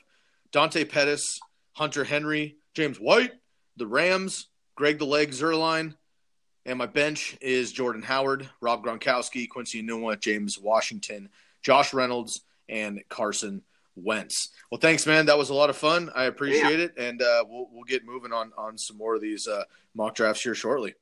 [0.51, 1.39] Dante Pettis,
[1.73, 3.33] Hunter Henry, James White,
[3.75, 5.95] the Rams, Greg the Leg Zuerlein,
[6.65, 11.29] and my bench is Jordan Howard, Rob Gronkowski, Quincy Enunwa, James Washington,
[11.61, 13.61] Josh Reynolds, and Carson
[13.95, 14.49] Wentz.
[14.71, 15.27] Well, thanks, man.
[15.27, 16.09] That was a lot of fun.
[16.15, 16.85] I appreciate yeah.
[16.85, 19.63] it, and uh, we'll we'll get moving on on some more of these uh,
[19.93, 20.95] mock drafts here shortly.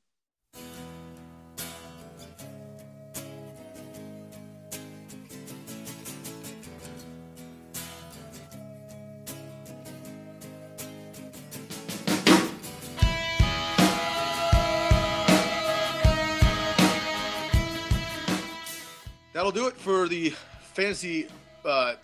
[19.44, 20.30] That'll do it for the
[20.74, 21.28] fantasy,
[21.66, 21.96] uh,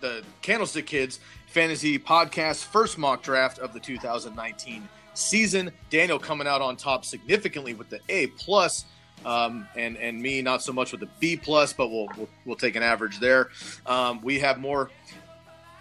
[0.00, 5.70] the Candlestick Kids fantasy podcast first mock draft of the 2019 season.
[5.90, 8.86] Daniel coming out on top significantly with the A plus.
[9.26, 12.56] Um, and and me not so much with the B plus, but we'll, we'll, we'll
[12.56, 13.50] take an average there.
[13.84, 14.90] Um, we have more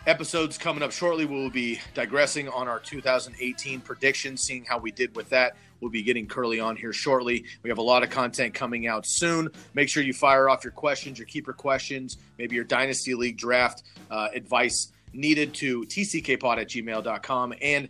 [0.07, 1.25] episodes coming up shortly.
[1.25, 5.57] We'll be digressing on our 2018 predictions, seeing how we did with that.
[5.81, 7.43] We'll be getting Curly on here shortly.
[7.61, 9.49] We have a lot of content coming out soon.
[9.73, 13.83] Make sure you fire off your questions, your keeper questions, maybe your Dynasty League draft
[14.09, 17.89] uh, advice needed to tckpod at gmail.com and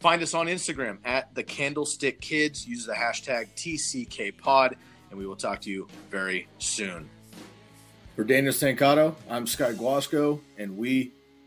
[0.00, 2.68] find us on Instagram at the Candlestick Kids.
[2.68, 4.74] Use the hashtag TCKPod,
[5.10, 7.08] and we will talk to you very soon.
[8.16, 11.13] For Daniel Stancato, I'm Scott Guasco, and we